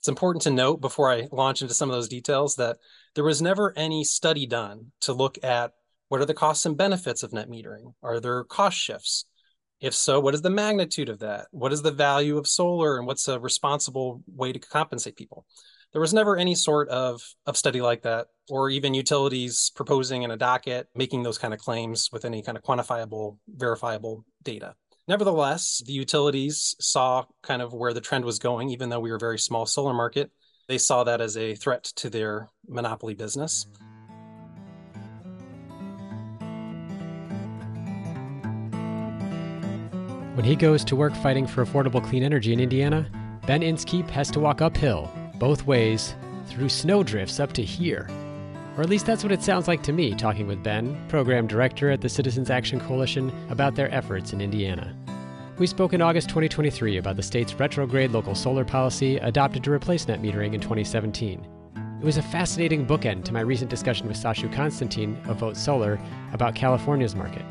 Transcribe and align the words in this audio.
It's 0.00 0.08
important 0.08 0.42
to 0.44 0.50
note 0.50 0.80
before 0.80 1.12
I 1.12 1.28
launch 1.30 1.60
into 1.60 1.74
some 1.74 1.90
of 1.90 1.94
those 1.94 2.08
details 2.08 2.56
that 2.56 2.78
there 3.14 3.24
was 3.24 3.42
never 3.42 3.74
any 3.76 4.02
study 4.02 4.46
done 4.46 4.92
to 5.02 5.12
look 5.12 5.36
at 5.44 5.72
what 6.08 6.22
are 6.22 6.26
the 6.26 6.32
costs 6.32 6.64
and 6.64 6.74
benefits 6.74 7.22
of 7.22 7.34
net 7.34 7.50
metering? 7.50 7.92
Are 8.02 8.18
there 8.18 8.44
cost 8.44 8.78
shifts? 8.78 9.26
If 9.78 9.94
so, 9.94 10.18
what 10.18 10.32
is 10.32 10.40
the 10.40 10.48
magnitude 10.48 11.10
of 11.10 11.18
that? 11.18 11.48
What 11.50 11.70
is 11.70 11.82
the 11.82 11.90
value 11.90 12.38
of 12.38 12.48
solar 12.48 12.96
and 12.96 13.06
what's 13.06 13.28
a 13.28 13.38
responsible 13.38 14.22
way 14.26 14.54
to 14.54 14.58
compensate 14.58 15.16
people? 15.16 15.44
There 15.92 16.00
was 16.00 16.14
never 16.14 16.34
any 16.36 16.54
sort 16.54 16.88
of, 16.88 17.20
of 17.44 17.58
study 17.58 17.82
like 17.82 18.00
that, 18.02 18.28
or 18.48 18.70
even 18.70 18.94
utilities 18.94 19.70
proposing 19.74 20.22
in 20.22 20.30
a 20.30 20.36
docket 20.36 20.88
making 20.94 21.24
those 21.24 21.36
kind 21.36 21.52
of 21.52 21.60
claims 21.60 22.08
with 22.10 22.24
any 22.24 22.42
kind 22.42 22.56
of 22.56 22.64
quantifiable, 22.64 23.36
verifiable 23.48 24.24
data. 24.42 24.74
Nevertheless, 25.08 25.82
the 25.84 25.92
utilities 25.92 26.76
saw 26.78 27.24
kind 27.42 27.62
of 27.62 27.72
where 27.72 27.92
the 27.92 28.00
trend 28.00 28.24
was 28.24 28.38
going, 28.38 28.70
even 28.70 28.90
though 28.90 29.00
we 29.00 29.10
were 29.10 29.16
a 29.16 29.20
very 29.20 29.38
small 29.38 29.66
solar 29.66 29.94
market. 29.94 30.30
They 30.68 30.78
saw 30.78 31.04
that 31.04 31.20
as 31.20 31.36
a 31.36 31.54
threat 31.56 31.84
to 31.96 32.10
their 32.10 32.48
monopoly 32.68 33.14
business. 33.14 33.66
When 40.34 40.44
he 40.44 40.56
goes 40.56 40.84
to 40.84 40.96
work 40.96 41.14
fighting 41.16 41.46
for 41.46 41.64
affordable 41.64 42.02
clean 42.02 42.22
energy 42.22 42.52
in 42.52 42.60
Indiana, 42.60 43.10
Ben 43.46 43.62
Inskeep 43.62 44.08
has 44.10 44.30
to 44.30 44.40
walk 44.40 44.62
uphill, 44.62 45.10
both 45.34 45.66
ways, 45.66 46.14
through 46.46 46.68
snowdrifts 46.68 47.40
up 47.40 47.52
to 47.54 47.62
here. 47.62 48.08
Or 48.80 48.82
at 48.82 48.88
least 48.88 49.04
that's 49.04 49.22
what 49.22 49.30
it 49.30 49.42
sounds 49.42 49.68
like 49.68 49.82
to 49.82 49.92
me, 49.92 50.14
talking 50.14 50.46
with 50.46 50.62
Ben, 50.62 50.98
program 51.06 51.46
director 51.46 51.90
at 51.90 52.00
the 52.00 52.08
Citizens 52.08 52.48
Action 52.48 52.80
Coalition, 52.80 53.30
about 53.50 53.74
their 53.74 53.94
efforts 53.94 54.32
in 54.32 54.40
Indiana. 54.40 54.96
We 55.58 55.66
spoke 55.66 55.92
in 55.92 56.00
August 56.00 56.30
2023 56.30 56.96
about 56.96 57.16
the 57.16 57.22
state's 57.22 57.52
retrograde 57.52 58.10
local 58.10 58.34
solar 58.34 58.64
policy 58.64 59.18
adopted 59.18 59.62
to 59.64 59.70
replace 59.70 60.08
net 60.08 60.22
metering 60.22 60.54
in 60.54 60.62
2017. 60.62 61.46
It 62.00 62.04
was 62.06 62.16
a 62.16 62.22
fascinating 62.22 62.86
bookend 62.86 63.24
to 63.24 63.34
my 63.34 63.40
recent 63.40 63.68
discussion 63.68 64.08
with 64.08 64.16
Sachu 64.16 64.50
Constantine 64.50 65.20
of 65.26 65.36
Vote 65.36 65.58
Solar 65.58 66.00
about 66.32 66.54
California's 66.54 67.14
market. 67.14 67.44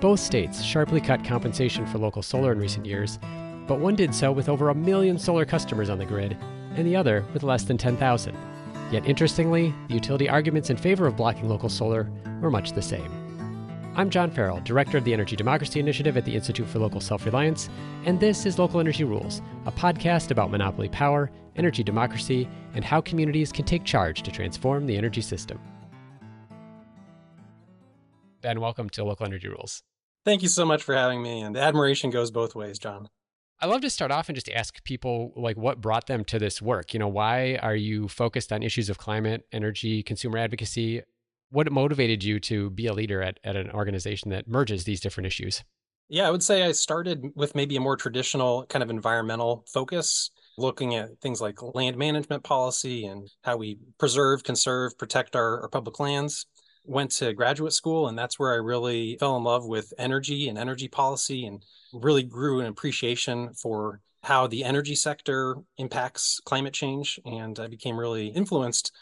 Both 0.00 0.18
states 0.18 0.64
sharply 0.64 1.00
cut 1.00 1.24
compensation 1.24 1.86
for 1.86 1.98
local 1.98 2.22
solar 2.22 2.50
in 2.50 2.58
recent 2.58 2.86
years, 2.86 3.20
but 3.68 3.78
one 3.78 3.94
did 3.94 4.12
so 4.12 4.32
with 4.32 4.48
over 4.48 4.70
a 4.70 4.74
million 4.74 5.16
solar 5.16 5.44
customers 5.44 5.90
on 5.90 5.98
the 5.98 6.04
grid, 6.04 6.36
and 6.74 6.84
the 6.84 6.96
other 6.96 7.24
with 7.32 7.44
less 7.44 7.62
than 7.62 7.78
10,000. 7.78 8.36
Yet 8.90 9.04
interestingly, 9.06 9.74
the 9.88 9.94
utility 9.94 10.28
arguments 10.28 10.70
in 10.70 10.76
favor 10.76 11.06
of 11.06 11.16
blocking 11.16 11.48
local 11.48 11.68
solar 11.68 12.08
were 12.40 12.50
much 12.50 12.72
the 12.72 12.82
same. 12.82 13.10
I'm 13.96 14.10
John 14.10 14.30
Farrell, 14.30 14.60
Director 14.60 14.98
of 14.98 15.04
the 15.04 15.12
Energy 15.12 15.34
Democracy 15.34 15.80
Initiative 15.80 16.16
at 16.16 16.24
the 16.24 16.34
Institute 16.34 16.68
for 16.68 16.78
Local 16.78 17.00
Self 17.00 17.24
Reliance, 17.24 17.68
and 18.04 18.20
this 18.20 18.46
is 18.46 18.58
Local 18.60 18.78
Energy 18.78 19.02
Rules, 19.02 19.42
a 19.64 19.72
podcast 19.72 20.30
about 20.30 20.50
monopoly 20.50 20.88
power, 20.88 21.32
energy 21.56 21.82
democracy, 21.82 22.48
and 22.74 22.84
how 22.84 23.00
communities 23.00 23.50
can 23.50 23.64
take 23.64 23.84
charge 23.84 24.22
to 24.22 24.30
transform 24.30 24.86
the 24.86 24.96
energy 24.96 25.22
system. 25.22 25.58
Ben, 28.42 28.60
welcome 28.60 28.88
to 28.90 29.02
Local 29.02 29.26
Energy 29.26 29.48
Rules. 29.48 29.82
Thank 30.24 30.42
you 30.42 30.48
so 30.48 30.64
much 30.64 30.82
for 30.84 30.94
having 30.94 31.22
me, 31.22 31.40
and 31.40 31.56
the 31.56 31.60
admiration 31.60 32.10
goes 32.10 32.30
both 32.30 32.54
ways, 32.54 32.78
John. 32.78 33.08
I 33.60 33.66
love 33.66 33.80
to 33.80 33.90
start 33.90 34.10
off 34.10 34.28
and 34.28 34.36
just 34.36 34.50
ask 34.50 34.84
people 34.84 35.32
like 35.34 35.56
what 35.56 35.80
brought 35.80 36.06
them 36.06 36.24
to 36.24 36.38
this 36.38 36.60
work. 36.60 36.92
You 36.92 37.00
know, 37.00 37.08
why 37.08 37.56
are 37.62 37.76
you 37.76 38.06
focused 38.06 38.52
on 38.52 38.62
issues 38.62 38.90
of 38.90 38.98
climate, 38.98 39.46
energy, 39.52 40.02
consumer 40.02 40.38
advocacy? 40.38 41.02
what 41.50 41.70
motivated 41.70 42.24
you 42.24 42.40
to 42.40 42.70
be 42.70 42.86
a 42.86 42.92
leader 42.92 43.22
at, 43.22 43.38
at 43.44 43.56
an 43.56 43.70
organization 43.70 44.30
that 44.30 44.48
merges 44.48 44.84
these 44.84 45.00
different 45.00 45.26
issues? 45.26 45.62
Yeah, 46.08 46.28
I 46.28 46.30
would 46.30 46.42
say 46.42 46.62
I 46.62 46.72
started 46.72 47.24
with 47.34 47.54
maybe 47.54 47.76
a 47.76 47.80
more 47.80 47.96
traditional 47.96 48.64
kind 48.66 48.82
of 48.82 48.90
environmental 48.90 49.64
focus, 49.72 50.30
looking 50.56 50.94
at 50.94 51.20
things 51.20 51.40
like 51.40 51.62
land 51.62 51.96
management 51.96 52.44
policy 52.44 53.06
and 53.06 53.28
how 53.42 53.56
we 53.56 53.78
preserve, 53.98 54.44
conserve, 54.44 54.96
protect 54.98 55.34
our, 55.34 55.62
our 55.62 55.68
public 55.68 55.98
lands. 55.98 56.46
Went 56.84 57.10
to 57.12 57.32
graduate 57.32 57.72
school, 57.72 58.06
and 58.06 58.16
that's 58.16 58.38
where 58.38 58.52
I 58.52 58.56
really 58.56 59.16
fell 59.18 59.36
in 59.36 59.42
love 59.42 59.66
with 59.66 59.92
energy 59.98 60.48
and 60.48 60.56
energy 60.56 60.86
policy 60.86 61.44
and 61.44 61.64
really 61.92 62.22
grew 62.22 62.60
an 62.60 62.66
appreciation 62.66 63.52
for 63.54 64.00
how 64.22 64.46
the 64.46 64.64
energy 64.64 64.94
sector 64.94 65.56
impacts 65.78 66.40
climate 66.44 66.74
change. 66.74 67.20
And 67.24 67.58
I 67.58 67.68
became 67.68 67.98
really 67.98 68.28
influenced 68.28 68.92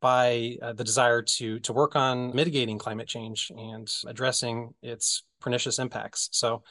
by 0.00 0.58
uh, 0.60 0.72
the 0.74 0.84
desire 0.84 1.22
to 1.22 1.58
to 1.60 1.72
work 1.72 1.96
on 1.96 2.34
mitigating 2.34 2.78
climate 2.78 3.08
change 3.08 3.50
and 3.56 3.88
addressing 4.06 4.74
its 4.82 5.22
pernicious 5.40 5.78
impacts. 5.78 6.28
So 6.32 6.62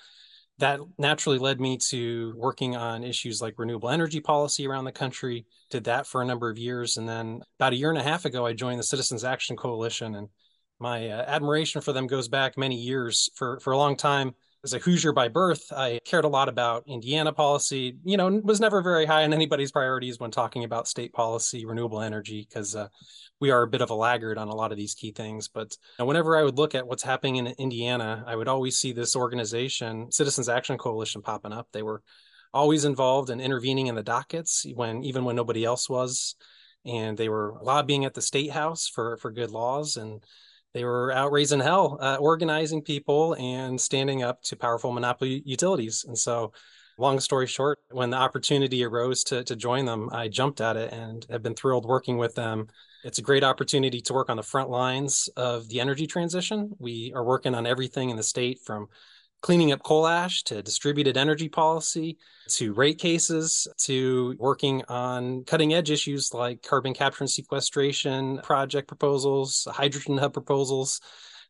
that 0.59 0.79
naturally 0.99 1.39
led 1.39 1.59
me 1.59 1.77
to 1.89 2.33
working 2.37 2.75
on 2.75 3.03
issues 3.03 3.41
like 3.41 3.57
renewable 3.57 3.89
energy 3.89 4.19
policy 4.19 4.67
around 4.67 4.85
the 4.85 4.91
country. 4.91 5.47
Did 5.71 5.85
that 5.85 6.05
for 6.05 6.21
a 6.21 6.25
number 6.25 6.49
of 6.49 6.59
years, 6.59 6.97
and 6.97 7.09
then 7.09 7.41
about 7.57 7.73
a 7.73 7.75
year 7.75 7.89
and 7.89 7.97
a 7.97 8.03
half 8.03 8.25
ago, 8.25 8.45
I 8.45 8.53
joined 8.53 8.79
the 8.79 8.83
Citizens 8.83 9.23
Action 9.23 9.55
Coalition, 9.55 10.13
and 10.13 10.27
my 10.79 11.09
uh, 11.09 11.23
admiration 11.25 11.81
for 11.81 11.91
them 11.91 12.05
goes 12.05 12.27
back 12.27 12.55
many 12.55 12.75
years. 12.75 13.31
For 13.33 13.59
for 13.61 13.73
a 13.73 13.77
long 13.77 13.95
time, 13.95 14.35
as 14.63 14.73
a 14.73 14.79
Hoosier 14.79 15.11
by 15.11 15.27
birth, 15.27 15.73
I 15.73 15.99
cared 16.05 16.23
a 16.23 16.29
lot 16.29 16.47
about 16.47 16.85
Indiana 16.87 17.33
policy. 17.33 17.97
You 18.05 18.15
know, 18.15 18.29
was 18.43 18.61
never 18.61 18.81
very 18.81 19.05
high 19.05 19.23
on 19.23 19.33
anybody's 19.33 19.73
priorities 19.73 20.19
when 20.19 20.31
talking 20.31 20.63
about 20.63 20.87
state 20.87 21.11
policy, 21.11 21.65
renewable 21.65 22.01
energy, 22.01 22.47
because 22.47 22.73
uh, 22.73 22.87
we 23.41 23.51
are 23.51 23.63
a 23.63 23.67
bit 23.67 23.81
of 23.81 23.89
a 23.89 23.95
laggard 23.95 24.37
on 24.37 24.47
a 24.47 24.55
lot 24.55 24.71
of 24.71 24.77
these 24.77 24.93
key 24.93 25.11
things. 25.11 25.49
But 25.49 25.75
whenever 25.99 26.37
I 26.37 26.43
would 26.43 26.57
look 26.57 26.75
at 26.75 26.87
what's 26.87 27.03
happening 27.03 27.35
in 27.35 27.47
Indiana, 27.47 28.23
I 28.25 28.37
would 28.37 28.47
always 28.47 28.77
see 28.77 28.93
this 28.93 29.17
organization, 29.17 30.11
Citizens 30.11 30.47
Action 30.47 30.77
Coalition, 30.77 31.21
popping 31.21 31.51
up. 31.51 31.67
They 31.73 31.83
were 31.83 32.01
always 32.53 32.85
involved 32.85 33.29
in 33.29 33.41
intervening 33.41 33.87
in 33.87 33.95
the 33.95 34.03
dockets 34.03 34.65
when 34.75 35.03
even 35.03 35.25
when 35.25 35.35
nobody 35.35 35.65
else 35.65 35.89
was, 35.89 36.35
and 36.85 37.17
they 37.17 37.27
were 37.27 37.57
lobbying 37.61 38.05
at 38.05 38.13
the 38.13 38.21
state 38.21 38.51
house 38.51 38.87
for 38.87 39.17
for 39.17 39.31
good 39.31 39.51
laws 39.51 39.97
and 39.97 40.23
they 40.73 40.83
were 40.83 41.11
out 41.11 41.31
raising 41.31 41.59
hell, 41.59 41.97
uh, 42.01 42.17
organizing 42.19 42.81
people 42.81 43.35
and 43.35 43.79
standing 43.79 44.23
up 44.23 44.41
to 44.43 44.55
powerful 44.55 44.91
monopoly 44.91 45.43
utilities. 45.45 46.03
And 46.07 46.17
so, 46.17 46.51
long 46.97 47.19
story 47.19 47.47
short, 47.47 47.79
when 47.91 48.09
the 48.09 48.17
opportunity 48.17 48.83
arose 48.83 49.23
to, 49.25 49.43
to 49.43 49.55
join 49.55 49.85
them, 49.85 50.09
I 50.11 50.27
jumped 50.27 50.61
at 50.61 50.77
it 50.77 50.91
and 50.91 51.25
have 51.29 51.43
been 51.43 51.55
thrilled 51.55 51.85
working 51.85 52.17
with 52.17 52.35
them. 52.35 52.67
It's 53.03 53.19
a 53.19 53.23
great 53.23 53.43
opportunity 53.43 54.01
to 54.01 54.13
work 54.13 54.29
on 54.29 54.37
the 54.37 54.43
front 54.43 54.69
lines 54.69 55.29
of 55.35 55.67
the 55.69 55.79
energy 55.79 56.07
transition. 56.07 56.71
We 56.79 57.11
are 57.15 57.23
working 57.23 57.53
on 57.53 57.67
everything 57.67 58.09
in 58.09 58.17
the 58.17 58.23
state 58.23 58.59
from 58.63 58.87
cleaning 59.43 59.73
up 59.73 59.83
coal 59.83 60.07
ash 60.07 60.41
to 60.43 60.63
distributed 60.63 61.17
energy 61.17 61.49
policy 61.49 62.17
to 62.47 62.73
rate 62.73 62.97
cases 62.97 63.67
to 63.77 64.35
working 64.39 64.81
on 64.87 65.43
cutting 65.43 65.73
edge 65.73 65.91
issues 65.91 66.33
like 66.33 66.63
carbon 66.63 66.93
capture 66.93 67.23
and 67.23 67.29
sequestration 67.29 68.39
project 68.41 68.87
proposals, 68.87 69.67
hydrogen 69.69 70.17
hub 70.17 70.31
proposals, 70.31 71.01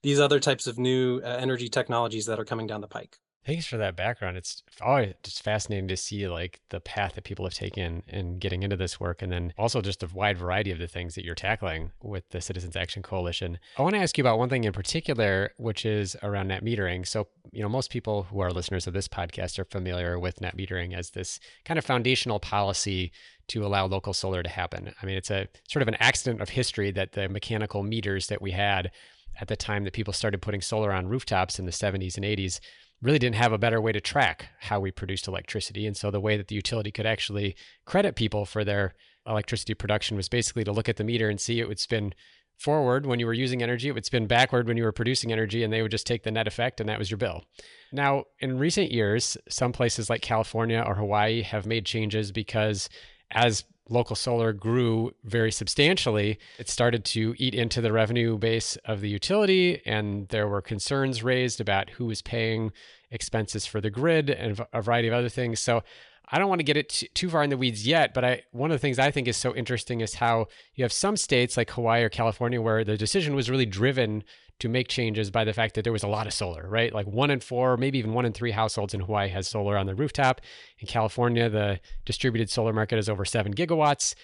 these 0.02 0.20
other 0.20 0.40
types 0.40 0.66
of 0.66 0.80
new 0.80 1.22
uh, 1.24 1.28
energy 1.40 1.70
technologies 1.70 2.26
that 2.26 2.40
are 2.40 2.46
coming 2.46 2.66
down 2.66 2.81
the 2.81 2.88
pike. 2.88 3.20
Thanks 3.46 3.66
for 3.66 3.76
that 3.78 3.98
background. 3.98 4.38
It's 4.38 4.64
always 4.81 5.14
just 5.22 5.44
fascinating 5.44 5.90
to 5.90 5.98
see 5.98 6.28
like 6.28 6.62
the 6.70 6.80
path 6.80 7.16
that 7.16 7.26
people 7.26 7.46
have 7.46 7.54
taken 7.54 8.04
in 8.08 8.40
getting 8.40 8.64
into 8.64 8.78
this 8.78 9.00
work, 9.00 9.22
and 9.22 9.31
then 9.31 9.54
also 9.58 9.81
just 9.81 10.02
a 10.02 10.08
wide 10.14 10.38
variety 10.38 10.72
of 10.72 10.80
the 10.80 10.88
things 10.88 11.16
that 11.16 11.26
you're 11.26 11.36
tackling 11.36 11.92
with 12.02 12.30
the 12.30 12.40
Citizens 12.40 12.76
Action 12.76 13.04
Coalition. 13.04 13.59
I 13.78 13.81
want 13.81 13.96
to 13.96 14.02
ask 14.02 14.18
you 14.18 14.24
about 14.24 14.40
one 14.40 14.48
thing 14.48 14.64
in 14.64 14.72
particular, 14.72 15.52
which 15.58 15.86
is 15.86 16.16
around 16.24 16.48
net 16.48 16.64
metering. 16.64 17.06
So, 17.06 17.28
you 17.52 17.62
know, 17.62 17.70
most 17.70 17.92
people 17.92 18.24
who 18.24 18.40
are 18.40 18.52
listeners 18.52 18.88
of 18.88 18.94
this 18.94 19.09
podcast 19.09 19.60
are 19.60 19.66
familiar 19.66 20.18
with 20.18 20.40
net 20.40 20.56
metering 20.56 20.96
as 20.96 21.10
this 21.10 21.40
kind 21.66 21.78
of 21.78 21.84
foundational 21.84 22.40
policy 22.40 23.12
to 23.48 23.66
allow 23.66 23.86
local 23.88 24.14
solar 24.14 24.42
to 24.42 24.50
happen. 24.50 24.94
I 25.02 25.06
mean, 25.06 25.18
it's 25.18 25.31
a 25.31 25.50
sort 25.68 25.81
of 25.81 25.90
an 25.90 25.98
accident 26.00 26.42
of 26.42 26.50
history 26.50 26.92
that 26.92 27.12
the 27.12 27.28
mechanical 27.28 27.84
meters 27.84 28.28
that 28.28 28.42
we 28.42 28.52
had 28.52 28.92
at 29.40 29.48
the 29.48 29.56
time 29.56 29.84
that 29.84 29.94
people 29.94 30.14
started 30.14 30.42
putting 30.42 30.62
solar 30.62 30.94
on 30.94 31.08
rooftops 31.08 31.60
in 31.60 31.66
the 31.66 31.72
70s 31.72 32.16
and 32.16 32.25
80s 32.25 32.60
really 33.03 33.19
didn't 33.19 33.36
have 33.36 33.52
a 33.52 33.58
better 33.58 33.81
way 33.81 33.91
to 33.91 34.02
track 34.02 34.47
how 34.62 34.80
we 34.80 34.90
produced 34.90 35.28
electricity. 35.28 35.86
And 35.86 35.96
so 35.96 36.09
the 36.09 36.22
way 36.22 36.38
that 36.38 36.47
the 36.47 36.56
utility 36.56 36.90
could 36.90 37.06
actually 37.06 37.56
credit 37.86 38.16
people 38.16 38.46
for 38.46 38.64
their 38.64 38.96
electricity 39.28 39.74
production 39.74 40.18
was 40.18 40.30
basically 40.30 40.63
to 40.63 40.72
look 40.72 40.89
at 40.89 40.98
the 40.98 41.04
meter 41.04 41.30
and 41.30 41.39
see 41.39 41.60
it 41.60 41.68
would 41.68 41.80
spin 41.80 42.13
forward 42.57 43.06
when 43.06 43.19
you 43.19 43.25
were 43.25 43.33
using 43.33 43.62
energy, 43.62 43.89
it 43.89 43.94
would 43.94 44.06
spin 44.06 44.28
backward 44.28 44.68
when 44.68 44.78
you 44.78 44.83
were 44.83 44.92
producing 44.92 45.31
energy, 45.31 45.63
and 45.63 45.74
they 45.74 45.81
would 45.81 45.92
just 45.92 46.07
take 46.07 46.24
the 46.24 46.31
net 46.31 46.48
effect, 46.48 46.80
and 46.80 46.88
that 46.88 47.00
was 47.00 47.10
your 47.10 47.18
bill. 47.18 47.44
Now, 47.92 48.25
in 48.39 48.57
recent 48.57 48.92
years, 48.92 49.38
some 49.50 49.72
places 49.72 50.10
like 50.10 50.22
California 50.22 50.83
or 50.86 50.95
Hawaii 50.95 51.42
have 51.42 51.66
made 51.66 51.86
changes 51.86 52.31
because 52.31 52.89
as 53.31 53.66
local 53.89 54.15
solar 54.15 54.53
grew 54.53 55.13
very 55.24 55.51
substantially, 55.51 56.39
it 56.57 56.69
started 56.69 57.03
to 57.06 57.35
eat 57.38 57.53
into 57.53 57.81
the 57.81 57.91
revenue 57.91 58.38
base 58.38 58.77
of 58.85 59.01
the 59.01 59.09
utility. 59.09 59.81
And 59.85 60.27
there 60.30 60.47
were 60.47 60.62
concerns 60.62 61.24
raised 61.24 61.59
about 61.59 61.91
who 61.91 62.06
was 62.06 62.21
paying 62.21 62.71
expenses 63.12 63.65
for 63.65 63.81
the 63.81 63.89
grid 63.89 64.30
and 64.30 64.65
a 64.74 64.81
variety 64.81 65.07
of 65.07 65.13
other 65.13 65.30
things. 65.30 65.59
So 65.59 65.83
I 66.30 66.39
don't 66.39 66.50
want 66.50 66.59
to 66.59 66.63
get 66.63 66.77
it 66.77 66.89
t- 66.89 67.09
too 67.13 67.30
far 67.30 67.44
in 67.44 67.50
the 67.50 67.57
weeds 67.57 67.85
yet, 67.85 68.13
but 68.13 68.24
I 68.24 68.44
one 68.51 68.71
of 68.71 68.75
the 68.75 68.80
things 68.80 68.97
I 68.97 69.12
think 69.12 69.27
is 69.27 69.38
so 69.38 69.53
interesting 69.56 70.01
is 70.01 70.15
how 70.15 70.47
you 70.74 70.83
have 70.83 70.94
some 70.94 71.18
states 71.18 71.57
like 71.57 71.69
Hawaii 71.71 72.03
or 72.03 72.09
California 72.09 72.62
where 72.62 72.83
the 72.83 72.97
decision 72.97 73.35
was 73.35 73.50
really 73.50 73.65
driven 73.65 74.24
to 74.63 74.69
make 74.69 74.88
changes 74.88 75.30
by 75.30 75.44
the 75.44 75.51
fact 75.51 75.75
that 75.75 75.83
there 75.83 75.92
was 75.92 76.04
a 76.04 76.07
lot 76.07 76.25
of 76.25 76.31
solar, 76.31 76.65
right? 76.69 76.94
Like 76.94 77.06
one 77.06 77.30
in 77.30 77.42
four, 77.42 77.75
maybe 77.75 78.00
even 78.00 78.13
one 78.13 78.24
in 78.24 78.31
three 78.31 78.51
households 78.51 78.94
in 78.94 79.01
Hawaii 79.01 79.27
has 79.27 79.45
solar 79.45 79.77
on 79.77 79.88
the 79.88 79.94
rooftop. 79.94 80.39
In 80.80 80.88
California, 80.88 81.50
the 81.50 81.81
distributed 82.06 82.50
solar 82.50 82.71
market 82.71 82.98
is 82.98 83.10
over 83.10 83.25
seven 83.25 83.54
gigawatts. 83.54 84.15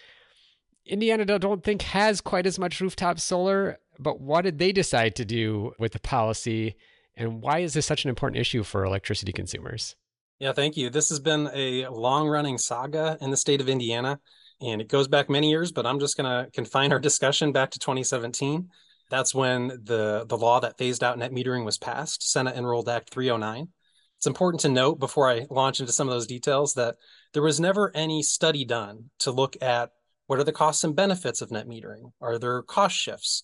Indiana, 0.86 1.24
I 1.24 1.38
don't 1.40 1.62
think 1.62 1.82
has 1.82 2.22
quite 2.22 2.48
as 2.48 2.58
much 2.58 2.80
rooftop 2.80 3.20
solar, 3.20 3.80
but 4.00 4.22
what 4.22 4.44
did 4.44 4.60
they 4.60 4.72
decide 4.72 5.14
to 5.18 5.26
do 5.26 5.74
with 5.78 5.92
the 5.92 6.00
policy? 6.00 6.78
And 7.18 7.42
why 7.42 7.60
is 7.60 7.74
this 7.74 7.86
such 7.86 8.06
an 8.06 8.10
important 8.10 8.40
issue 8.40 8.64
for 8.64 8.86
electricity 8.86 9.34
consumers? 9.34 9.98
Yeah, 10.40 10.54
thank 10.54 10.78
you. 10.78 10.90
This 10.90 11.10
has 11.10 11.20
been 11.20 11.50
a 11.54 11.90
long 11.90 12.30
running 12.30 12.58
saga 12.58 13.18
in 13.20 13.30
the 13.30 13.36
state 13.36 13.60
of 13.60 13.68
Indiana, 13.68 14.22
and 14.62 14.80
it 14.80 14.88
goes 14.88 15.10
back 15.10 15.30
many 15.30 15.50
years, 15.50 15.74
but 15.74 15.86
I'm 15.86 16.00
just 16.00 16.16
going 16.16 16.30
to 16.30 16.50
confine 16.52 16.94
our 16.94 17.00
discussion 17.00 17.52
back 17.52 17.72
to 17.72 17.80
2017. 17.80 18.70
That's 19.10 19.34
when 19.34 19.68
the, 19.68 20.26
the 20.28 20.38
law 20.38 20.60
that 20.60 20.78
phased 20.78 21.04
out 21.04 21.18
net 21.18 21.32
metering 21.32 21.66
was 21.66 21.78
passed, 21.78 22.32
Senate 22.32 22.56
Enrolled 22.56 22.90
Act 22.90 23.10
309. 23.10 23.70
It's 24.18 24.28
important 24.28 24.62
to 24.62 24.70
note 24.70 25.00
before 25.00 25.30
I 25.30 25.48
launch 25.50 25.80
into 25.80 25.94
some 25.94 26.08
of 26.08 26.14
those 26.14 26.28
details 26.28 26.74
that 26.74 26.98
there 27.34 27.42
was 27.42 27.60
never 27.60 27.92
any 27.96 28.22
study 28.22 28.66
done 28.66 29.10
to 29.20 29.32
look 29.32 29.56
at 29.62 29.92
what 30.28 30.40
are 30.40 30.44
the 30.44 30.52
costs 30.52 30.84
and 30.84 30.96
benefits 30.96 31.42
of 31.42 31.52
net 31.52 31.68
metering? 31.68 32.12
Are 32.22 32.38
there 32.38 32.62
cost 32.62 32.96
shifts? 32.96 33.44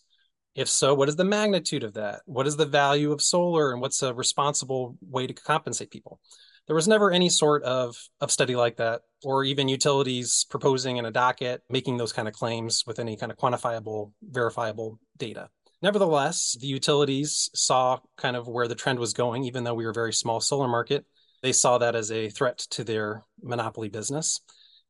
If 0.54 0.70
so, 0.70 0.94
what 0.94 1.10
is 1.10 1.16
the 1.16 1.24
magnitude 1.24 1.84
of 1.84 1.94
that? 1.96 2.22
What 2.26 2.46
is 2.46 2.58
the 2.58 2.66
value 2.66 3.12
of 3.12 3.22
solar 3.22 3.72
and 3.72 3.82
what's 3.82 4.04
a 4.04 4.14
responsible 4.14 4.98
way 5.02 5.28
to 5.28 5.34
compensate 5.34 5.92
people? 5.92 6.20
There 6.68 6.76
was 6.76 6.88
never 6.88 7.12
any 7.12 7.30
sort 7.30 7.64
of, 7.64 7.96
of 8.22 8.32
study 8.32 8.56
like 8.56 8.78
that, 8.78 9.02
or 9.24 9.44
even 9.44 9.68
utilities 9.68 10.46
proposing 10.50 10.98
in 10.98 11.06
a 11.06 11.12
docket 11.12 11.62
making 11.70 11.98
those 11.98 12.14
kind 12.14 12.28
of 12.28 12.34
claims 12.34 12.84
with 12.86 13.00
any 13.00 13.18
kind 13.18 13.32
of 13.32 13.38
quantifiable, 13.38 14.12
verifiable 14.22 15.00
data. 15.18 15.50
Nevertheless, 15.82 16.58
the 16.60 16.68
utilities 16.68 17.50
saw 17.54 18.00
kind 18.18 18.36
of 18.36 18.48
where 18.48 18.68
the 18.68 18.76
trend 18.76 19.00
was 19.00 19.14
going, 19.14 19.44
even 19.44 19.64
though 19.64 19.74
we 19.74 19.86
were 19.86 19.92
a 19.92 19.94
very 19.94 20.14
small 20.14 20.40
solar 20.40 20.68
market. 20.68 21.06
They 21.42 21.54
saw 21.54 21.78
that 21.78 21.96
as 21.96 22.12
a 22.12 22.30
threat 22.30 22.60
to 22.72 22.84
their 22.84 23.24
monopoly 23.42 23.90
business. 23.90 24.42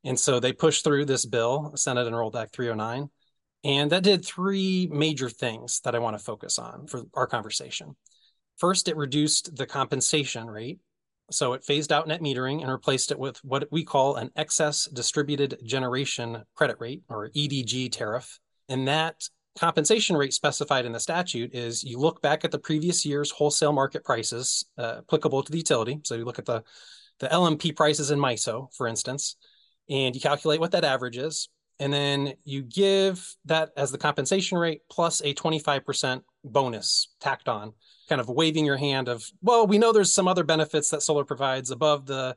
And 0.04 0.18
so 0.18 0.40
they 0.40 0.52
pushed 0.52 0.84
through 0.84 1.06
this 1.06 1.26
bill, 1.26 1.72
Senate 1.74 2.06
Enrolled 2.06 2.36
Act 2.36 2.54
309. 2.54 3.10
And 3.64 3.90
that 3.90 4.04
did 4.04 4.24
three 4.24 4.88
major 4.90 5.28
things 5.28 5.80
that 5.80 5.94
I 5.94 5.98
want 5.98 6.16
to 6.16 6.24
focus 6.24 6.58
on 6.58 6.86
for 6.86 7.02
our 7.14 7.26
conversation. 7.26 7.96
First, 8.56 8.88
it 8.88 8.96
reduced 8.96 9.56
the 9.56 9.66
compensation 9.66 10.46
rate 10.46 10.78
so 11.30 11.54
it 11.54 11.64
phased 11.64 11.92
out 11.92 12.06
net 12.06 12.20
metering 12.20 12.62
and 12.62 12.70
replaced 12.70 13.10
it 13.10 13.18
with 13.18 13.38
what 13.38 13.66
we 13.72 13.84
call 13.84 14.16
an 14.16 14.30
excess 14.36 14.86
distributed 14.86 15.58
generation 15.64 16.44
credit 16.54 16.76
rate 16.78 17.02
or 17.08 17.30
EDG 17.30 17.90
tariff. 17.90 18.38
And 18.68 18.86
that 18.86 19.28
compensation 19.56 20.16
rate 20.16 20.34
specified 20.34 20.84
in 20.84 20.92
the 20.92 21.00
statute 21.00 21.54
is 21.54 21.82
you 21.82 21.98
look 21.98 22.22
back 22.22 22.44
at 22.44 22.50
the 22.50 22.58
previous 22.58 23.04
year's 23.04 23.30
wholesale 23.30 23.72
market 23.72 24.04
prices 24.04 24.66
uh, 24.78 24.96
applicable 24.98 25.42
to 25.42 25.50
the 25.50 25.58
utility. 25.58 26.00
So 26.04 26.14
you 26.14 26.24
look 26.24 26.38
at 26.38 26.46
the, 26.46 26.62
the 27.20 27.28
LMP 27.28 27.74
prices 27.74 28.10
in 28.10 28.18
MISO, 28.18 28.72
for 28.74 28.86
instance, 28.86 29.36
and 29.88 30.14
you 30.14 30.20
calculate 30.20 30.60
what 30.60 30.72
that 30.72 30.84
average 30.84 31.16
is. 31.16 31.48
And 31.78 31.92
then 31.92 32.34
you 32.44 32.62
give 32.62 33.34
that 33.44 33.70
as 33.76 33.90
the 33.90 33.98
compensation 33.98 34.56
rate 34.56 34.80
plus 34.90 35.20
a 35.20 35.34
25% 35.34 36.22
bonus 36.44 37.08
tacked 37.20 37.48
on 37.48 37.72
kind 38.08 38.20
of 38.20 38.28
waving 38.28 38.64
your 38.64 38.76
hand 38.76 39.08
of, 39.08 39.24
well, 39.42 39.66
we 39.66 39.78
know 39.78 39.92
there's 39.92 40.14
some 40.14 40.28
other 40.28 40.44
benefits 40.44 40.90
that 40.90 41.02
solar 41.02 41.24
provides 41.24 41.70
above 41.70 42.06
the 42.06 42.36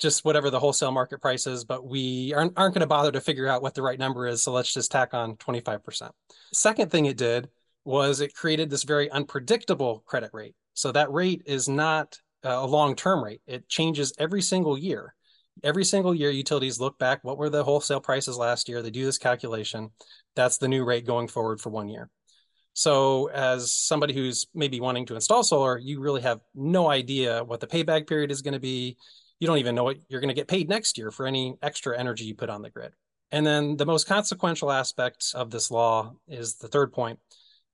just 0.00 0.24
whatever 0.24 0.50
the 0.50 0.58
wholesale 0.58 0.92
market 0.92 1.20
price 1.20 1.46
is, 1.46 1.64
but 1.64 1.86
we 1.86 2.32
aren't, 2.34 2.52
aren't 2.56 2.74
going 2.74 2.80
to 2.80 2.86
bother 2.86 3.12
to 3.12 3.20
figure 3.20 3.48
out 3.48 3.62
what 3.62 3.74
the 3.74 3.82
right 3.82 3.98
number 3.98 4.26
is. 4.26 4.42
So 4.42 4.52
let's 4.52 4.72
just 4.72 4.90
tack 4.90 5.14
on 5.14 5.36
25%. 5.36 6.10
Second 6.52 6.90
thing 6.90 7.06
it 7.06 7.16
did 7.16 7.48
was 7.84 8.20
it 8.20 8.34
created 8.34 8.70
this 8.70 8.84
very 8.84 9.10
unpredictable 9.10 10.02
credit 10.06 10.30
rate. 10.32 10.54
So 10.74 10.92
that 10.92 11.12
rate 11.12 11.42
is 11.46 11.68
not 11.68 12.18
a 12.42 12.66
long 12.66 12.96
term 12.96 13.22
rate, 13.22 13.42
it 13.46 13.68
changes 13.68 14.12
every 14.18 14.42
single 14.42 14.78
year. 14.78 15.14
Every 15.62 15.84
single 15.84 16.14
year, 16.14 16.30
utilities 16.30 16.80
look 16.80 16.98
back 16.98 17.22
what 17.22 17.36
were 17.36 17.50
the 17.50 17.64
wholesale 17.64 18.00
prices 18.00 18.38
last 18.38 18.68
year? 18.68 18.80
They 18.80 18.90
do 18.90 19.04
this 19.04 19.18
calculation. 19.18 19.90
That's 20.34 20.56
the 20.56 20.68
new 20.68 20.84
rate 20.84 21.06
going 21.06 21.28
forward 21.28 21.60
for 21.60 21.68
one 21.68 21.88
year. 21.88 22.08
So, 22.72 23.28
as 23.28 23.72
somebody 23.72 24.14
who's 24.14 24.46
maybe 24.54 24.80
wanting 24.80 25.04
to 25.06 25.16
install 25.16 25.42
solar, 25.42 25.76
you 25.76 26.00
really 26.00 26.22
have 26.22 26.40
no 26.54 26.88
idea 26.88 27.44
what 27.44 27.60
the 27.60 27.66
payback 27.66 28.08
period 28.08 28.30
is 28.30 28.42
going 28.42 28.54
to 28.54 28.60
be. 28.60 28.96
You 29.40 29.46
don't 29.46 29.58
even 29.58 29.74
know 29.74 29.84
what 29.84 29.98
you're 30.08 30.20
going 30.20 30.28
to 30.28 30.34
get 30.34 30.48
paid 30.48 30.68
next 30.68 30.96
year 30.96 31.10
for 31.10 31.26
any 31.26 31.56
extra 31.62 31.98
energy 31.98 32.24
you 32.24 32.34
put 32.34 32.50
on 32.50 32.62
the 32.62 32.70
grid. 32.70 32.92
And 33.32 33.46
then 33.46 33.76
the 33.76 33.86
most 33.86 34.06
consequential 34.06 34.70
aspect 34.70 35.32
of 35.34 35.50
this 35.50 35.70
law 35.70 36.14
is 36.28 36.56
the 36.56 36.68
third 36.68 36.92
point, 36.92 37.18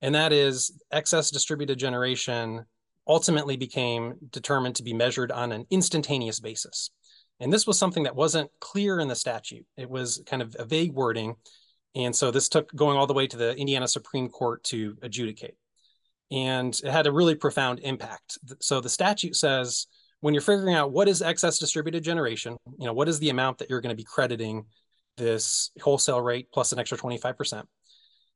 and 0.01 0.15
that 0.15 0.33
is 0.33 0.81
excess 0.91 1.31
distributed 1.31 1.79
generation 1.79 2.65
ultimately 3.09 3.57
became 3.57 4.15
determined 4.31 4.77
to 4.77 4.83
be 4.83 4.93
measured 4.93 5.31
on 5.31 5.53
an 5.53 5.67
instantaneous 5.71 6.41
basis. 6.41 6.91
And 7.41 7.53
this 7.53 7.67
was 7.67 7.79
something 7.79 8.05
that 8.05 8.17
wasn't 8.17 8.51
clear 8.61 8.99
in 8.99 9.09
the 9.09 9.15
statute. 9.15 9.67
It 9.77 9.89
was 9.89 10.23
kind 10.27 10.43
of 10.43 10.57
a 10.59 10.65
vague 10.65 10.93
wording 10.93 11.37
and 11.97 12.15
so 12.15 12.31
this 12.31 12.51
took 12.51 12.73
going 12.77 12.99
all 12.99 13.07
the 13.07 13.15
way 13.15 13.27
to 13.27 13.37
the 13.37 13.57
Indiana 13.57 13.89
Supreme 13.89 14.29
Court 14.29 14.63
to 14.65 14.99
adjudicate. 15.01 15.55
And 16.31 16.79
it 16.85 16.91
had 16.91 17.07
a 17.07 17.13
really 17.13 17.35
profound 17.35 17.81
impact. 17.81 18.39
So 18.61 18.81
the 18.81 18.91
statute 18.91 19.35
says 19.35 19.87
when 20.27 20.35
you're 20.35 20.41
figuring 20.41 20.75
out 20.75 20.91
what 20.91 21.07
is 21.07 21.23
excess 21.23 21.57
distributed 21.57 22.03
generation, 22.03 22.57
you 22.81 22.85
know, 22.85 22.93
what 22.93 23.09
is 23.09 23.21
the 23.21 23.31
amount 23.31 23.59
that 23.59 23.71
you're 23.71 23.81
going 23.81 23.95
to 23.95 23.97
be 23.97 24.03
crediting 24.03 24.67
this 25.17 25.71
wholesale 25.81 26.21
rate 26.21 26.49
plus 26.53 26.73
an 26.73 26.81
extra 26.81 26.99
25%, 26.99 27.63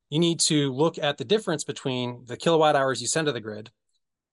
you 0.09 0.17
need 0.17 0.39
to 0.39 0.71
look 0.71 0.97
at 0.97 1.17
the 1.17 1.25
difference 1.25 1.65
between 1.65 2.23
the 2.27 2.37
kilowatt 2.37 2.77
hours 2.77 3.01
you 3.01 3.07
send 3.07 3.25
to 3.25 3.33
the 3.33 3.41
grid 3.41 3.71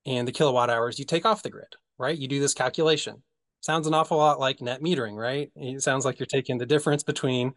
and 0.07 0.29
the 0.29 0.31
kilowatt 0.31 0.71
hours 0.71 1.01
you 1.01 1.05
take 1.05 1.27
off 1.27 1.43
the 1.43 1.51
grid, 1.51 1.75
right? 1.99 2.17
You 2.17 2.29
do 2.29 2.39
this 2.39 2.55
calculation. 2.55 3.25
Sounds 3.59 3.89
an 3.89 3.95
awful 3.95 4.19
lot 4.19 4.39
like 4.39 4.63
net 4.63 4.81
metering, 4.81 5.17
right? 5.17 5.51
It 5.57 5.83
sounds 5.83 6.05
like 6.05 6.21
you're 6.21 6.27
taking 6.27 6.59
the 6.59 6.65
difference 6.65 7.03
between 7.03 7.55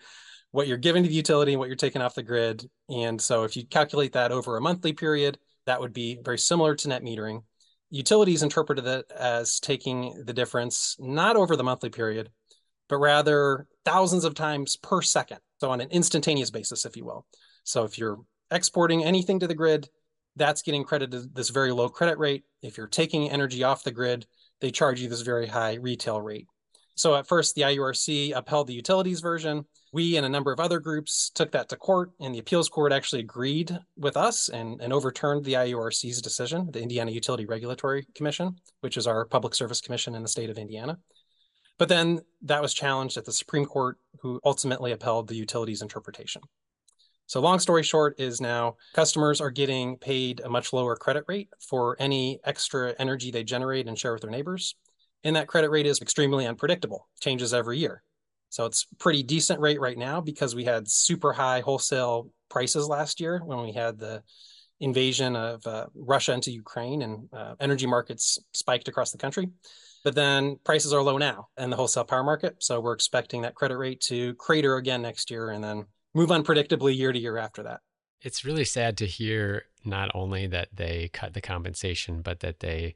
what 0.49 0.67
you're 0.67 0.77
giving 0.77 1.03
to 1.03 1.09
the 1.09 1.13
utility 1.13 1.53
and 1.53 1.59
what 1.59 1.69
you're 1.69 1.75
taking 1.75 2.01
off 2.01 2.15
the 2.15 2.23
grid. 2.23 2.67
And 2.89 3.21
so 3.21 3.43
if 3.43 3.55
you 3.55 3.67
calculate 3.67 4.13
that 4.13 4.31
over 4.31 4.57
a 4.57 4.61
monthly 4.61 4.93
period, 4.93 5.37
that 5.67 5.79
would 5.79 5.93
be 5.93 6.17
very 6.25 6.39
similar 6.39 6.73
to 6.73 6.87
net 6.87 7.03
metering. 7.03 7.43
Utilities 7.91 8.41
interpreted 8.41 8.87
it 8.87 9.11
as 9.15 9.59
taking 9.59 10.23
the 10.25 10.33
difference 10.33 10.95
not 10.97 11.35
over 11.35 11.55
the 11.55 11.63
monthly 11.63 11.89
period, 11.89 12.29
but 12.89 12.97
rather 12.97 13.67
thousands 13.85 14.23
of 14.23 14.33
times 14.33 14.77
per 14.77 15.01
second. 15.01 15.39
So 15.59 15.69
on 15.69 15.81
an 15.81 15.89
instantaneous 15.91 16.49
basis, 16.49 16.85
if 16.85 16.97
you 16.97 17.05
will. 17.05 17.25
So 17.63 17.83
if 17.83 17.97
you're 17.97 18.17
exporting 18.49 19.03
anything 19.03 19.39
to 19.41 19.47
the 19.47 19.55
grid, 19.55 19.89
that's 20.37 20.61
getting 20.61 20.85
credited 20.85 21.35
this 21.35 21.49
very 21.49 21.71
low 21.71 21.89
credit 21.89 22.17
rate. 22.17 22.43
If 22.61 22.77
you're 22.77 22.87
taking 22.87 23.29
energy 23.29 23.63
off 23.63 23.83
the 23.83 23.91
grid, 23.91 24.25
they 24.61 24.71
charge 24.71 25.01
you 25.01 25.09
this 25.09 25.21
very 25.21 25.47
high 25.47 25.73
retail 25.75 26.21
rate. 26.21 26.47
So 26.95 27.15
at 27.15 27.27
first, 27.27 27.55
the 27.55 27.63
IURC 27.63 28.31
upheld 28.35 28.67
the 28.67 28.73
utilities 28.73 29.19
version. 29.19 29.65
We 29.93 30.15
and 30.15 30.25
a 30.25 30.29
number 30.29 30.53
of 30.53 30.61
other 30.61 30.79
groups 30.79 31.29
took 31.35 31.51
that 31.51 31.67
to 31.69 31.75
court, 31.75 32.11
and 32.21 32.33
the 32.33 32.39
appeals 32.39 32.69
court 32.69 32.93
actually 32.93 33.21
agreed 33.21 33.77
with 33.97 34.15
us 34.15 34.47
and, 34.47 34.79
and 34.81 34.93
overturned 34.93 35.43
the 35.43 35.53
IURC's 35.53 36.21
decision, 36.21 36.69
the 36.71 36.81
Indiana 36.81 37.11
Utility 37.11 37.45
Regulatory 37.45 38.07
Commission, 38.15 38.55
which 38.79 38.95
is 38.95 39.05
our 39.05 39.25
public 39.25 39.53
service 39.53 39.81
commission 39.81 40.15
in 40.15 40.21
the 40.21 40.29
state 40.29 40.49
of 40.49 40.57
Indiana. 40.57 40.97
But 41.77 41.89
then 41.89 42.21
that 42.43 42.61
was 42.61 42.73
challenged 42.73 43.17
at 43.17 43.25
the 43.25 43.33
Supreme 43.33 43.65
Court, 43.65 43.97
who 44.21 44.39
ultimately 44.45 44.93
upheld 44.93 45.27
the 45.27 45.35
utilities 45.35 45.81
interpretation. 45.81 46.41
So, 47.25 47.41
long 47.41 47.59
story 47.59 47.83
short, 47.83 48.19
is 48.19 48.39
now 48.39 48.75
customers 48.93 49.41
are 49.41 49.51
getting 49.51 49.97
paid 49.97 50.39
a 50.41 50.49
much 50.49 50.73
lower 50.73 50.95
credit 50.95 51.25
rate 51.27 51.49
for 51.59 51.97
any 51.99 52.39
extra 52.45 52.93
energy 52.97 53.31
they 53.31 53.43
generate 53.43 53.87
and 53.87 53.97
share 53.97 54.13
with 54.13 54.21
their 54.21 54.31
neighbors. 54.31 54.75
And 55.23 55.35
that 55.35 55.47
credit 55.47 55.69
rate 55.69 55.85
is 55.85 56.01
extremely 56.01 56.45
unpredictable, 56.45 57.07
changes 57.19 57.53
every 57.53 57.77
year. 57.77 58.03
So 58.51 58.65
it's 58.65 58.85
pretty 58.99 59.23
decent 59.23 59.61
rate 59.61 59.79
right 59.79 59.97
now 59.97 60.19
because 60.19 60.53
we 60.55 60.65
had 60.65 60.89
super 60.89 61.31
high 61.31 61.61
wholesale 61.61 62.29
prices 62.49 62.87
last 62.87 63.21
year 63.21 63.41
when 63.43 63.61
we 63.61 63.71
had 63.71 63.97
the 63.97 64.21
invasion 64.81 65.37
of 65.37 65.65
uh, 65.65 65.85
Russia 65.95 66.33
into 66.33 66.51
Ukraine 66.51 67.01
and 67.01 67.29
uh, 67.31 67.55
energy 67.61 67.87
markets 67.87 68.37
spiked 68.53 68.89
across 68.89 69.11
the 69.11 69.17
country. 69.17 69.47
But 70.03 70.15
then 70.15 70.57
prices 70.65 70.91
are 70.91 71.01
low 71.01 71.17
now 71.17 71.47
in 71.57 71.69
the 71.69 71.77
wholesale 71.77 72.03
power 72.03 72.23
market. 72.23 72.57
So 72.59 72.81
we're 72.81 72.93
expecting 72.93 73.43
that 73.43 73.55
credit 73.55 73.77
rate 73.77 74.01
to 74.01 74.33
crater 74.33 74.75
again 74.75 75.01
next 75.01 75.31
year 75.31 75.51
and 75.51 75.63
then 75.63 75.85
move 76.13 76.29
unpredictably 76.29 76.95
year 76.95 77.13
to 77.13 77.19
year 77.19 77.37
after 77.37 77.63
that. 77.63 77.79
It's 78.21 78.43
really 78.43 78.65
sad 78.65 78.97
to 78.97 79.05
hear 79.05 79.63
not 79.85 80.11
only 80.13 80.45
that 80.47 80.67
they 80.73 81.09
cut 81.13 81.33
the 81.33 81.41
compensation, 81.41 82.21
but 82.21 82.41
that 82.41 82.59
they 82.59 82.95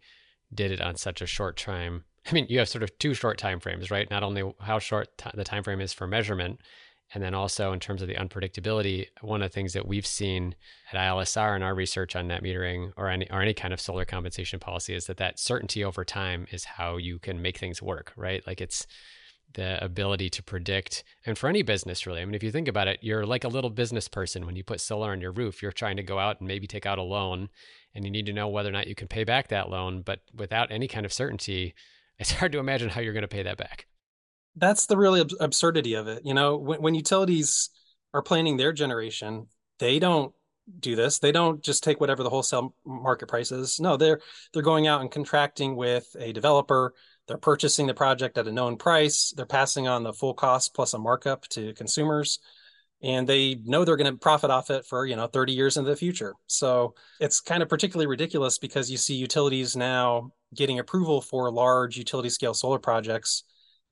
did 0.53 0.71
it 0.71 0.81
on 0.81 0.97
such 0.97 1.21
a 1.21 1.25
short 1.25 1.55
time 1.55 2.03
I 2.27 2.33
mean, 2.33 2.47
you 2.49 2.59
have 2.59 2.69
sort 2.69 2.83
of 2.83 2.97
two 2.97 3.13
short 3.13 3.37
time 3.37 3.59
frames, 3.59 3.91
right? 3.91 4.09
Not 4.09 4.23
only 4.23 4.43
how 4.59 4.79
short 4.79 5.17
t- 5.17 5.29
the 5.33 5.43
time 5.43 5.63
frame 5.63 5.81
is 5.81 5.93
for 5.93 6.07
measurement, 6.07 6.59
and 7.13 7.23
then 7.23 7.33
also 7.33 7.71
in 7.71 7.79
terms 7.79 8.01
of 8.01 8.07
the 8.07 8.15
unpredictability. 8.15 9.07
One 9.21 9.41
of 9.41 9.51
the 9.51 9.53
things 9.53 9.73
that 9.73 9.87
we've 9.87 10.07
seen 10.07 10.55
at 10.91 10.99
ILSR 10.99 11.55
in 11.55 11.61
our 11.61 11.75
research 11.75 12.15
on 12.15 12.27
net 12.27 12.43
metering 12.43 12.91
or 12.97 13.09
any 13.09 13.29
or 13.29 13.41
any 13.41 13.53
kind 13.53 13.73
of 13.73 13.79
solar 13.79 14.05
compensation 14.05 14.59
policy 14.59 14.95
is 14.95 15.05
that 15.05 15.17
that 15.17 15.39
certainty 15.39 15.83
over 15.83 16.03
time 16.03 16.47
is 16.51 16.65
how 16.65 16.97
you 16.97 17.19
can 17.19 17.41
make 17.41 17.57
things 17.57 17.81
work, 17.81 18.11
right? 18.15 18.45
Like 18.47 18.59
it's 18.59 18.87
the 19.53 19.81
ability 19.83 20.29
to 20.29 20.43
predict 20.43 21.03
and 21.25 21.37
for 21.37 21.47
any 21.47 21.61
business 21.61 22.05
really 22.05 22.19
i 22.19 22.25
mean 22.25 22.35
if 22.35 22.43
you 22.43 22.51
think 22.51 22.67
about 22.67 22.89
it 22.89 22.99
you're 23.01 23.25
like 23.25 23.45
a 23.45 23.47
little 23.47 23.69
business 23.69 24.07
person 24.07 24.45
when 24.45 24.55
you 24.55 24.63
put 24.63 24.81
solar 24.81 25.11
on 25.11 25.21
your 25.21 25.31
roof 25.31 25.61
you're 25.61 25.71
trying 25.71 25.95
to 25.95 26.03
go 26.03 26.19
out 26.19 26.41
and 26.41 26.47
maybe 26.47 26.67
take 26.67 26.85
out 26.85 26.97
a 26.97 27.03
loan 27.03 27.47
and 27.93 28.03
you 28.03 28.11
need 28.11 28.25
to 28.25 28.33
know 28.33 28.49
whether 28.49 28.67
or 28.67 28.73
not 28.73 28.87
you 28.87 28.95
can 28.95 29.07
pay 29.07 29.23
back 29.23 29.47
that 29.47 29.69
loan 29.69 30.01
but 30.01 30.19
without 30.33 30.71
any 30.71 30.89
kind 30.89 31.05
of 31.05 31.13
certainty 31.13 31.73
it's 32.19 32.31
hard 32.31 32.51
to 32.51 32.59
imagine 32.59 32.89
how 32.89 33.01
you're 33.01 33.13
going 33.13 33.21
to 33.21 33.27
pay 33.27 33.43
that 33.43 33.57
back 33.57 33.87
that's 34.55 34.85
the 34.85 34.97
really 34.97 35.21
ab- 35.21 35.31
absurdity 35.39 35.93
of 35.93 36.07
it 36.07 36.21
you 36.25 36.33
know 36.33 36.57
when, 36.57 36.81
when 36.81 36.95
utilities 36.95 37.69
are 38.13 38.21
planning 38.21 38.57
their 38.57 38.73
generation 38.73 39.47
they 39.79 39.99
don't 39.99 40.33
do 40.79 40.95
this. 40.95 41.19
They 41.19 41.31
don't 41.31 41.63
just 41.63 41.83
take 41.83 41.99
whatever 41.99 42.23
the 42.23 42.29
wholesale 42.29 42.73
market 42.85 43.27
price 43.27 43.51
is. 43.51 43.79
No, 43.79 43.97
they're 43.97 44.21
they're 44.53 44.63
going 44.63 44.87
out 44.87 45.01
and 45.01 45.11
contracting 45.11 45.75
with 45.75 46.15
a 46.19 46.33
developer. 46.33 46.93
They're 47.27 47.37
purchasing 47.37 47.87
the 47.87 47.93
project 47.93 48.37
at 48.37 48.47
a 48.47 48.51
known 48.51 48.77
price. 48.77 49.33
They're 49.35 49.45
passing 49.45 49.87
on 49.87 50.03
the 50.03 50.13
full 50.13 50.33
cost 50.33 50.73
plus 50.73 50.93
a 50.93 50.99
markup 50.99 51.47
to 51.49 51.73
consumers. 51.73 52.39
And 53.05 53.29
they 53.29 53.59
know 53.63 53.85
they're 53.85 53.97
going 53.97 54.11
to 54.11 54.17
profit 54.17 54.49
off 54.49 54.71
it 54.71 54.83
for, 54.83 55.05
you 55.05 55.15
know, 55.15 55.27
30 55.27 55.53
years 55.53 55.77
into 55.77 55.91
the 55.91 55.95
future. 55.95 56.33
So 56.47 56.95
it's 57.19 57.39
kind 57.39 57.61
of 57.61 57.69
particularly 57.69 58.07
ridiculous 58.07 58.57
because 58.57 58.89
you 58.89 58.97
see 58.97 59.13
utilities 59.13 59.75
now 59.75 60.31
getting 60.55 60.79
approval 60.79 61.21
for 61.21 61.51
large 61.51 61.97
utility 61.97 62.29
scale 62.29 62.55
solar 62.55 62.79
projects 62.79 63.43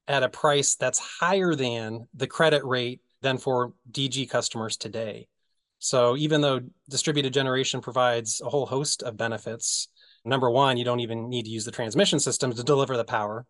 at 0.08 0.24
a 0.24 0.30
price 0.30 0.76
that's 0.76 0.98
higher 0.98 1.54
than 1.54 2.08
the 2.16 2.26
credit 2.26 2.66
rate 2.66 3.02
than 3.22 3.38
for 3.38 3.74
DG 3.92 4.30
customers 4.32 4.78
today. 4.78 5.28
So 5.78 6.18
even 6.18 6.42
though 6.42 6.62
distributed 6.90 7.34
generation 7.34 7.82
provides 7.82 8.42
a 8.42 8.50
whole 8.50 8.66
host 8.66 9.04
of 9.04 9.16
benefits, 9.16 9.90
number 10.26 10.50
one, 10.50 10.78
you 10.78 10.86
don't 10.86 11.02
even 11.02 11.30
need 11.30 11.44
to 11.44 11.52
use 11.52 11.66
the 11.66 11.72
transmission 11.72 12.20
system 12.20 12.52
to 12.52 12.64
deliver 12.64 12.98
the 12.98 13.04
power. 13.04 13.46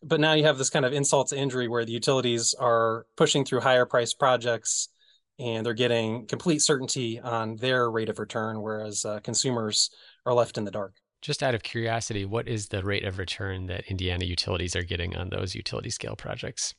But 0.00 0.20
now 0.20 0.34
you 0.34 0.44
have 0.44 0.58
this 0.58 0.70
kind 0.70 0.84
of 0.84 0.92
insult 0.92 1.30
to 1.30 1.36
injury 1.36 1.66
where 1.66 1.84
the 1.84 1.92
utilities 1.92 2.54
are 2.54 3.06
pushing 3.16 3.44
through 3.44 3.60
higher 3.60 3.84
price 3.84 4.14
projects 4.14 4.90
and 5.38 5.64
they're 5.64 5.74
getting 5.74 6.26
complete 6.26 6.60
certainty 6.60 7.20
on 7.20 7.56
their 7.56 7.90
rate 7.90 8.08
of 8.08 8.18
return, 8.18 8.60
whereas 8.60 9.04
uh, 9.04 9.20
consumers 9.20 9.90
are 10.26 10.34
left 10.34 10.58
in 10.58 10.64
the 10.64 10.70
dark. 10.70 10.96
Just 11.20 11.42
out 11.42 11.54
of 11.54 11.62
curiosity, 11.62 12.24
what 12.24 12.46
is 12.46 12.68
the 12.68 12.84
rate 12.84 13.04
of 13.04 13.18
return 13.18 13.66
that 13.66 13.86
Indiana 13.88 14.24
utilities 14.24 14.76
are 14.76 14.84
getting 14.84 15.16
on 15.16 15.28
those 15.30 15.54
utility 15.54 15.90
scale 15.90 16.16
projects? 16.16 16.74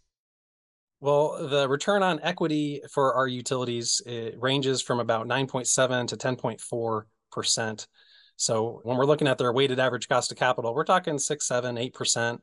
Well, 1.01 1.47
the 1.47 1.67
return 1.67 2.03
on 2.03 2.19
equity 2.23 2.81
for 2.91 3.13
our 3.13 3.27
utilities 3.27 4.01
ranges 4.37 4.81
from 4.81 4.99
about 4.99 5.27
9.7 5.27 6.07
to 6.07 6.17
10.4 6.17 7.03
percent. 7.31 7.87
So 8.35 8.81
when 8.83 8.97
we're 8.97 9.05
looking 9.05 9.27
at 9.27 9.37
their 9.37 9.51
weighted 9.51 9.79
average 9.79 10.07
cost 10.07 10.31
of 10.31 10.37
capital, 10.37 10.73
we're 10.73 10.85
talking 10.85 11.19
six, 11.19 11.47
seven, 11.47 11.77
eight 11.77 11.93
percent 11.93 12.41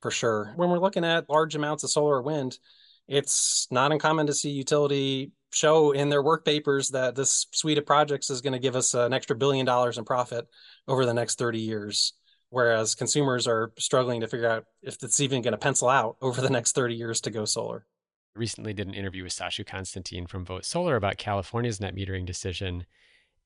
for 0.00 0.10
sure. 0.10 0.52
When 0.56 0.70
we're 0.70 0.78
looking 0.78 1.04
at 1.04 1.28
large 1.28 1.54
amounts 1.54 1.84
of 1.84 1.90
solar 1.90 2.16
or 2.16 2.22
wind, 2.22 2.58
it's 3.08 3.66
not 3.70 3.92
uncommon 3.92 4.26
to 4.28 4.34
see 4.34 4.50
utility 4.50 5.32
show 5.52 5.92
in 5.92 6.08
their 6.08 6.22
work 6.22 6.44
papers 6.44 6.90
that 6.90 7.14
this 7.14 7.46
suite 7.52 7.78
of 7.78 7.86
projects 7.86 8.30
is 8.30 8.40
going 8.40 8.52
to 8.52 8.58
give 8.58 8.76
us 8.76 8.94
an 8.94 9.12
extra 9.12 9.36
billion 9.36 9.66
dollars 9.66 9.98
in 9.98 10.04
profit 10.04 10.46
over 10.88 11.06
the 11.06 11.14
next 11.14 11.38
30 11.38 11.58
years. 11.58 12.14
Whereas 12.50 12.94
consumers 12.94 13.46
are 13.46 13.72
struggling 13.78 14.20
to 14.20 14.28
figure 14.28 14.48
out 14.48 14.66
if 14.82 15.02
it's 15.02 15.20
even 15.20 15.40
going 15.40 15.52
to 15.52 15.58
pencil 15.58 15.88
out 15.88 16.16
over 16.20 16.40
the 16.40 16.50
next 16.50 16.74
30 16.74 16.94
years 16.94 17.20
to 17.22 17.30
go 17.30 17.44
solar. 17.44 17.86
I 18.36 18.38
recently 18.38 18.74
did 18.74 18.88
an 18.88 18.94
interview 18.94 19.22
with 19.22 19.32
Sachu 19.32 19.64
Constantine 19.66 20.26
from 20.26 20.44
Vote 20.44 20.64
Solar 20.64 20.96
about 20.96 21.16
California's 21.16 21.80
net 21.80 21.94
metering 21.94 22.26
decision. 22.26 22.84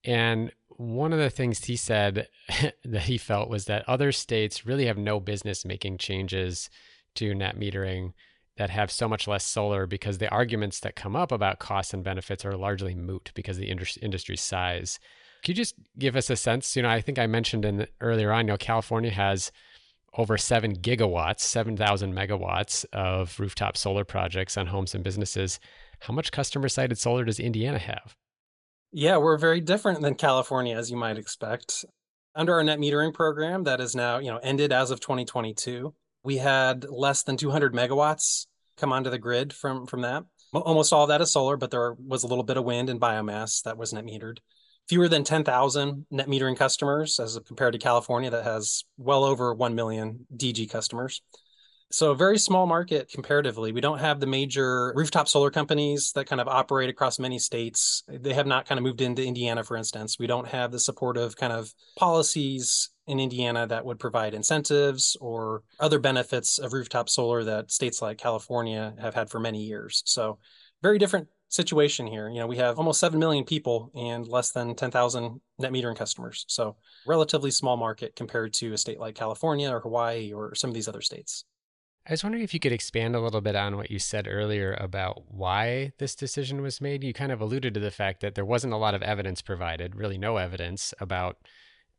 And 0.05 0.53
one 0.69 1.13
of 1.13 1.19
the 1.19 1.31
things 1.31 1.65
he 1.65 1.77
said 1.77 2.29
that 2.85 3.03
he 3.03 3.19
felt 3.19 3.49
was 3.49 3.67
that 3.67 3.89
other 3.89 4.13
states 4.13 4.67
really 4.67 4.87
have 4.87 4.99
no 4.99 5.21
business 5.21 5.65
making 5.65 5.99
changes 5.99 6.69
to 7.15 7.35
net 7.35 7.59
metering 7.59 8.13
that 8.57 8.71
have 8.71 8.91
so 8.91 9.09
much 9.09 9.29
less 9.29 9.45
solar 9.45 9.87
because 9.87 10.19
the 10.19 10.31
arguments 10.31 10.81
that 10.81 10.97
come 10.97 11.15
up 11.15 11.31
about 11.31 11.59
costs 11.59 11.93
and 11.93 12.03
benefits 12.03 12.45
are 12.45 12.57
largely 12.57 12.95
moot 12.95 13.31
because 13.35 13.59
of 13.59 13.63
the 13.63 13.99
industry 14.03 14.37
size. 14.37 14.99
Could 15.43 15.51
you 15.51 15.63
just 15.63 15.75
give 15.99 16.17
us 16.17 16.31
a 16.31 16.37
sense? 16.37 16.75
You 16.75 16.83
know, 16.83 16.89
I 16.89 17.01
think 17.01 17.19
I 17.19 17.27
mentioned 17.27 17.65
in 17.65 17.87
earlier 18.01 18.33
on, 18.33 18.47
you 18.47 18.53
know, 18.53 18.57
California 18.57 19.11
has 19.11 19.53
over 20.17 20.39
7 20.39 20.77
gigawatts, 20.77 21.41
7,000 21.41 22.15
megawatts 22.15 22.87
of 22.93 23.39
rooftop 23.39 23.77
solar 23.77 24.05
projects 24.05 24.57
on 24.57 24.67
homes 24.67 24.95
and 24.95 25.05
businesses. 25.05 25.61
How 26.01 26.15
much 26.15 26.33
customer 26.33 26.69
sited 26.69 26.99
solar 26.99 27.25
does 27.25 27.39
Indiana 27.39 27.79
have? 27.79 28.17
Yeah, 28.93 29.19
we're 29.19 29.37
very 29.37 29.61
different 29.61 30.01
than 30.01 30.15
California, 30.15 30.75
as 30.75 30.91
you 30.91 30.97
might 30.97 31.19
expect. 31.19 31.85
Under 32.35 32.55
our 32.55 32.65
net 32.65 32.79
metering 32.79 33.13
program 33.13 33.65
that 33.65 33.81
is 33.81 33.95
now, 33.95 34.19
you 34.19 34.31
know, 34.31 34.39
ended 34.39 34.73
as 34.73 34.91
of 34.91 35.01
2022, 35.01 35.95
we 36.27 36.37
had 36.37 36.85
less 36.91 37.23
than 37.23 37.37
200 37.37 37.73
megawatts 37.73 38.47
come 38.77 38.93
onto 38.93 39.09
the 39.09 39.19
grid 39.19 39.53
from 39.55 39.87
from 39.87 40.03
that. 40.03 40.25
Almost 40.53 40.93
all 40.93 41.05
of 41.05 41.09
that 41.09 41.21
is 41.21 41.33
solar, 41.33 41.57
but 41.57 41.71
there 41.71 41.95
was 41.95 42.23
a 42.23 42.27
little 42.27 42.45
bit 42.45 42.57
of 42.57 42.65
wind 42.65 42.91
and 42.91 43.01
biomass 43.01 43.63
that 43.63 43.79
was 43.79 43.93
net 43.93 44.05
metered 44.05 44.39
fewer 44.89 45.09
than 45.09 45.25
10,000 45.25 46.07
net 46.11 46.29
metering 46.29 46.57
customers 46.57 47.19
as 47.19 47.39
compared 47.47 47.73
to 47.73 47.79
California 47.79 48.31
that 48.31 48.45
has 48.45 48.85
well 48.97 49.25
over 49.25 49.53
1 49.55 49.75
million 49.75 50.27
DG 50.37 50.71
customers. 50.71 51.23
So 51.91 52.11
a 52.11 52.17
very 52.17 52.39
small 52.39 52.67
market 52.67 53.09
comparatively. 53.09 53.73
We 53.73 53.81
don't 53.81 53.99
have 53.99 54.19
the 54.19 54.27
major 54.27 54.93
rooftop 54.95 55.29
solar 55.29 55.51
companies 55.51 56.13
that 56.13 56.27
kind 56.27 56.41
of 56.41 56.49
operate 56.49 56.91
across 56.91 57.19
many 57.19 57.39
states. 57.39 58.03
They 58.09 58.35
have 58.35 58.47
not 58.47 58.67
kind 58.67 58.79
of 58.79 58.83
moved 58.83 59.01
into 59.01 59.25
Indiana, 59.25 59.63
for 59.63 59.77
instance. 59.77 60.19
We 60.19 60.27
don't 60.27 60.49
have 60.49 60.73
the 60.73 60.81
supportive 60.81 61.37
kind 61.37 61.53
of 61.53 61.73
policies 61.97 62.91
in 63.07 63.21
Indiana 63.21 63.67
that 63.67 63.85
would 63.85 63.99
provide 63.99 64.35
incentives 64.35 65.17
or 65.21 65.63
other 65.79 65.99
benefits 65.99 66.59
of 66.59 66.73
rooftop 66.73 67.09
solar 67.09 67.45
that 67.45 67.71
states 67.71 68.03
like 68.03 68.19
California 68.19 68.95
have 69.01 69.15
had 69.15 69.31
for 69.31 69.41
many 69.41 69.63
years. 69.63 70.03
So 70.07 70.39
very 70.83 70.99
different 70.99 71.29
situation 71.49 72.07
here. 72.07 72.29
You 72.29 72.41
know, 72.41 72.47
we 72.47 72.57
have 72.57 72.79
almost 72.79 73.01
7 73.01 73.19
million 73.19 73.45
people 73.45 73.91
and 73.95 74.27
less 74.27 74.51
than 74.51 74.75
10,000 74.75 75.41
net 75.59 75.73
metering 75.73 75.97
customers. 75.97 76.45
So, 76.49 76.77
relatively 77.07 77.51
small 77.51 77.77
market 77.77 78.17
compared 78.17 78.53
to 78.55 78.73
a 78.73 78.79
state 78.79 78.99
like 78.99 79.15
California 79.15 79.71
or 79.71 79.81
Hawaii 79.81 80.33
or 80.33 80.55
some 80.55 80.71
of 80.71 80.75
these 80.75 80.89
other 80.89 81.01
states. 81.01 81.45
I 82.09 82.13
was 82.13 82.23
wondering 82.23 82.45
if 82.45 82.55
you 82.55 82.61
could 82.61 82.73
expand 82.73 83.17
a 83.17 83.21
little 83.21 83.41
bit 83.41 83.57
on 83.57 83.77
what 83.77 83.91
you 83.91 83.99
said 83.99 84.29
earlier 84.31 84.77
about 84.79 85.25
why 85.29 85.93
this 85.99 86.15
decision 86.15 86.63
was 86.63 86.81
made. 86.81 87.03
You 87.03 87.13
kind 87.13 87.33
of 87.33 87.41
alluded 87.41 87.75
to 87.75 87.81
the 87.81 87.91
fact 87.91 88.21
that 88.21 88.37
there 88.37 88.45
wasn't 88.45 88.75
a 88.75 88.77
lot 88.77 88.95
of 88.95 89.03
evidence 89.03 89.43
provided, 89.43 89.97
really 89.97 90.17
no 90.17 90.37
evidence 90.37 90.95
about 91.01 91.39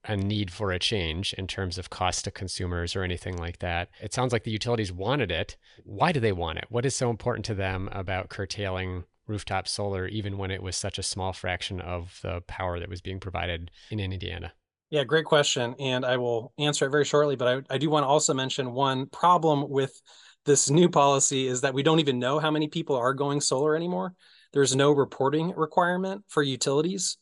a 0.07 0.15
need 0.15 0.51
for 0.51 0.71
a 0.71 0.79
change 0.79 1.33
in 1.33 1.47
terms 1.47 1.77
of 1.77 1.89
cost 1.89 2.23
to 2.25 2.31
consumers 2.31 2.95
or 2.95 3.03
anything 3.03 3.37
like 3.37 3.59
that. 3.59 3.89
It 4.01 4.13
sounds 4.13 4.33
like 4.33 4.43
the 4.43 4.51
utilities 4.51 4.91
wanted 4.91 5.31
it. 5.31 5.57
Why 5.83 6.11
do 6.11 6.19
they 6.19 6.31
want 6.31 6.59
it? 6.59 6.65
What 6.69 6.85
is 6.85 6.95
so 6.95 7.09
important 7.09 7.45
to 7.45 7.53
them 7.53 7.89
about 7.91 8.29
curtailing 8.29 9.03
rooftop 9.27 9.67
solar, 9.67 10.07
even 10.07 10.37
when 10.37 10.51
it 10.51 10.63
was 10.63 10.77
such 10.77 10.97
a 10.97 11.03
small 11.03 11.33
fraction 11.33 11.81
of 11.81 12.19
the 12.23 12.41
power 12.47 12.79
that 12.79 12.89
was 12.89 13.01
being 13.01 13.19
provided 13.19 13.69
in 13.91 13.99
Indiana? 13.99 14.53
Yeah, 14.89 15.03
great 15.03 15.25
question. 15.25 15.75
And 15.79 16.05
I 16.05 16.15
will 16.15 16.53
answer 16.57 16.85
it 16.85 16.91
very 16.91 17.03
shortly. 17.03 17.35
But 17.35 17.65
I, 17.69 17.75
I 17.75 17.77
do 17.77 17.89
want 17.89 18.03
to 18.03 18.07
also 18.07 18.33
mention 18.33 18.71
one 18.71 19.07
problem 19.07 19.69
with 19.69 20.01
this 20.45 20.69
new 20.69 20.87
policy 20.87 21.47
is 21.47 21.61
that 21.61 21.73
we 21.73 21.83
don't 21.83 21.99
even 21.99 22.19
know 22.19 22.39
how 22.39 22.49
many 22.49 22.69
people 22.69 22.95
are 22.95 23.13
going 23.13 23.41
solar 23.41 23.75
anymore. 23.75 24.13
There's 24.53 24.75
no 24.75 24.91
reporting 24.93 25.53
requirement 25.57 26.23
for 26.29 26.41
utilities. 26.41 27.17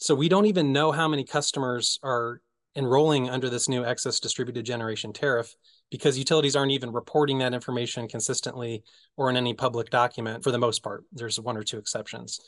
So 0.00 0.14
we 0.14 0.28
don't 0.28 0.46
even 0.46 0.72
know 0.72 0.92
how 0.92 1.08
many 1.08 1.24
customers 1.24 1.98
are 2.02 2.40
enrolling 2.74 3.28
under 3.28 3.50
this 3.50 3.68
new 3.68 3.84
excess 3.84 4.18
distributed 4.18 4.64
generation 4.64 5.12
tariff 5.12 5.54
because 5.90 6.16
utilities 6.16 6.56
aren't 6.56 6.72
even 6.72 6.92
reporting 6.92 7.38
that 7.38 7.52
information 7.52 8.08
consistently 8.08 8.82
or 9.16 9.28
in 9.28 9.36
any 9.36 9.52
public 9.52 9.90
document 9.90 10.42
for 10.42 10.52
the 10.52 10.58
most 10.58 10.82
part. 10.82 11.04
There's 11.12 11.38
one 11.38 11.56
or 11.56 11.62
two 11.62 11.78
exceptions. 11.78 12.40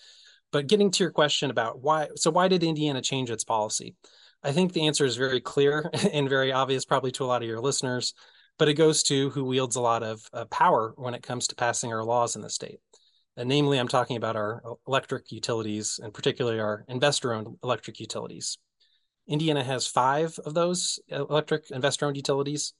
But 0.50 0.66
getting 0.66 0.90
to 0.92 1.04
your 1.04 1.10
question 1.10 1.50
about 1.50 1.80
why, 1.80 2.08
so 2.16 2.30
why 2.30 2.48
did 2.48 2.62
Indiana 2.62 3.02
change 3.02 3.30
its 3.30 3.44
policy? 3.44 3.96
I 4.42 4.52
think 4.52 4.72
the 4.72 4.86
answer 4.86 5.04
is 5.04 5.16
very 5.16 5.40
clear 5.40 5.90
and 6.12 6.28
very 6.28 6.52
obvious, 6.52 6.84
probably 6.84 7.12
to 7.12 7.24
a 7.24 7.26
lot 7.26 7.42
of 7.42 7.48
your 7.48 7.60
listeners, 7.60 8.14
but 8.58 8.68
it 8.68 8.74
goes 8.74 9.02
to 9.04 9.30
who 9.30 9.44
wields 9.44 9.76
a 9.76 9.80
lot 9.80 10.02
of 10.02 10.22
uh, 10.32 10.44
power 10.46 10.94
when 10.96 11.14
it 11.14 11.22
comes 11.22 11.48
to 11.48 11.54
passing 11.54 11.92
our 11.92 12.04
laws 12.04 12.34
in 12.36 12.42
the 12.42 12.50
state. 12.50 12.78
And 13.36 13.48
namely, 13.48 13.78
I'm 13.78 13.88
talking 13.88 14.16
about 14.16 14.36
our 14.36 14.62
electric 14.86 15.32
utilities 15.32 15.98
and 16.02 16.12
particularly 16.12 16.60
our 16.60 16.84
investor 16.88 17.32
owned 17.32 17.56
electric 17.62 17.98
utilities. 17.98 18.58
Indiana 19.26 19.62
has 19.64 19.86
five 19.86 20.38
of 20.44 20.52
those 20.54 20.98
electric 21.08 21.70
investor 21.70 22.06
owned 22.06 22.16
utilities 22.16 22.74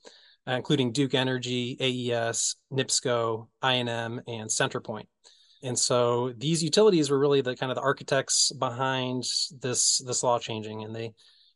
uh, 0.47 0.53
including 0.53 0.93
Duke 0.93 1.15
Energy, 1.15 1.77
AES, 1.81 2.57
NIPSCO, 2.73 3.49
I&M, 3.61 4.21
and 4.27 4.51
CenterPoint. 4.51 5.07
And 5.63 5.79
so 5.79 6.33
these 6.37 6.65
utilities 6.65 7.11
were 7.11 7.19
really 7.19 7.41
the 7.41 7.55
kind 7.55 7.71
of 7.71 7.77
the 7.77 7.83
architects 7.83 8.51
behind 8.51 9.23
this 9.61 9.99
this 10.05 10.23
law 10.25 10.41
changing, 10.41 10.83
and 10.83 10.95
they 10.95 11.13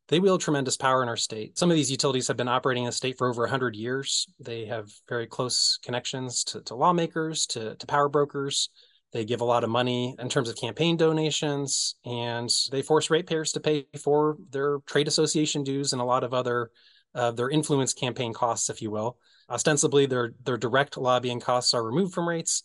they 0.09 0.21
wield 0.21 0.41
tremendous 0.41 0.77
power 0.77 1.03
in 1.03 1.09
our 1.09 1.17
state. 1.17 1.59
Some 1.59 1.71
of 1.71 1.77
these 1.77 1.91
utilities 1.91 2.29
have 2.29 2.37
been 2.37 2.49
operating 2.49 2.85
in 2.85 2.89
the 2.89 2.93
state 2.93 3.19
for 3.19 3.29
over 3.29 3.43
100 3.43 3.75
years. 3.75 4.27
They 4.39 4.67
have 4.67 4.91
very 5.09 5.27
close 5.27 5.79
connections 5.83 6.45
to, 6.45 6.61
to 6.63 6.75
lawmakers, 6.75 7.47
to, 7.47 7.75
to 7.75 7.87
power 7.87 8.09
brokers. 8.09 8.71
They 9.13 9.25
give 9.25 9.41
a 9.41 9.45
lot 9.45 9.65
of 9.65 9.71
money 9.71 10.15
in 10.19 10.29
terms 10.29 10.49
of 10.49 10.57
campaign 10.57 10.97
donations, 10.97 11.97
and 12.05 12.51
they 12.71 12.83
force 12.83 13.11
ratepayers 13.11 13.53
to 13.53 13.61
pay 13.61 13.87
for 13.99 14.37
their 14.51 14.79
trade 14.87 15.09
association 15.09 15.65
dues 15.65 15.93
and 15.93 16.03
a 16.03 16.05
lot 16.05 16.25
of 16.25 16.35
other 16.35 16.71
uh, 17.15 17.31
their 17.31 17.49
influence 17.49 17.95
campaign 17.95 18.35
costs, 18.35 18.69
if 18.69 18.83
you 18.83 18.91
will. 18.91 19.17
Ostensibly, 19.49 20.07
their 20.07 20.35
their 20.45 20.59
direct 20.59 20.99
lobbying 20.99 21.41
costs 21.41 21.73
are 21.73 21.83
removed 21.83 22.13
from 22.13 22.29
rates, 22.29 22.63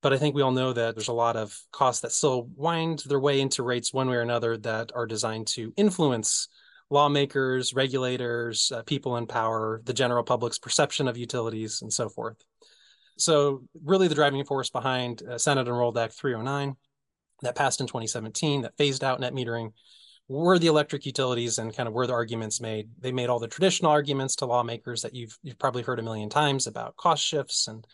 but 0.00 0.12
I 0.12 0.18
think 0.18 0.34
we 0.34 0.42
all 0.42 0.50
know 0.50 0.72
that 0.72 0.96
there's 0.96 1.08
a 1.08 1.12
lot 1.12 1.36
of 1.36 1.56
costs 1.70 2.02
that 2.02 2.12
still 2.12 2.48
wind 2.56 3.04
their 3.06 3.20
way 3.20 3.40
into 3.40 3.62
rates 3.62 3.92
one 3.92 4.08
way 4.08 4.16
or 4.16 4.22
another 4.22 4.56
that 4.58 4.90
are 4.94 5.06
designed 5.06 5.46
to 5.48 5.72
influence 5.76 6.48
lawmakers, 6.90 7.74
regulators, 7.74 8.70
uh, 8.74 8.82
people 8.82 9.16
in 9.16 9.26
power, 9.26 9.80
the 9.84 9.92
general 9.92 10.22
public's 10.22 10.58
perception 10.58 11.08
of 11.08 11.16
utilities, 11.16 11.82
and 11.82 11.92
so 11.92 12.08
forth. 12.08 12.36
So, 13.18 13.62
really, 13.84 14.08
the 14.08 14.14
driving 14.14 14.44
force 14.44 14.70
behind 14.70 15.22
uh, 15.22 15.38
Senate 15.38 15.68
Enrolled 15.68 15.98
Act 15.98 16.14
309 16.14 16.76
that 17.42 17.56
passed 17.56 17.80
in 17.80 17.86
2017 17.86 18.62
that 18.62 18.76
phased 18.76 19.04
out 19.04 19.20
net 19.20 19.34
metering 19.34 19.72
were 20.28 20.58
the 20.58 20.68
electric 20.68 21.04
utilities 21.04 21.58
and 21.58 21.76
kind 21.76 21.88
of 21.88 21.94
were 21.94 22.06
the 22.06 22.12
arguments 22.12 22.60
made. 22.60 22.88
They 22.98 23.12
made 23.12 23.28
all 23.28 23.38
the 23.38 23.48
traditional 23.48 23.90
arguments 23.90 24.36
to 24.36 24.46
lawmakers 24.46 25.02
that 25.02 25.14
you've 25.14 25.36
you've 25.42 25.58
probably 25.58 25.82
heard 25.82 25.98
a 25.98 26.02
million 26.02 26.28
times 26.28 26.66
about 26.66 26.96
cost 26.96 27.24
shifts 27.24 27.68
and 27.68 27.86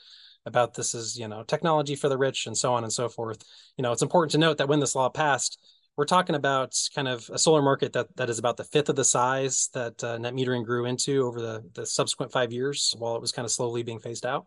about 0.47 0.75
this 0.75 0.95
is 0.95 1.18
you 1.18 1.28
know 1.28 1.42
technology 1.42 1.95
for 1.95 2.09
the 2.09 2.18
rich 2.18 2.47
and 2.47 2.57
so 2.57 2.73
on 2.73 2.83
and 2.83 2.92
so 2.92 3.09
forth 3.09 3.45
you 3.76 3.83
know 3.83 3.92
it's 3.92 4.02
important 4.02 4.33
to 4.33 4.38
note 4.38 4.59
that 4.59 4.68
when 4.68 4.80
this 4.80 4.95
law 4.95 5.09
passed 5.09 5.59
we're 5.99 6.05
talking 6.05 6.37
about 6.37 6.76
kind 6.95 7.09
of 7.09 7.28
a 7.33 7.38
solar 7.38 7.61
market 7.61 7.93
that 7.93 8.07
that 8.17 8.31
is 8.31 8.38
about 8.38 8.57
the 8.57 8.62
fifth 8.62 8.88
of 8.88 8.95
the 8.95 9.05
size 9.05 9.69
that 9.75 10.02
uh, 10.05 10.17
net 10.17 10.33
metering 10.33 10.64
grew 10.64 10.87
into 10.87 11.26
over 11.26 11.40
the 11.40 11.69
the 11.75 11.85
subsequent 11.85 12.31
five 12.31 12.52
years 12.52 12.95
while 12.99 13.17
it 13.17 13.21
was 13.21 13.33
kind 13.33 13.45
of 13.45 13.50
slowly 13.50 13.83
being 13.83 13.99
phased 13.99 14.25
out. 14.25 14.47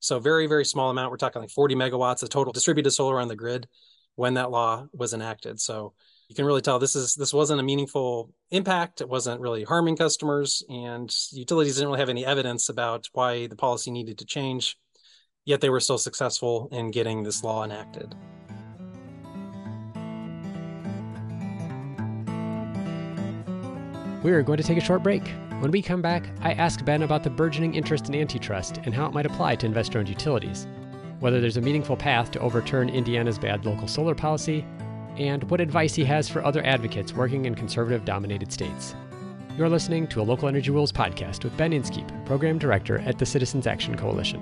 So 0.00 0.18
very 0.18 0.48
very 0.48 0.64
small 0.64 0.90
amount. 0.90 1.12
We're 1.12 1.18
talking 1.18 1.40
like 1.40 1.50
40 1.50 1.76
megawatts 1.76 2.24
of 2.24 2.30
total 2.30 2.52
distributed 2.52 2.90
solar 2.90 3.20
on 3.20 3.28
the 3.28 3.36
grid 3.36 3.68
when 4.16 4.34
that 4.34 4.50
law 4.50 4.86
was 4.92 5.14
enacted. 5.14 5.60
So 5.60 5.94
you 6.28 6.34
can 6.34 6.46
really 6.46 6.60
tell 6.60 6.80
this 6.80 6.96
is 6.96 7.14
this 7.14 7.32
wasn't 7.32 7.60
a 7.60 7.62
meaningful 7.62 8.32
impact. 8.50 9.00
It 9.00 9.08
wasn't 9.08 9.40
really 9.40 9.62
harming 9.62 9.96
customers 9.96 10.64
and 10.68 11.08
utilities 11.30 11.76
didn't 11.76 11.90
really 11.90 12.00
have 12.00 12.08
any 12.08 12.26
evidence 12.26 12.68
about 12.68 13.06
why 13.12 13.46
the 13.46 13.56
policy 13.56 13.92
needed 13.92 14.18
to 14.18 14.26
change 14.26 14.76
yet 15.44 15.60
they 15.60 15.70
were 15.70 15.80
still 15.80 15.98
successful 15.98 16.68
in 16.72 16.90
getting 16.90 17.22
this 17.22 17.42
law 17.42 17.64
enacted. 17.64 18.14
We 24.22 24.30
are 24.30 24.42
going 24.42 24.58
to 24.58 24.62
take 24.62 24.78
a 24.78 24.82
short 24.82 25.02
break. 25.02 25.26
When 25.58 25.72
we 25.72 25.82
come 25.82 26.00
back, 26.00 26.28
I 26.42 26.52
ask 26.52 26.84
Ben 26.84 27.02
about 27.02 27.24
the 27.24 27.30
burgeoning 27.30 27.74
interest 27.74 28.08
in 28.08 28.14
antitrust 28.14 28.78
and 28.84 28.94
how 28.94 29.06
it 29.06 29.12
might 29.12 29.26
apply 29.26 29.56
to 29.56 29.66
investor 29.66 29.98
owned 29.98 30.08
utilities, 30.08 30.68
whether 31.18 31.40
there's 31.40 31.56
a 31.56 31.60
meaningful 31.60 31.96
path 31.96 32.30
to 32.32 32.40
overturn 32.40 32.88
Indiana's 32.88 33.38
bad 33.38 33.64
local 33.64 33.88
solar 33.88 34.14
policy, 34.14 34.64
and 35.16 35.42
what 35.50 35.60
advice 35.60 35.94
he 35.94 36.04
has 36.04 36.28
for 36.28 36.44
other 36.44 36.64
advocates 36.64 37.12
working 37.12 37.46
in 37.46 37.54
conservative 37.54 38.04
dominated 38.04 38.52
states. 38.52 38.94
You're 39.58 39.68
listening 39.68 40.06
to 40.08 40.20
a 40.20 40.22
Local 40.22 40.48
Energy 40.48 40.70
Rules 40.70 40.92
podcast 40.92 41.44
with 41.44 41.56
Ben 41.56 41.72
Inskeep, 41.72 42.06
Program 42.24 42.58
Director 42.58 43.00
at 43.00 43.18
the 43.18 43.26
Citizens 43.26 43.66
Action 43.66 43.96
Coalition. 43.96 44.40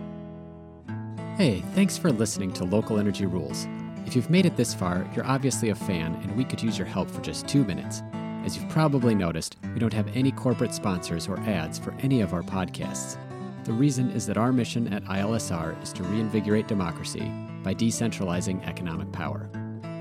Hey, 1.36 1.64
thanks 1.74 1.96
for 1.96 2.12
listening 2.12 2.52
to 2.52 2.64
Local 2.64 2.98
Energy 2.98 3.24
Rules. 3.24 3.66
If 4.06 4.14
you've 4.14 4.30
made 4.30 4.46
it 4.46 4.56
this 4.56 4.74
far, 4.74 5.08
you're 5.16 5.26
obviously 5.26 5.70
a 5.70 5.74
fan, 5.74 6.14
and 6.22 6.36
we 6.36 6.44
could 6.44 6.62
use 6.62 6.78
your 6.78 6.86
help 6.86 7.10
for 7.10 7.22
just 7.22 7.48
two 7.48 7.64
minutes. 7.64 8.02
As 8.44 8.56
you've 8.56 8.68
probably 8.70 9.14
noticed, 9.14 9.56
we 9.74 9.80
don't 9.80 9.92
have 9.92 10.08
any 10.16 10.32
corporate 10.32 10.72
sponsors 10.72 11.28
or 11.28 11.38
ads 11.40 11.78
for 11.78 11.94
any 12.00 12.22
of 12.22 12.32
our 12.32 12.42
podcasts. 12.42 13.16
The 13.64 13.72
reason 13.72 14.10
is 14.10 14.26
that 14.26 14.38
our 14.38 14.50
mission 14.50 14.90
at 14.92 15.04
ILSR 15.04 15.80
is 15.82 15.92
to 15.92 16.02
reinvigorate 16.04 16.66
democracy 16.66 17.30
by 17.62 17.74
decentralizing 17.74 18.66
economic 18.66 19.12
power. 19.12 19.50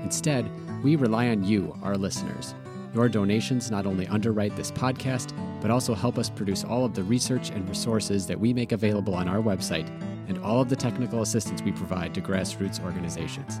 Instead, 0.02 0.50
we 0.82 0.96
rely 0.96 1.28
on 1.28 1.44
you, 1.44 1.76
our 1.82 1.98
listeners. 1.98 2.54
Your 2.94 3.10
donations 3.10 3.70
not 3.70 3.84
only 3.84 4.06
underwrite 4.06 4.56
this 4.56 4.70
podcast, 4.70 5.34
but 5.60 5.70
also 5.70 5.94
help 5.94 6.18
us 6.18 6.30
produce 6.30 6.64
all 6.64 6.86
of 6.86 6.94
the 6.94 7.04
research 7.04 7.50
and 7.50 7.68
resources 7.68 8.26
that 8.26 8.40
we 8.40 8.54
make 8.54 8.72
available 8.72 9.14
on 9.14 9.28
our 9.28 9.42
website 9.42 9.88
and 10.28 10.38
all 10.38 10.62
of 10.62 10.70
the 10.70 10.76
technical 10.76 11.20
assistance 11.20 11.60
we 11.62 11.72
provide 11.72 12.14
to 12.14 12.22
grassroots 12.22 12.82
organizations. 12.82 13.60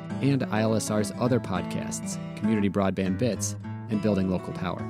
and 0.21 0.41
ILSR's 0.41 1.11
other 1.19 1.39
podcasts, 1.39 2.17
Community 2.37 2.69
Broadband 2.69 3.17
Bits 3.17 3.55
and 3.89 4.01
Building 4.01 4.29
Local 4.29 4.53
Power. 4.53 4.81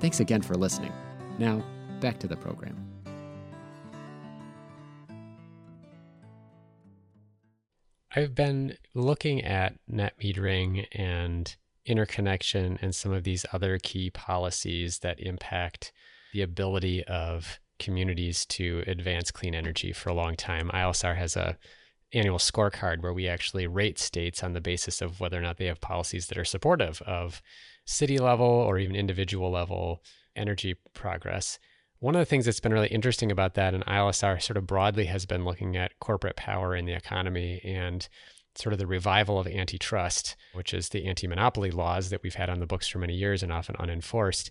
Thanks 0.00 0.20
again 0.20 0.42
for 0.42 0.54
listening. 0.54 0.92
Now, 1.38 1.64
back 2.00 2.18
to 2.20 2.28
the 2.28 2.36
program. 2.36 2.76
I've 8.14 8.34
been 8.34 8.76
looking 8.94 9.44
at 9.44 9.74
net 9.86 10.14
metering 10.22 10.86
and 10.92 11.54
interconnection 11.86 12.78
and 12.82 12.94
some 12.94 13.12
of 13.12 13.24
these 13.24 13.46
other 13.52 13.78
key 13.78 14.10
policies 14.10 15.00
that 15.00 15.20
impact 15.20 15.92
the 16.32 16.42
ability 16.42 17.04
of 17.04 17.58
communities 17.78 18.44
to 18.46 18.82
advance 18.86 19.30
clean 19.30 19.54
energy 19.54 19.92
for 19.92 20.10
a 20.10 20.14
long 20.14 20.36
time. 20.36 20.70
ILSR 20.74 21.16
has 21.16 21.36
a 21.36 21.56
annual 22.12 22.38
scorecard 22.38 23.02
where 23.02 23.12
we 23.12 23.28
actually 23.28 23.66
rate 23.66 23.98
states 23.98 24.42
on 24.42 24.52
the 24.52 24.60
basis 24.60 25.00
of 25.02 25.20
whether 25.20 25.38
or 25.38 25.42
not 25.42 25.58
they 25.58 25.66
have 25.66 25.80
policies 25.80 26.26
that 26.26 26.38
are 26.38 26.44
supportive 26.44 27.02
of 27.02 27.42
city 27.84 28.18
level 28.18 28.46
or 28.46 28.78
even 28.78 28.96
individual 28.96 29.50
level 29.50 30.02
energy 30.36 30.74
progress. 30.94 31.58
One 32.00 32.14
of 32.14 32.20
the 32.20 32.26
things 32.26 32.44
that's 32.44 32.60
been 32.60 32.72
really 32.72 32.88
interesting 32.88 33.32
about 33.32 33.54
that, 33.54 33.74
and 33.74 33.84
ILSR 33.84 34.40
sort 34.40 34.56
of 34.56 34.66
broadly 34.66 35.06
has 35.06 35.26
been 35.26 35.44
looking 35.44 35.76
at 35.76 35.98
corporate 35.98 36.36
power 36.36 36.76
in 36.76 36.84
the 36.84 36.92
economy 36.92 37.60
and 37.64 38.08
sort 38.54 38.72
of 38.72 38.78
the 38.78 38.86
revival 38.86 39.38
of 39.38 39.46
antitrust, 39.46 40.36
which 40.52 40.72
is 40.72 40.90
the 40.90 41.06
anti 41.06 41.26
monopoly 41.26 41.70
laws 41.70 42.10
that 42.10 42.22
we've 42.22 42.36
had 42.36 42.50
on 42.50 42.60
the 42.60 42.66
books 42.66 42.88
for 42.88 42.98
many 42.98 43.14
years 43.14 43.42
and 43.42 43.52
often 43.52 43.74
unenforced. 43.78 44.50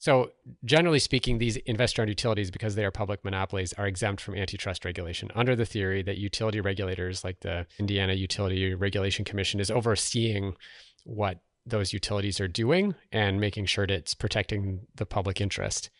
So, 0.00 0.30
generally 0.64 0.98
speaking, 0.98 1.36
these 1.36 1.56
investor 1.58 2.00
owned 2.00 2.08
utilities, 2.08 2.50
because 2.50 2.74
they 2.74 2.86
are 2.86 2.90
public 2.90 3.22
monopolies, 3.22 3.74
are 3.74 3.86
exempt 3.86 4.22
from 4.22 4.34
antitrust 4.34 4.86
regulation 4.86 5.30
under 5.34 5.54
the 5.54 5.66
theory 5.66 6.02
that 6.04 6.16
utility 6.16 6.58
regulators, 6.58 7.22
like 7.22 7.40
the 7.40 7.66
Indiana 7.78 8.14
Utility 8.14 8.74
Regulation 8.74 9.26
Commission, 9.26 9.60
is 9.60 9.70
overseeing 9.70 10.56
what 11.04 11.40
those 11.66 11.92
utilities 11.92 12.40
are 12.40 12.48
doing 12.48 12.94
and 13.12 13.42
making 13.42 13.66
sure 13.66 13.86
that 13.86 13.92
it's 13.92 14.14
protecting 14.14 14.86
the 14.94 15.04
public 15.04 15.38
interest. 15.38 15.90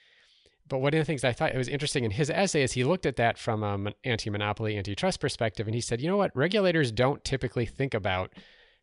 But 0.67 0.79
one 0.79 0.95
of 0.95 0.99
the 0.99 1.05
things 1.05 1.23
I 1.23 1.35
thought 1.35 1.55
it 1.55 1.59
was 1.59 1.69
interesting 1.69 2.05
in 2.05 2.13
his 2.13 2.31
essay 2.31 2.63
is 2.63 2.73
he 2.73 2.85
looked 2.85 3.05
at 3.05 3.17
that 3.17 3.37
from 3.37 3.63
um, 3.63 3.87
an 3.87 3.95
anti 4.05 4.31
monopoly, 4.31 4.79
antitrust 4.79 5.21
perspective. 5.21 5.67
And 5.67 5.75
he 5.75 5.83
said, 5.83 6.01
you 6.01 6.09
know 6.09 6.17
what? 6.17 6.35
Regulators 6.35 6.91
don't 6.91 7.23
typically 7.23 7.67
think 7.67 7.93
about 7.93 8.33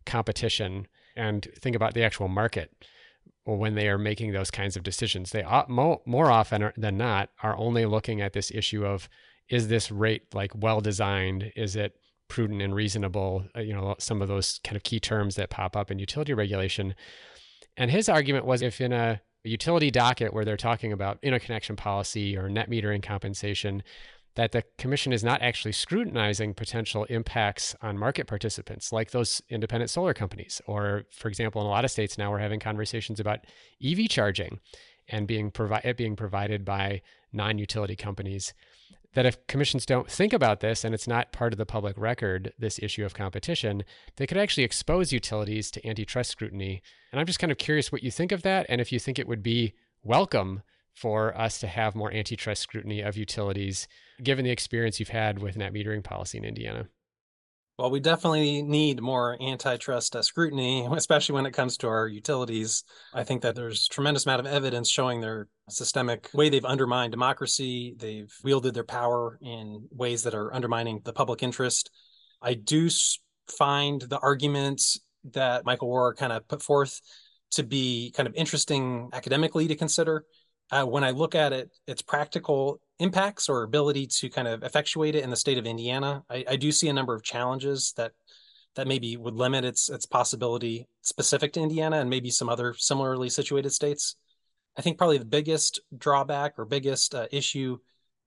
competition 0.06 0.86
and 1.16 1.48
think 1.60 1.76
about 1.76 1.96
the 1.96 2.04
actual 2.04 2.28
market 2.28 2.72
when 3.56 3.76
they 3.76 3.88
are 3.88 3.98
making 3.98 4.34
those 4.34 4.52
kinds 4.52 4.76
of 4.76 4.84
decisions. 4.84 5.32
They 5.32 5.44
more 5.70 6.32
often 6.32 6.72
than 6.76 6.98
not 6.98 7.30
are 7.42 7.56
only 7.58 7.86
looking 7.86 8.22
at 8.22 8.34
this 8.34 8.52
issue 8.52 8.86
of 8.86 9.08
is 9.50 9.70
this 9.70 9.92
rate 9.92 10.34
like 10.34 10.52
well 10.54 10.82
designed? 10.82 11.54
Is 11.56 11.76
it 11.76 11.96
prudent 12.28 12.62
and 12.62 12.76
reasonable? 12.76 13.46
Uh, 13.56 13.62
you 13.62 13.74
know, 13.74 13.96
some 14.00 14.22
of 14.22 14.28
those 14.28 14.60
kind 14.64 14.76
of 14.76 14.84
key 14.84 15.00
terms 15.00 15.36
that 15.36 15.50
pop 15.50 15.78
up 15.78 15.90
in 15.90 16.00
utility 16.00 16.34
regulation. 16.34 16.94
And 17.78 17.90
his 17.90 18.10
argument 18.10 18.46
was 18.46 18.62
if 18.62 18.82
in 18.82 18.92
a 18.92 19.22
utility 19.44 19.90
docket 19.92 20.34
where 20.34 20.44
they're 20.44 20.58
talking 20.58 20.92
about 20.92 21.20
interconnection 21.22 21.78
policy 21.78 22.36
or 22.36 22.50
net 22.50 22.70
metering 22.70 23.02
compensation, 23.02 23.84
that 24.38 24.52
the 24.52 24.64
commission 24.78 25.12
is 25.12 25.24
not 25.24 25.42
actually 25.42 25.72
scrutinizing 25.72 26.54
potential 26.54 27.06
impacts 27.06 27.76
on 27.82 27.98
market 27.98 28.28
participants 28.28 28.92
like 28.92 29.10
those 29.10 29.42
independent 29.50 29.90
solar 29.90 30.14
companies. 30.14 30.62
Or 30.68 31.06
for 31.12 31.28
example 31.28 31.60
in 31.60 31.66
a 31.66 31.72
lot 31.72 31.84
of 31.84 31.90
states 31.90 32.20
now 32.20 32.30
we're 32.30 32.38
having 32.38 32.60
conversations 32.60 33.20
about 33.20 33.40
EV 33.84 34.08
charging 34.08 34.60
and 35.10 35.28
being 35.28 35.50
provi- 35.50 35.92
being 35.94 36.16
provided 36.16 36.64
by 36.64 37.02
non-utility 37.34 37.96
companies 37.96 38.54
that 39.16 39.26
if 39.26 39.48
commissions 39.48 39.88
don't 39.88 40.12
think 40.12 40.34
about 40.34 40.60
this 40.60 40.84
and 40.84 40.94
it's 40.94 41.08
not 41.08 41.32
part 41.32 41.52
of 41.52 41.58
the 41.58 41.66
public 41.66 41.98
record 41.98 42.54
this 42.60 42.78
issue 42.78 43.04
of 43.04 43.16
competition 43.16 43.84
they 44.18 44.28
could 44.28 44.38
actually 44.38 44.64
expose 44.64 45.12
utilities 45.12 45.72
to 45.72 45.86
antitrust 45.88 46.30
scrutiny. 46.30 46.84
And 47.12 47.20
i'm 47.20 47.26
just 47.26 47.40
kind 47.40 47.52
of 47.52 47.58
curious 47.58 47.92
what 47.92 48.04
you 48.04 48.12
think 48.12 48.32
of 48.32 48.44
that 48.44 48.68
and 48.70 48.80
if 48.82 48.92
you 48.92 49.00
think 49.00 49.18
it 49.18 49.28
would 49.28 49.42
be 49.42 49.74
welcome 50.04 50.62
for 50.98 51.38
us 51.38 51.60
to 51.60 51.68
have 51.68 51.94
more 51.94 52.12
antitrust 52.12 52.64
scrutiny 52.64 53.02
of 53.02 53.16
utilities, 53.16 53.88
given 54.24 54.44
the 54.44 54.52
experience 54.52 55.00
you've 55.00 55.10
had 55.10 55.38
with 55.38 55.56
net 55.56 55.72
metering 55.72 56.04
policy 56.04 56.40
in 56.40 56.44
Indiana? 56.44 56.88
Well, 57.78 57.92
we 57.92 58.00
definitely 58.00 58.64
need 58.64 59.00
more 59.00 59.38
antitrust 59.40 60.16
uh, 60.16 60.24
scrutiny, 60.24 60.88
especially 60.92 61.36
when 61.36 61.46
it 61.46 61.52
comes 61.52 61.78
to 61.78 61.88
our 61.88 62.08
utilities. 62.08 62.84
I 63.14 63.24
think 63.24 63.44
that 63.44 63.54
there's 63.54 63.88
tremendous 63.88 64.26
amount 64.26 64.40
of 64.40 64.48
evidence 64.48 64.90
showing 64.90 65.22
their 65.22 65.48
systemic 65.70 66.32
way 66.34 66.50
they've 66.50 66.66
undermined 66.66 67.12
democracy. 67.12 67.94
They've 67.96 68.34
wielded 68.44 68.74
their 68.74 68.84
power 68.84 69.38
in 69.40 69.88
ways 69.92 70.24
that 70.24 70.34
are 70.34 70.52
undermining 70.52 71.02
the 71.04 71.14
public 71.14 71.44
interest. 71.44 71.92
I 72.42 72.56
do 72.56 72.90
find 73.56 74.02
the 74.02 74.18
arguments 74.18 75.00
that 75.34 75.64
Michael 75.64 75.90
Rohrer 75.90 76.16
kind 76.16 76.34
of 76.34 76.48
put 76.48 76.64
forth 76.64 77.00
to 77.52 77.62
be 77.62 78.12
kind 78.16 78.28
of 78.28 78.34
interesting 78.34 79.10
academically 79.14 79.68
to 79.68 79.76
consider. 79.76 80.26
Uh, 80.72 80.86
when 80.86 81.04
I 81.04 81.12
look 81.12 81.36
at 81.36 81.54
it, 81.54 81.72
its 81.88 82.02
practical 82.02 82.82
impacts 83.00 83.48
or 83.48 83.64
ability 83.64 84.08
to 84.08 84.30
kind 84.30 84.48
of 84.48 84.64
effectuate 84.64 85.16
it 85.16 85.24
in 85.24 85.30
the 85.30 85.36
state 85.36 85.58
of 85.58 85.66
Indiana, 85.66 86.24
I, 86.30 86.44
I 86.50 86.56
do 86.56 86.72
see 86.72 86.90
a 86.90 86.94
number 86.94 87.16
of 87.16 87.24
challenges 87.24 87.94
that 87.98 88.14
that 88.76 88.88
maybe 88.88 89.18
would 89.18 89.34
limit 89.34 89.66
its 89.66 89.90
its 89.90 90.06
possibility 90.06 90.88
specific 91.02 91.54
to 91.54 91.62
Indiana 91.62 92.00
and 92.00 92.10
maybe 92.10 92.30
some 92.30 92.50
other 92.50 92.74
similarly 92.78 93.30
situated 93.30 93.72
states. 93.72 94.16
I 94.78 94.82
think 94.82 94.98
probably 94.98 95.18
the 95.18 95.26
biggest 95.26 95.80
drawback 95.98 96.54
or 96.58 96.66
biggest 96.66 97.16
uh, 97.16 97.28
issue 97.32 97.80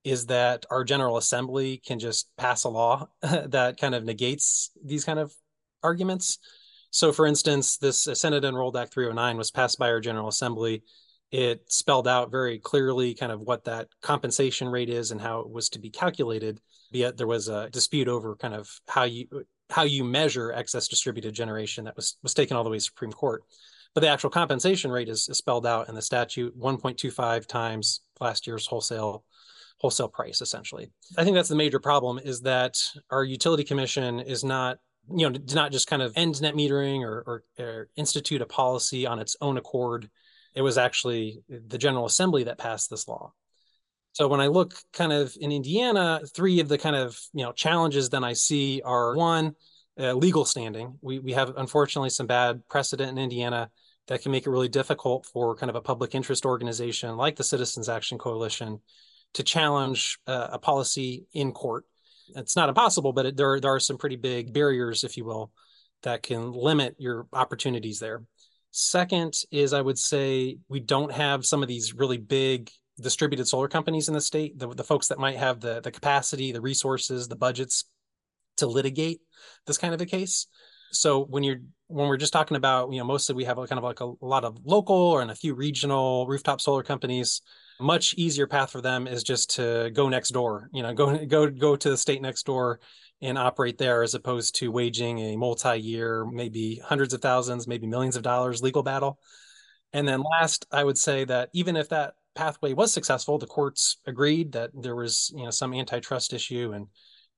is 0.03 0.26
that 0.26 0.66
our 0.70 0.83
General 0.83 1.18
Assembly 1.18 1.81
can 1.85 1.98
just 1.98 2.29
pass 2.37 2.64
a 2.64 2.68
law 2.68 3.09
that 3.22 3.79
kind 3.79 3.94
of 3.94 4.05
negates 4.05 4.70
these 4.85 5.05
kind 5.05 5.18
of 5.18 5.33
arguments. 5.83 6.38
So, 6.90 7.12
for 7.12 7.26
instance, 7.26 7.76
this 7.76 8.09
Senate 8.14 8.44
Enrolled 8.44 8.76
Act 8.76 8.92
309 8.92 9.37
was 9.37 9.50
passed 9.50 9.79
by 9.79 9.90
our 9.90 10.00
General 10.00 10.29
Assembly 10.29 10.83
it 11.31 11.62
spelled 11.71 12.09
out 12.09 12.31
very 12.31 12.59
clearly 12.59 13.14
kind 13.14 13.31
of 13.31 13.40
what 13.40 13.64
that 13.64 13.88
compensation 14.03 14.69
rate 14.69 14.88
is 14.88 15.11
and 15.11 15.21
how 15.21 15.40
it 15.40 15.51
was 15.51 15.69
to 15.71 15.79
be 15.79 15.90
calculated. 15.90 16.61
Yet 16.90 17.16
there 17.16 17.27
was 17.27 17.49
a 17.49 17.71
dispute 17.71 18.09
over 18.09 18.35
kind 18.35 18.55
of 18.55 18.69
how 18.88 19.05
you 19.05 19.27
how 19.71 19.85
you 19.85 20.03
measure 20.03 20.53
excess 20.53 20.88
distributed 20.88 21.33
generation 21.33 21.85
that 21.85 21.95
was 21.95 22.16
was 22.23 22.35
taken 22.35 22.57
all 22.57 22.64
the 22.64 22.71
way 22.71 22.79
to 22.79 22.85
Supreme 22.85 23.12
Court. 23.12 23.45
But 23.95 24.03
the 24.03 24.09
actual 24.09 24.31
compensation 24.31 24.90
rate 24.90 25.09
is, 25.09 25.29
is 25.29 25.38
spelled 25.38 25.66
out 25.66 25.88
in 25.88 25.95
the 25.97 26.03
statute 26.03 26.57
1.25 26.59 27.47
times 27.47 28.03
last 28.21 28.47
year's 28.47 28.66
wholesale 28.66 29.25
wholesale 29.79 30.09
price 30.09 30.40
essentially. 30.40 30.90
I 31.16 31.25
think 31.25 31.37
that's 31.37 31.49
the 31.49 31.57
major 31.57 31.79
problem 31.79 32.19
is 32.19 32.40
that 32.43 32.77
our 33.11 33.25
utility 33.25 33.64
commission 33.64 34.19
is 34.19 34.43
not 34.43 34.79
you 35.09 35.29
know 35.29 35.31
did 35.31 35.55
not 35.55 35.71
just 35.71 35.87
kind 35.87 36.03
of 36.03 36.12
end 36.16 36.43
net 36.43 36.55
metering 36.55 37.03
or, 37.03 37.23
or, 37.27 37.64
or 37.64 37.88
institute 37.97 38.43
a 38.43 38.47
policy 38.47 39.07
on 39.07 39.21
its 39.21 39.37
own 39.40 39.57
accord 39.57 40.11
it 40.55 40.63
was 40.63 40.79
actually 40.79 41.43
the 41.49 41.79
General 41.79 42.07
Assembly 42.07 42.45
that 42.45 42.59
passed 42.59 42.91
this 42.91 43.07
law. 43.09 43.33
So 44.13 44.27
when 44.27 44.41
I 44.41 44.49
look 44.49 44.75
kind 44.93 45.13
of 45.13 45.37
in 45.41 45.53
Indiana, 45.53 46.21
three 46.35 46.61
of 46.61 46.69
the 46.69 46.79
kind 46.79 46.97
of 46.97 47.19
you 47.33 47.45
know 47.45 47.53
challenges 47.53 48.11
then 48.11 48.25
I 48.25 48.33
see 48.33 48.83
are 48.85 49.15
one, 49.15 49.55
uh, 49.99 50.15
legal 50.15 50.45
standing. 50.45 50.99
We 51.01 51.19
we 51.19 51.33
have 51.33 51.57
unfortunately 51.57 52.11
some 52.11 52.27
bad 52.27 52.67
precedent 52.69 53.11
in 53.11 53.19
Indiana 53.19 53.71
that 54.09 54.23
can 54.23 54.33
make 54.33 54.47
it 54.47 54.51
really 54.51 54.69
difficult 54.69 55.27
for 55.27 55.55
kind 55.55 55.71
of 55.71 55.77
a 55.77 55.81
public 55.81 56.15
interest 56.15 56.45
organization 56.45 57.17
like 57.17 57.37
the 57.37 57.45
Citizens 57.45 57.89
Action 57.89 58.19
Coalition 58.19 58.81
to 59.35 59.45
challenge 59.45 60.19
uh, 60.27 60.49
a 60.53 60.59
policy 60.59 61.27
in 61.33 61.53
court. 61.53 61.85
It's 62.35 62.57
not 62.57 62.69
impossible, 62.69 63.13
but 63.13 63.27
it, 63.27 63.37
there 63.37 63.61
there 63.61 63.75
are 63.75 63.81
some 63.81 63.99
pretty 63.99 64.17
big 64.17 64.53
barriers, 64.53 65.05
if 65.05 65.17
you 65.17 65.25
will, 65.25 65.53
that 66.03 66.23
can 66.23 66.53
limit 66.53 66.97
your 66.99 67.27
opportunities 67.33 68.01
there. 68.01 68.23
Second 68.70 69.35
is 69.50 69.72
I 69.72 69.80
would 69.80 69.98
say 69.98 70.59
we 70.68 70.80
don't 70.80 71.12
have 71.12 71.44
some 71.44 71.62
of 71.62 71.68
these 71.68 71.94
really 71.94 72.18
big 72.18 72.70
distributed 73.00 73.46
solar 73.48 73.68
companies 73.68 74.09
in 74.09 74.14
the 74.14 74.20
state, 74.20 74.59
the, 74.59 74.68
the 74.68 74.85
folks 74.85 75.09
that 75.09 75.18
might 75.18 75.37
have 75.37 75.61
the, 75.61 75.80
the 75.80 75.90
capacity, 75.90 76.52
the 76.52 76.61
resources, 76.61 77.28
the 77.28 77.37
budgets 77.37 77.85
to 78.59 78.66
litigate 78.66 79.20
this 79.66 79.78
kind 79.78 79.94
of 79.94 80.00
a 80.00 80.06
case. 80.06 80.46
So 80.92 81.24
when 81.24 81.42
you're 81.42 81.61
when 81.87 82.09
we're 82.09 82.16
just 82.16 82.33
talking 82.33 82.56
about, 82.56 82.92
you 82.92 82.98
know, 82.98 83.04
mostly 83.04 83.35
we 83.35 83.44
have 83.44 83.59
a 83.59 83.66
kind 83.66 83.78
of 83.78 83.85
like 83.85 84.00
a, 84.00 84.04
a 84.04 84.26
lot 84.26 84.44
of 84.44 84.59
local 84.64 84.96
or 84.96 85.22
and 85.22 85.30
a 85.30 85.35
few 85.35 85.54
regional 85.54 86.26
rooftop 86.26 86.61
solar 86.61 86.83
companies. 86.83 87.42
Much 87.80 88.14
easier 88.14 88.46
path 88.46 88.70
for 88.70 88.80
them 88.80 89.06
is 89.06 89.22
just 89.22 89.56
to 89.56 89.90
go 89.94 90.09
next 90.09 90.30
door, 90.30 90.68
you 90.72 90.83
know, 90.83 90.92
go 90.92 91.24
go 91.26 91.48
go 91.48 91.74
to 91.74 91.90
the 91.90 91.96
state 91.96 92.22
next 92.22 92.44
door 92.44 92.78
and 93.22 93.37
operate 93.37 93.78
there 93.78 94.02
as 94.02 94.14
opposed 94.14 94.54
to 94.56 94.72
waging 94.72 95.18
a 95.18 95.37
multi-year 95.37 96.24
maybe 96.24 96.80
hundreds 96.85 97.12
of 97.12 97.20
thousands 97.20 97.66
maybe 97.66 97.87
millions 97.87 98.16
of 98.16 98.22
dollars 98.22 98.62
legal 98.62 98.83
battle. 98.83 99.18
And 99.92 100.06
then 100.06 100.22
last 100.22 100.66
i 100.72 100.83
would 100.85 100.98
say 100.98 101.24
that 101.24 101.50
even 101.52 101.76
if 101.76 101.88
that 101.88 102.14
pathway 102.35 102.72
was 102.72 102.92
successful 102.92 103.38
the 103.38 103.46
courts 103.46 103.96
agreed 104.06 104.52
that 104.52 104.70
there 104.74 104.96
was 104.96 105.33
you 105.37 105.44
know 105.44 105.50
some 105.50 105.74
antitrust 105.74 106.33
issue 106.33 106.72
and 106.74 106.87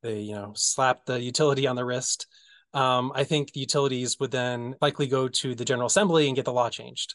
they 0.03 0.21
you 0.21 0.35
know 0.35 0.53
slapped 0.55 1.07
the 1.07 1.21
utility 1.21 1.67
on 1.67 1.77
the 1.77 1.85
wrist. 1.85 2.27
Um, 2.75 3.13
i 3.15 3.25
think 3.25 3.53
the 3.53 3.61
utilities 3.61 4.19
would 4.21 4.31
then 4.31 4.75
likely 4.81 5.07
go 5.07 5.29
to 5.29 5.55
the 5.55 5.65
general 5.65 5.87
assembly 5.87 6.27
and 6.27 6.37
get 6.37 6.45
the 6.45 6.53
law 6.53 6.71
changed 6.71 7.15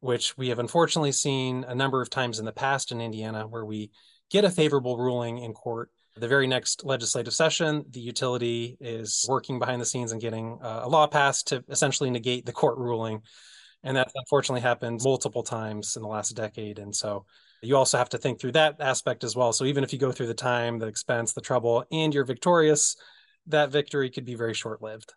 which 0.00 0.36
we 0.36 0.48
have 0.48 0.58
unfortunately 0.58 1.12
seen 1.12 1.64
a 1.66 1.74
number 1.74 2.02
of 2.02 2.10
times 2.10 2.38
in 2.38 2.44
the 2.44 2.52
past 2.52 2.92
in 2.92 3.00
indiana 3.00 3.46
where 3.46 3.64
we 3.64 3.90
get 4.30 4.44
a 4.44 4.50
favorable 4.50 4.96
ruling 4.96 5.38
in 5.38 5.52
court 5.52 5.90
the 6.14 6.28
very 6.28 6.46
next 6.46 6.84
legislative 6.84 7.32
session, 7.32 7.84
the 7.90 8.00
utility 8.00 8.76
is 8.80 9.24
working 9.28 9.58
behind 9.58 9.80
the 9.80 9.86
scenes 9.86 10.12
and 10.12 10.20
getting 10.20 10.58
uh, 10.62 10.80
a 10.84 10.88
law 10.88 11.06
passed 11.06 11.48
to 11.48 11.64
essentially 11.68 12.10
negate 12.10 12.44
the 12.44 12.52
court 12.52 12.78
ruling. 12.78 13.22
And 13.82 13.96
that 13.96 14.12
unfortunately 14.14 14.60
happened 14.60 15.00
multiple 15.02 15.42
times 15.42 15.96
in 15.96 16.02
the 16.02 16.08
last 16.08 16.36
decade. 16.36 16.78
And 16.78 16.94
so 16.94 17.24
you 17.62 17.76
also 17.76 17.98
have 17.98 18.10
to 18.10 18.18
think 18.18 18.40
through 18.40 18.52
that 18.52 18.76
aspect 18.80 19.24
as 19.24 19.34
well. 19.34 19.52
So 19.52 19.64
even 19.64 19.82
if 19.82 19.92
you 19.92 19.98
go 19.98 20.12
through 20.12 20.28
the 20.28 20.34
time, 20.34 20.78
the 20.78 20.86
expense, 20.86 21.32
the 21.32 21.40
trouble, 21.40 21.84
and 21.90 22.14
you're 22.14 22.24
victorious, 22.24 22.96
that 23.46 23.70
victory 23.70 24.10
could 24.10 24.24
be 24.24 24.34
very 24.34 24.54
short 24.54 24.82
lived. 24.82 25.12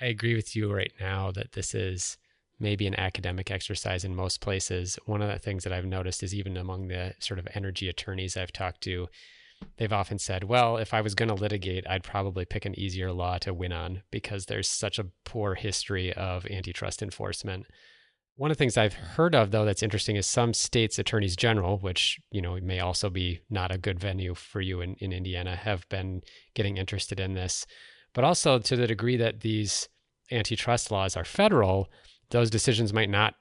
I 0.00 0.06
agree 0.06 0.36
with 0.36 0.54
you 0.54 0.72
right 0.72 0.92
now 1.00 1.32
that 1.32 1.52
this 1.52 1.74
is 1.74 2.16
maybe 2.60 2.86
an 2.86 2.98
academic 2.98 3.50
exercise 3.50 4.04
in 4.04 4.14
most 4.14 4.40
places. 4.40 4.98
One 5.06 5.22
of 5.22 5.30
the 5.30 5.38
things 5.38 5.64
that 5.64 5.72
I've 5.72 5.84
noticed 5.84 6.22
is 6.22 6.34
even 6.34 6.56
among 6.56 6.88
the 6.88 7.14
sort 7.18 7.38
of 7.38 7.48
energy 7.54 7.88
attorneys 7.88 8.36
I've 8.36 8.52
talked 8.52 8.80
to, 8.82 9.08
they've 9.76 9.92
often 9.92 10.18
said, 10.18 10.44
well, 10.44 10.76
if 10.76 10.92
I 10.92 11.00
was 11.00 11.14
going 11.14 11.28
to 11.28 11.34
litigate, 11.34 11.88
I'd 11.88 12.02
probably 12.02 12.44
pick 12.44 12.64
an 12.64 12.78
easier 12.78 13.12
law 13.12 13.38
to 13.38 13.54
win 13.54 13.72
on 13.72 14.02
because 14.10 14.46
there's 14.46 14.68
such 14.68 14.98
a 14.98 15.06
poor 15.24 15.54
history 15.54 16.12
of 16.12 16.46
antitrust 16.46 17.02
enforcement. 17.02 17.66
One 18.36 18.52
of 18.52 18.56
the 18.56 18.60
things 18.60 18.76
I've 18.76 18.94
heard 18.94 19.34
of, 19.34 19.50
though, 19.50 19.64
that's 19.64 19.82
interesting 19.82 20.14
is 20.14 20.26
some 20.26 20.54
states' 20.54 20.98
attorneys 20.98 21.34
general, 21.34 21.78
which 21.78 22.20
you 22.30 22.40
know 22.40 22.56
may 22.62 22.78
also 22.78 23.10
be 23.10 23.40
not 23.50 23.72
a 23.72 23.78
good 23.78 23.98
venue 23.98 24.34
for 24.34 24.60
you 24.60 24.80
in, 24.80 24.94
in 25.00 25.12
Indiana, 25.12 25.56
have 25.56 25.88
been 25.88 26.22
getting 26.54 26.76
interested 26.76 27.18
in 27.18 27.34
this. 27.34 27.66
But 28.14 28.22
also 28.22 28.60
to 28.60 28.76
the 28.76 28.86
degree 28.86 29.16
that 29.16 29.40
these 29.40 29.88
antitrust 30.30 30.92
laws 30.92 31.16
are 31.16 31.24
federal, 31.24 31.90
those 32.30 32.48
decisions 32.48 32.92
might 32.92 33.10
not 33.10 33.34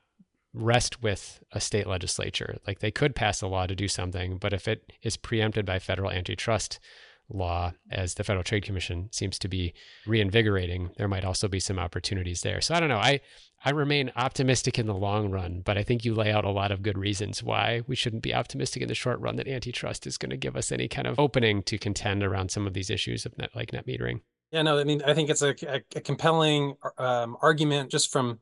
rest 0.57 1.01
with 1.01 1.43
a 1.51 1.59
state 1.59 1.87
legislature. 1.87 2.57
Like 2.65 2.79
they 2.79 2.91
could 2.91 3.15
pass 3.15 3.41
a 3.41 3.47
law 3.47 3.67
to 3.67 3.75
do 3.75 3.87
something, 3.87 4.37
but 4.37 4.53
if 4.53 4.67
it 4.67 4.91
is 5.01 5.17
preempted 5.17 5.65
by 5.65 5.79
federal 5.79 6.11
antitrust 6.11 6.79
law, 7.29 7.73
as 7.91 8.13
the 8.13 8.23
Federal 8.23 8.43
Trade 8.43 8.63
Commission 8.63 9.09
seems 9.11 9.37
to 9.39 9.47
be 9.47 9.73
reinvigorating, 10.05 10.91
there 10.97 11.07
might 11.09 11.25
also 11.25 11.47
be 11.47 11.59
some 11.59 11.77
opportunities 11.77 12.41
there. 12.41 12.61
So 12.61 12.73
I 12.73 12.79
don't 12.79 12.89
know. 12.89 12.97
I 12.97 13.19
I 13.65 13.71
remain 13.71 14.11
optimistic 14.15 14.77
in 14.77 14.85
the 14.85 14.93
long 14.93 15.31
run, 15.31 15.61
but 15.65 15.77
I 15.77 15.83
think 15.83 16.05
you 16.05 16.13
lay 16.13 16.31
out 16.31 16.45
a 16.45 16.51
lot 16.51 16.71
of 16.71 16.83
good 16.83 16.97
reasons 16.97 17.41
why 17.41 17.81
we 17.87 17.95
shouldn't 17.95 18.21
be 18.21 18.33
optimistic 18.33 18.83
in 18.83 18.87
the 18.87 18.95
short 18.95 19.19
run 19.19 19.35
that 19.37 19.47
antitrust 19.47 20.05
is 20.05 20.17
going 20.17 20.29
to 20.29 20.37
give 20.37 20.55
us 20.55 20.71
any 20.71 20.87
kind 20.87 21.07
of 21.07 21.19
opening 21.19 21.63
to 21.63 21.77
contend 21.77 22.23
around 22.23 22.51
some 22.51 22.67
of 22.67 22.73
these 22.73 22.89
issues 22.89 23.25
of 23.25 23.37
net 23.37 23.49
like 23.55 23.73
net 23.73 23.87
metering. 23.87 24.21
Yeah, 24.51 24.61
no, 24.61 24.79
I 24.79 24.85
mean, 24.85 25.01
I 25.05 25.13
think 25.13 25.29
it's 25.29 25.41
a, 25.41 25.55
a, 25.67 26.01
compelling 26.01 26.75
um, 26.97 27.35
argument 27.41 27.91
just 27.91 28.13
from 28.13 28.39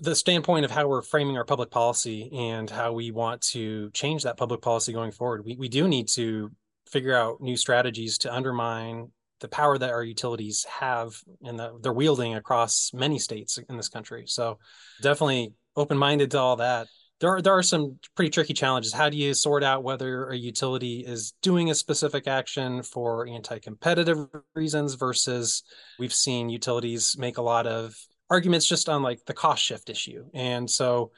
the 0.00 0.14
standpoint 0.14 0.64
of 0.64 0.70
how 0.70 0.88
we're 0.88 1.02
framing 1.02 1.36
our 1.36 1.44
public 1.44 1.70
policy 1.70 2.30
and 2.32 2.68
how 2.68 2.92
we 2.92 3.10
want 3.10 3.42
to 3.42 3.90
change 3.90 4.22
that 4.22 4.38
public 4.38 4.62
policy 4.62 4.92
going 4.92 5.12
forward, 5.12 5.44
we, 5.44 5.56
we 5.56 5.68
do 5.68 5.86
need 5.86 6.08
to 6.08 6.50
figure 6.88 7.14
out 7.14 7.40
new 7.40 7.56
strategies 7.56 8.18
to 8.18 8.34
undermine 8.34 9.12
the 9.40 9.48
power 9.48 9.78
that 9.78 9.90
our 9.90 10.02
utilities 10.02 10.64
have 10.64 11.14
and 11.42 11.58
the, 11.58 11.78
they're 11.82 11.92
wielding 11.92 12.34
across 12.34 12.90
many 12.92 13.18
states 13.18 13.58
in 13.68 13.76
this 13.76 13.88
country. 13.88 14.24
So 14.26 14.58
definitely 15.02 15.52
open-minded 15.76 16.30
to 16.32 16.38
all 16.38 16.56
that. 16.56 16.88
There 17.20 17.30
are, 17.30 17.42
there 17.42 17.52
are 17.52 17.62
some 17.62 17.98
pretty 18.16 18.30
tricky 18.30 18.54
challenges. 18.54 18.94
How 18.94 19.10
do 19.10 19.16
you 19.18 19.34
sort 19.34 19.62
out 19.62 19.84
whether 19.84 20.28
a 20.28 20.36
utility 20.36 21.04
is 21.06 21.34
doing 21.42 21.70
a 21.70 21.74
specific 21.74 22.26
action 22.26 22.82
for 22.82 23.28
anti-competitive 23.28 24.26
reasons 24.54 24.94
versus 24.94 25.62
we've 25.98 26.14
seen 26.14 26.48
utilities 26.48 27.16
make 27.18 27.36
a 27.36 27.42
lot 27.42 27.66
of 27.66 27.94
arguments 28.30 28.66
just 28.66 28.88
on 28.88 29.02
like 29.02 29.24
the 29.26 29.34
cost 29.34 29.62
shift 29.62 29.90
issue. 29.90 30.24
And 30.32 30.70
so 30.70 31.10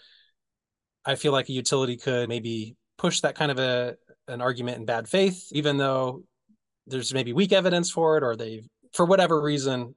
I 1.05 1.15
feel 1.15 1.33
like 1.33 1.49
a 1.49 1.53
utility 1.53 1.97
could 1.97 2.29
maybe 2.29 2.77
push 2.99 3.21
that 3.21 3.35
kind 3.35 3.51
of 3.51 3.59
a 3.59 3.97
an 4.29 4.41
argument 4.41 4.79
in 4.79 4.85
bad 4.85 5.09
faith, 5.09 5.49
even 5.53 5.77
though 5.77 6.23
there's 6.87 7.13
maybe 7.13 7.33
weak 7.33 7.53
evidence 7.53 7.91
for 7.91 8.17
it, 8.17 8.23
or 8.23 8.37
they 8.37 8.63
for 8.95 9.05
whatever 9.05 9.41
reason, 9.41 9.95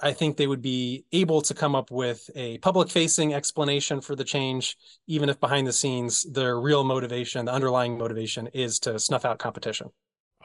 I 0.00 0.12
think 0.12 0.36
they 0.36 0.46
would 0.46 0.62
be 0.62 1.04
able 1.12 1.42
to 1.42 1.54
come 1.54 1.74
up 1.74 1.90
with 1.90 2.28
a 2.34 2.58
public 2.58 2.90
facing 2.90 3.34
explanation 3.34 4.00
for 4.00 4.16
the 4.16 4.24
change, 4.24 4.76
even 5.06 5.28
if 5.28 5.38
behind 5.40 5.66
the 5.66 5.72
scenes 5.72 6.24
their 6.24 6.60
real 6.60 6.84
motivation, 6.84 7.44
the 7.44 7.52
underlying 7.52 7.96
motivation 7.98 8.48
is 8.48 8.78
to 8.80 8.98
snuff 8.98 9.24
out 9.24 9.38
competition. 9.38 9.90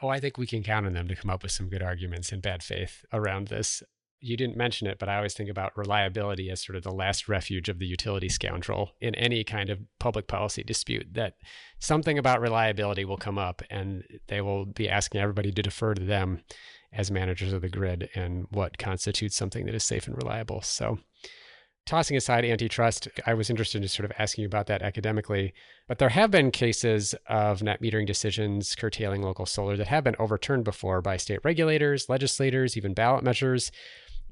Oh, 0.00 0.08
I 0.08 0.20
think 0.20 0.38
we 0.38 0.46
can 0.46 0.62
count 0.62 0.86
on 0.86 0.92
them 0.92 1.08
to 1.08 1.16
come 1.16 1.30
up 1.30 1.42
with 1.42 1.50
some 1.50 1.68
good 1.68 1.82
arguments 1.82 2.30
in 2.30 2.40
bad 2.40 2.62
faith 2.62 3.04
around 3.12 3.48
this. 3.48 3.82
You 4.20 4.36
didn't 4.36 4.56
mention 4.56 4.88
it, 4.88 4.98
but 4.98 5.08
I 5.08 5.16
always 5.16 5.34
think 5.34 5.48
about 5.48 5.76
reliability 5.76 6.50
as 6.50 6.64
sort 6.64 6.76
of 6.76 6.82
the 6.82 6.90
last 6.90 7.28
refuge 7.28 7.68
of 7.68 7.78
the 7.78 7.86
utility 7.86 8.28
scoundrel 8.28 8.92
in 9.00 9.14
any 9.14 9.44
kind 9.44 9.70
of 9.70 9.78
public 10.00 10.26
policy 10.26 10.64
dispute. 10.64 11.14
That 11.14 11.34
something 11.78 12.18
about 12.18 12.40
reliability 12.40 13.04
will 13.04 13.16
come 13.16 13.38
up 13.38 13.62
and 13.70 14.02
they 14.26 14.40
will 14.40 14.66
be 14.66 14.88
asking 14.88 15.20
everybody 15.20 15.52
to 15.52 15.62
defer 15.62 15.94
to 15.94 16.04
them 16.04 16.42
as 16.92 17.10
managers 17.10 17.52
of 17.52 17.62
the 17.62 17.68
grid 17.68 18.08
and 18.14 18.46
what 18.50 18.78
constitutes 18.78 19.36
something 19.36 19.66
that 19.66 19.74
is 19.74 19.84
safe 19.84 20.06
and 20.06 20.16
reliable. 20.16 20.62
So, 20.62 20.98
tossing 21.88 22.16
aside 22.16 22.44
antitrust, 22.44 23.08
I 23.26 23.34
was 23.34 23.48
interested 23.48 23.82
in 23.82 23.88
sort 23.88 24.04
of 24.04 24.12
asking 24.18 24.42
you 24.42 24.46
about 24.46 24.66
that 24.66 24.82
academically. 24.82 25.54
But 25.86 25.98
there 25.98 26.10
have 26.10 26.30
been 26.30 26.50
cases 26.50 27.14
of 27.28 27.62
net 27.62 27.80
metering 27.80 28.06
decisions 28.06 28.74
curtailing 28.74 29.22
local 29.22 29.46
solar 29.46 29.76
that 29.76 29.88
have 29.88 30.04
been 30.04 30.16
overturned 30.18 30.64
before 30.64 31.00
by 31.00 31.16
state 31.16 31.40
regulators, 31.44 32.08
legislators, 32.08 32.76
even 32.76 32.92
ballot 32.92 33.24
measures. 33.24 33.72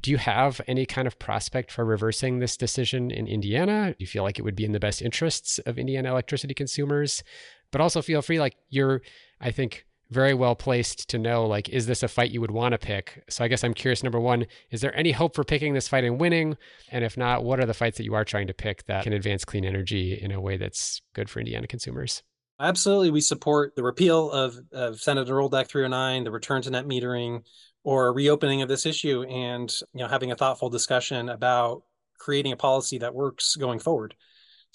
Do 0.02 0.10
you 0.10 0.18
have 0.18 0.60
any 0.66 0.86
kind 0.86 1.06
of 1.06 1.18
prospect 1.18 1.72
for 1.72 1.84
reversing 1.84 2.38
this 2.38 2.56
decision 2.56 3.10
in 3.10 3.26
Indiana? 3.26 3.90
Do 3.90 3.96
you 3.98 4.06
feel 4.06 4.22
like 4.22 4.38
it 4.38 4.42
would 4.42 4.54
be 4.54 4.64
in 4.64 4.72
the 4.72 4.80
best 4.80 5.02
interests 5.02 5.58
of 5.60 5.78
Indiana 5.78 6.10
electricity 6.10 6.54
consumers? 6.54 7.24
But 7.72 7.80
also 7.80 8.02
feel 8.02 8.22
free, 8.22 8.38
like 8.38 8.56
you're, 8.68 9.02
I 9.40 9.50
think, 9.50 9.86
very 10.10 10.34
well 10.34 10.54
placed 10.54 11.08
to 11.10 11.18
know 11.18 11.46
like 11.46 11.68
is 11.68 11.86
this 11.86 12.02
a 12.02 12.08
fight 12.08 12.30
you 12.30 12.40
would 12.40 12.50
want 12.50 12.72
to 12.72 12.78
pick 12.78 13.24
so 13.28 13.44
i 13.44 13.48
guess 13.48 13.64
i'm 13.64 13.74
curious 13.74 14.02
number 14.02 14.20
one 14.20 14.46
is 14.70 14.80
there 14.80 14.96
any 14.96 15.12
hope 15.12 15.34
for 15.34 15.42
picking 15.42 15.74
this 15.74 15.88
fight 15.88 16.04
and 16.04 16.20
winning 16.20 16.56
and 16.90 17.04
if 17.04 17.16
not 17.16 17.42
what 17.42 17.58
are 17.58 17.66
the 17.66 17.74
fights 17.74 17.96
that 17.98 18.04
you 18.04 18.14
are 18.14 18.24
trying 18.24 18.46
to 18.46 18.54
pick 18.54 18.86
that 18.86 19.02
can 19.02 19.12
advance 19.12 19.44
clean 19.44 19.64
energy 19.64 20.14
in 20.14 20.30
a 20.30 20.40
way 20.40 20.56
that's 20.56 21.02
good 21.12 21.28
for 21.28 21.40
indiana 21.40 21.66
consumers 21.66 22.22
absolutely 22.60 23.10
we 23.10 23.20
support 23.20 23.74
the 23.74 23.82
repeal 23.82 24.30
of, 24.30 24.56
of 24.72 25.00
senate 25.00 25.28
enrolled 25.28 25.54
act 25.54 25.70
309 25.70 26.24
the 26.24 26.30
return 26.30 26.62
to 26.62 26.70
net 26.70 26.86
metering 26.86 27.42
or 27.86 28.12
reopening 28.12 28.60
of 28.60 28.68
this 28.68 28.84
issue 28.84 29.22
and 29.22 29.72
you 29.94 30.00
know 30.00 30.08
having 30.08 30.32
a 30.32 30.36
thoughtful 30.36 30.68
discussion 30.68 31.30
about 31.30 31.82
creating 32.18 32.52
a 32.52 32.56
policy 32.56 32.98
that 32.98 33.14
works 33.14 33.56
going 33.56 33.78
forward 33.78 34.14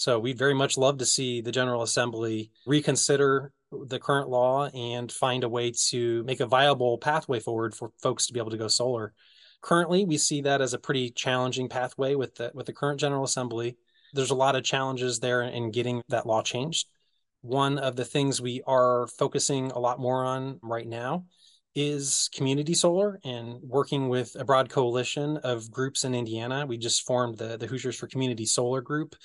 so 0.02 0.18
we'd 0.18 0.40
very 0.40 0.56
much 0.56 0.80
love 0.80 0.98
to 0.98 1.06
see 1.06 1.42
the 1.42 1.52
General 1.52 1.84
Assembly 1.84 2.50
reconsider 2.66 3.52
the 3.72 4.00
current 4.00 4.30
law 4.30 4.68
and 4.70 5.12
find 5.12 5.44
a 5.44 5.50
way 5.50 5.72
to 5.90 6.24
make 6.24 6.40
a 6.40 6.48
viable 6.48 6.98
pathway 6.98 7.40
forward 7.40 7.76
for 7.76 7.92
folks 8.02 8.26
to 8.26 8.34
be 8.34 8.40
able 8.40 8.50
to 8.50 8.58
go 8.58 8.68
solar. 8.68 9.14
Currently, 9.62 10.06
we 10.06 10.18
see 10.18 10.42
that 10.42 10.60
as 10.60 10.74
a 10.74 10.80
pretty 10.80 11.12
challenging 11.12 11.70
pathway 11.70 12.16
with 12.16 12.34
the 12.34 12.50
with 12.56 12.66
the 12.66 12.74
current 12.74 13.00
General 13.00 13.24
Assembly. 13.24 13.78
There's 14.14 14.32
a 14.32 14.36
lot 14.36 14.56
of 14.56 14.64
challenges 14.64 15.20
there 15.20 15.44
in 15.44 15.70
getting 15.70 16.02
that 16.10 16.26
law 16.26 16.42
changed. 16.42 16.88
One 17.42 17.78
of 17.78 17.96
the 17.96 18.06
things 18.06 18.42
we 18.42 18.64
are 18.66 19.06
focusing 19.06 19.70
a 19.70 19.78
lot 19.78 20.00
more 20.00 20.26
on 20.26 20.60
right 20.64 20.88
now 20.88 21.26
is 21.76 22.30
community 22.34 22.74
solar 22.74 23.20
and 23.24 23.60
working 23.62 24.10
with 24.10 24.36
a 24.40 24.44
broad 24.44 24.70
coalition 24.70 25.38
of 25.38 25.72
groups 25.72 26.04
in 26.04 26.14
Indiana. 26.14 26.66
We 26.66 26.78
just 26.78 27.06
formed 27.06 27.38
the, 27.38 27.58
the 27.58 27.68
Hoosiers 27.68 27.96
for 27.96 28.08
Community 28.08 28.46
Solar 28.46 28.82
Group 28.82 29.16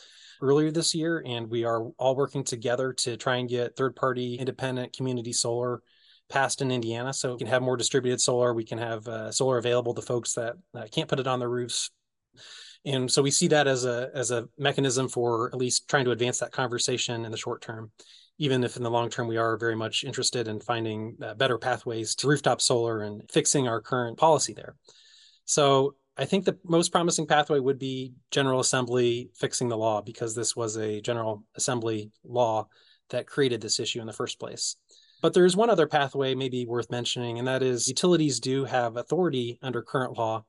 earlier 0.41 0.71
this 0.71 0.95
year, 0.95 1.23
and 1.27 1.49
we 1.51 1.65
are 1.65 1.89
all 1.99 2.15
working 2.15 2.45
together 2.45 2.93
to 2.93 3.17
try 3.17 3.37
and 3.37 3.49
get 3.49 3.77
third 3.77 3.97
party 3.97 4.37
independent 4.37 4.97
community 4.97 5.33
solar 5.33 5.83
passed 6.29 6.61
in 6.61 6.71
Indiana. 6.71 7.13
So 7.13 7.33
we 7.33 7.39
can 7.39 7.47
have 7.47 7.63
more 7.63 7.77
distributed 7.77 8.21
solar. 8.21 8.53
We 8.53 8.65
can 8.65 8.79
have 8.79 9.07
uh, 9.07 9.33
solar 9.33 9.59
available 9.59 9.95
to 9.95 10.03
folks 10.03 10.35
that 10.35 10.55
uh, 10.75 10.87
can't 10.91 11.09
put 11.09 11.21
it 11.21 11.27
on 11.27 11.39
their 11.39 11.51
roofs. 11.51 11.91
And 12.85 13.11
so 13.11 13.23
we 13.23 13.33
see 13.33 13.49
that 13.49 13.67
as 13.67 13.85
a 13.85 14.11
as 14.15 14.31
a 14.31 14.49
mechanism 14.59 15.09
for 15.09 15.49
at 15.49 15.57
least 15.57 15.89
trying 15.89 16.05
to 16.05 16.13
advance 16.13 16.39
that 16.39 16.53
conversation 16.53 17.25
in 17.25 17.33
the 17.33 17.37
short 17.37 17.61
term, 17.61 17.91
even 18.38 18.64
if 18.64 18.77
in 18.77 18.83
the 18.83 18.90
long 18.90 19.09
term 19.09 19.29
we 19.29 19.37
are 19.37 19.57
very 19.57 19.77
much 19.77 20.05
interested 20.05 20.49
in 20.49 20.61
finding 20.61 21.16
uh, 21.22 21.35
better 21.35 21.59
pathways 21.59 22.14
to 22.16 22.29
rooftop 22.29 22.61
solar 22.61 23.03
and 23.03 23.22
fixing 23.31 23.66
our 23.66 23.81
current 23.81 24.18
policy 24.18 24.53
there. 24.53 24.77
So 25.44 25.94
I 26.18 26.25
think 26.25 26.44
the 26.44 26.59
most 26.64 26.92
promising 26.92 27.27
pathway 27.27 27.61
would 27.61 27.79
be 27.79 28.14
General 28.31 28.61
Assembly 28.61 29.31
fixing 29.35 29.68
the 29.68 29.77
law 29.77 30.01
because 30.01 30.35
this 30.35 30.57
was 30.57 30.77
a 30.77 31.01
General 31.01 31.44
Assembly 31.57 32.11
law 32.25 32.68
that 33.11 33.27
created 33.27 33.61
this 33.61 33.79
issue 33.79 34.01
in 34.01 34.07
the 34.07 34.12
first 34.12 34.40
place. 34.40 34.77
But 35.22 35.35
there's 35.35 35.57
one 35.57 35.70
other 35.70 35.87
pathway 35.87 36.35
maybe 36.35 36.66
worth 36.66 36.90
mentioning, 36.90 37.38
and 37.38 37.49
that 37.49 37.62
is 37.62 37.88
utilities 37.88 38.40
do 38.40 38.64
have 38.64 38.96
authority 38.96 39.59
under 39.62 39.83
current 39.83 40.16
law 40.16 40.44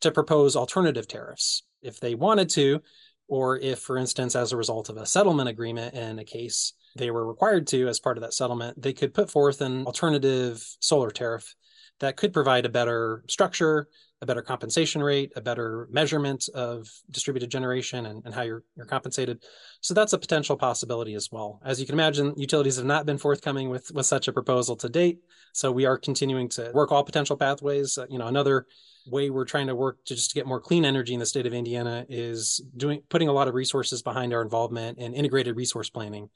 to 0.00 0.10
propose 0.10 0.56
alternative 0.56 1.08
tariffs 1.08 1.64
if 1.82 2.00
they 2.00 2.14
wanted 2.14 2.50
to, 2.50 2.80
or 3.28 3.58
if, 3.58 3.78
for 3.80 3.98
instance, 3.98 4.36
as 4.36 4.52
a 4.52 4.56
result 4.56 4.88
of 4.88 4.96
a 4.96 5.06
settlement 5.06 5.48
agreement 5.48 5.94
in 5.94 6.18
a 6.18 6.24
case, 6.24 6.74
they 6.96 7.10
were 7.10 7.26
required 7.26 7.66
to, 7.68 7.88
as 7.88 8.00
part 8.00 8.16
of 8.16 8.22
that 8.22 8.34
settlement, 8.34 8.80
they 8.80 8.92
could 8.92 9.14
put 9.14 9.30
forth 9.30 9.60
an 9.60 9.86
alternative 9.86 10.64
solar 10.80 11.10
tariff 11.10 11.54
that 12.00 12.16
could 12.16 12.32
provide 12.32 12.66
a 12.66 12.68
better 12.68 13.24
structure, 13.28 13.88
a 14.22 14.26
better 14.26 14.42
compensation 14.42 15.02
rate, 15.02 15.32
a 15.36 15.40
better 15.40 15.88
measurement 15.90 16.48
of 16.54 16.88
distributed 17.10 17.50
generation 17.50 18.06
and, 18.06 18.22
and 18.24 18.34
how 18.34 18.42
you're, 18.42 18.64
you're 18.76 18.86
compensated. 18.86 19.42
So 19.80 19.94
that's 19.94 20.12
a 20.12 20.18
potential 20.18 20.56
possibility 20.56 21.14
as 21.14 21.28
well. 21.30 21.60
As 21.64 21.80
you 21.80 21.86
can 21.86 21.94
imagine, 21.94 22.34
utilities 22.36 22.76
have 22.76 22.86
not 22.86 23.06
been 23.06 23.18
forthcoming 23.18 23.68
with, 23.68 23.90
with 23.92 24.06
such 24.06 24.28
a 24.28 24.32
proposal 24.32 24.76
to 24.76 24.88
date. 24.88 25.18
So 25.52 25.70
we 25.70 25.84
are 25.84 25.98
continuing 25.98 26.48
to 26.50 26.70
work 26.74 26.92
all 26.92 27.04
potential 27.04 27.36
pathways. 27.36 27.98
Uh, 27.98 28.06
you 28.08 28.18
know, 28.18 28.26
another 28.26 28.66
way 29.06 29.30
we're 29.30 29.44
trying 29.44 29.66
to 29.68 29.74
work 29.74 29.98
to 30.06 30.14
just 30.14 30.30
to 30.30 30.34
get 30.34 30.46
more 30.46 30.60
clean 30.60 30.84
energy 30.84 31.14
in 31.14 31.20
the 31.20 31.26
state 31.26 31.46
of 31.46 31.54
Indiana 31.54 32.04
is 32.08 32.60
doing 32.76 33.02
putting 33.08 33.28
a 33.28 33.32
lot 33.32 33.48
of 33.48 33.54
resources 33.54 34.02
behind 34.02 34.34
our 34.34 34.42
involvement 34.42 34.98
in 34.98 35.14
integrated 35.14 35.56
resource 35.56 35.88
planning 35.88 36.28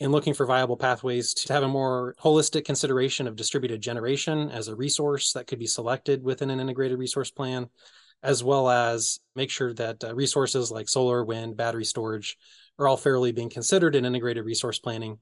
and 0.00 0.12
looking 0.12 0.34
for 0.34 0.46
viable 0.46 0.76
pathways 0.76 1.34
to 1.34 1.52
have 1.52 1.62
a 1.62 1.68
more 1.68 2.14
holistic 2.20 2.64
consideration 2.64 3.28
of 3.28 3.36
distributed 3.36 3.80
generation 3.80 4.50
as 4.50 4.68
a 4.68 4.76
resource 4.76 5.32
that 5.32 5.46
could 5.46 5.58
be 5.58 5.66
selected 5.66 6.22
within 6.22 6.50
an 6.50 6.60
integrated 6.60 6.98
resource 6.98 7.30
plan, 7.30 7.68
as 8.22 8.42
well 8.42 8.68
as 8.68 9.20
make 9.36 9.50
sure 9.50 9.72
that 9.74 10.02
uh, 10.02 10.14
resources 10.14 10.70
like 10.70 10.88
solar, 10.88 11.24
wind, 11.24 11.56
battery 11.56 11.84
storage 11.84 12.36
are 12.78 12.88
all 12.88 12.96
fairly 12.96 13.30
being 13.30 13.50
considered 13.50 13.94
in 13.94 14.04
integrated 14.04 14.44
resource 14.44 14.78
planning. 14.78 15.18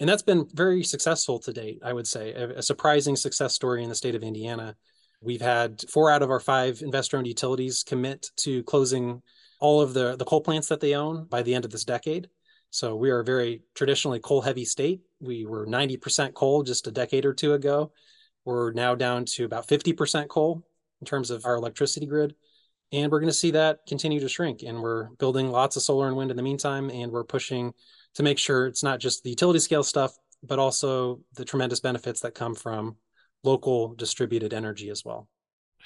And 0.00 0.08
that's 0.08 0.22
been 0.22 0.48
very 0.52 0.82
successful 0.82 1.38
to 1.40 1.52
date, 1.52 1.80
I 1.84 1.92
would 1.92 2.06
say, 2.06 2.32
a, 2.32 2.58
a 2.58 2.62
surprising 2.62 3.16
success 3.16 3.54
story 3.54 3.82
in 3.82 3.88
the 3.88 3.94
state 3.94 4.14
of 4.14 4.22
Indiana. 4.22 4.74
We've 5.20 5.40
had 5.40 5.82
four 5.88 6.10
out 6.10 6.22
of 6.22 6.30
our 6.30 6.40
five 6.40 6.80
investor 6.82 7.18
owned 7.18 7.26
utilities 7.26 7.82
commit 7.82 8.30
to 8.38 8.62
closing 8.64 9.22
all 9.60 9.80
of 9.80 9.94
the, 9.94 10.16
the 10.16 10.24
coal 10.24 10.40
plants 10.40 10.68
that 10.68 10.80
they 10.80 10.94
own 10.94 11.26
by 11.26 11.42
the 11.42 11.54
end 11.54 11.64
of 11.64 11.70
this 11.70 11.84
decade. 11.84 12.28
So 12.74 12.96
we 12.96 13.10
are 13.10 13.20
a 13.20 13.24
very 13.24 13.62
traditionally 13.76 14.18
coal 14.18 14.40
heavy 14.40 14.64
state. 14.64 15.00
We 15.20 15.44
were 15.44 15.64
90% 15.64 16.34
coal 16.34 16.64
just 16.64 16.88
a 16.88 16.90
decade 16.90 17.24
or 17.24 17.32
two 17.32 17.52
ago. 17.52 17.92
We're 18.44 18.72
now 18.72 18.96
down 18.96 19.26
to 19.26 19.44
about 19.44 19.68
50% 19.68 20.26
coal 20.26 20.66
in 21.00 21.04
terms 21.04 21.30
of 21.30 21.46
our 21.46 21.54
electricity 21.54 22.06
grid. 22.06 22.34
And 22.90 23.12
we're 23.12 23.20
going 23.20 23.30
to 23.30 23.32
see 23.32 23.52
that 23.52 23.86
continue 23.86 24.18
to 24.18 24.28
shrink. 24.28 24.64
And 24.64 24.82
we're 24.82 25.10
building 25.20 25.52
lots 25.52 25.76
of 25.76 25.84
solar 25.84 26.08
and 26.08 26.16
wind 26.16 26.32
in 26.32 26.36
the 26.36 26.42
meantime. 26.42 26.90
And 26.90 27.12
we're 27.12 27.22
pushing 27.22 27.72
to 28.14 28.24
make 28.24 28.38
sure 28.38 28.66
it's 28.66 28.82
not 28.82 28.98
just 28.98 29.22
the 29.22 29.30
utility 29.30 29.60
scale 29.60 29.84
stuff, 29.84 30.18
but 30.42 30.58
also 30.58 31.20
the 31.36 31.44
tremendous 31.44 31.78
benefits 31.78 32.22
that 32.22 32.34
come 32.34 32.56
from 32.56 32.96
local 33.44 33.94
distributed 33.94 34.52
energy 34.52 34.90
as 34.90 35.04
well. 35.04 35.28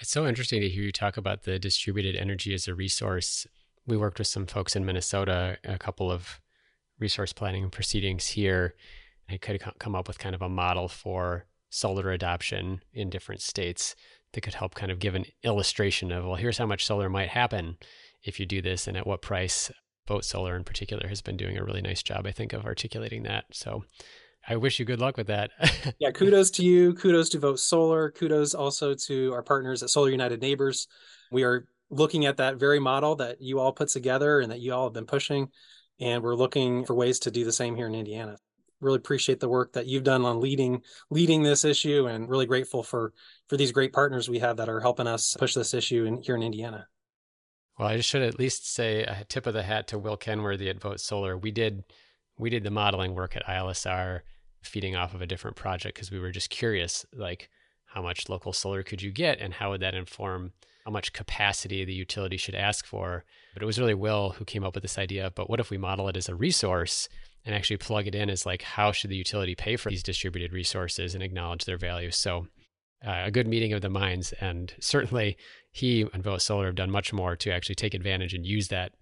It's 0.01 0.11
so 0.11 0.27
interesting 0.27 0.63
to 0.63 0.71
hear 0.71 0.85
you 0.85 0.93
talk 0.93 1.19
about 1.19 1.43
the 1.43 1.59
distributed 1.59 2.17
energy 2.17 2.55
as 2.55 2.67
a 2.67 2.75
resource. 2.75 3.47
We 3.87 3.99
worked 3.99 4.19
with 4.19 4.29
some 4.29 4.47
folks 4.47 4.75
in 4.75 4.87
Minnesota 4.87 5.59
a 5.65 5.77
couple 5.77 6.11
of 6.11 6.41
resource 6.99 7.33
planning 7.33 7.63
and 7.63 7.73
proceedings 7.73 8.29
here, 8.29 8.75
I 9.29 9.37
could 9.37 9.63
come 9.79 9.95
up 9.95 10.09
with 10.09 10.19
kind 10.19 10.35
of 10.35 10.43
a 10.43 10.49
model 10.49 10.89
for 10.89 11.47
solar 11.71 12.11
adoption 12.11 12.83
in 12.93 13.11
different 13.11 13.43
states 13.43 13.95
that 14.33 14.41
could 14.41 14.55
help 14.55 14.75
kind 14.75 14.91
of 14.91 14.99
give 14.99 15.15
an 15.15 15.25
illustration 15.43 16.13
of, 16.13 16.25
well, 16.25 16.37
here's 16.37 16.59
how 16.59 16.67
much 16.67 16.85
solar 16.85 17.09
might 17.09 17.29
happen 17.29 17.77
if 18.23 18.41
you 18.41 18.47
do 18.47 18.63
this 18.63 18.87
and 18.87 18.97
at 18.97 19.07
what 19.07 19.23
price. 19.23 19.71
Vote 20.07 20.25
Solar 20.25 20.57
in 20.57 20.65
particular 20.65 21.07
has 21.07 21.21
been 21.21 21.37
doing 21.37 21.59
a 21.59 21.65
really 21.65 21.83
nice 21.83 22.03
job, 22.03 22.27
I 22.27 22.33
think, 22.33 22.55
of 22.55 22.65
articulating 22.65 23.25
that. 23.25 23.45
So 23.53 23.85
I 24.49 24.57
wish 24.57 24.79
you 24.79 24.87
good 24.87 25.01
luck 25.01 25.19
with 25.19 25.27
that. 25.27 25.51
yeah, 25.99 26.11
kudos 26.11 26.51
to 26.53 26.65
you. 26.65 26.95
Kudos 26.95 27.29
to 27.31 27.39
Vote 27.39 27.59
Solar. 27.59 28.11
Kudos 28.11 28.55
also 28.55 28.95
to 28.95 29.33
our 29.35 29.43
partners 29.43 29.83
at 29.83 29.91
Solar 29.91 30.09
United 30.09 30.41
Neighbors. 30.41 30.89
We 31.31 31.45
are 31.45 31.67
looking 31.91 32.25
at 32.25 32.39
that 32.39 32.57
very 32.57 32.79
model 32.79 33.17
that 33.17 33.43
you 33.43 33.61
all 33.61 33.73
put 33.73 33.89
together 33.89 34.41
and 34.41 34.51
that 34.51 34.61
you 34.61 34.73
all 34.73 34.85
have 34.85 34.95
been 34.95 35.05
pushing 35.05 35.51
and 36.01 36.23
we're 36.23 36.35
looking 36.35 36.85
for 36.85 36.95
ways 36.95 37.19
to 37.21 37.31
do 37.31 37.45
the 37.45 37.53
same 37.53 37.77
here 37.77 37.87
in 37.87 37.95
Indiana. 37.95 38.37
Really 38.81 38.97
appreciate 38.97 39.41
the 39.41 39.49
work 39.49 39.73
that 39.73 39.87
you've 39.87 40.05
done 40.05 40.25
on 40.25 40.41
leading 40.41 40.83
leading 41.11 41.43
this 41.43 41.65
issue, 41.65 42.07
and 42.07 42.29
really 42.29 42.47
grateful 42.47 42.83
for 42.83 43.13
for 43.49 43.57
these 43.57 43.73
great 43.73 43.93
partners 43.93 44.29
we 44.29 44.39
have 44.39 44.57
that 44.59 44.69
are 44.69 44.81
helping 44.81 45.09
us 45.09 45.35
push 45.39 45.55
this 45.55 45.75
issue 45.75 46.05
in, 46.05 46.23
here 46.23 46.37
in 46.37 46.43
Indiana. 46.43 46.87
Well, 47.79 47.89
I 47.89 48.01
should 48.01 48.23
at 48.23 48.39
least 48.39 48.73
say 48.73 49.03
a 49.03 49.25
tip 49.29 49.47
of 49.47 49.55
the 49.55 49.63
hat 49.63 49.89
to 49.89 49.99
Will 49.99 50.17
Kenworthy 50.17 50.69
at 50.69 50.81
Vote 50.81 51.01
Solar. 51.01 51.37
We 51.37 51.51
did 51.51 51.85
we 52.39 52.51
did 52.51 52.63
the 52.63 52.71
modeling 52.71 53.15
work 53.15 53.37
at 53.37 53.47
ILSR, 53.47 54.21
feeding 54.63 54.95
off 54.95 55.15
of 55.15 55.23
a 55.23 55.27
different 55.27 55.57
project 55.57 55.97
because 55.97 56.13
we 56.13 56.21
were 56.21 56.31
just 56.31 56.51
curious, 56.51 57.05
like 57.13 57.49
how 57.87 58.03
much 58.03 58.29
local 58.29 58.53
solar 58.53 58.85
could 58.85 59.03
you 59.03 59.11
get, 59.11 59.41
and 59.41 59.53
how 59.55 59.71
would 59.71 59.81
that 59.81 59.95
inform 59.95 60.53
how 60.89 60.93
much 60.93 61.13
capacity 61.13 61.85
the 61.85 61.93
utility 61.93 62.39
should 62.39 62.55
ask 62.55 62.87
for. 62.87 63.25
But 63.59 63.65
it 63.65 63.67
was 63.67 63.81
really 63.81 63.95
Will 63.95 64.31
who 64.39 64.45
came 64.45 64.63
up 64.63 64.77
with 64.77 64.83
this 64.83 64.99
idea. 64.99 65.33
But 65.35 65.51
what 65.51 65.59
if 65.59 65.69
we 65.69 65.79
model 65.79 66.07
it 66.09 66.17
as 66.17 66.29
a 66.29 66.35
resource 66.37 67.09
and 67.45 67.53
actually 67.53 67.79
plug 67.79 68.07
it 68.07 68.15
in 68.15 68.31
as 68.31 68.47
like 68.47 68.63
how 68.63 68.93
should 68.93 69.11
the 69.11 69.17
utility 69.17 69.57
pay 69.57 69.75
for 69.75 69.91
these 69.91 70.05
distributed 70.05 70.53
resources 70.53 71.13
and 71.13 71.25
acknowledge 71.25 71.65
their 71.65 71.77
value. 71.77 72.13
So 72.13 72.47
uh, 73.05 73.23
a 73.25 73.33
good 73.33 73.49
meeting 73.49 73.73
of 73.73 73.81
the 73.81 73.89
minds, 73.89 74.33
and 74.35 74.73
certainly 74.79 75.37
he 75.73 76.03
and 76.13 76.23
Vote 76.23 76.41
Solar 76.41 76.67
have 76.67 76.77
done 76.77 76.93
much 76.93 77.13
more 77.13 77.35
to 77.35 77.51
actually 77.51 77.75
take 77.75 77.95
advantage 77.95 78.33
and 78.33 78.47
use 78.47 78.69
that 78.69 78.93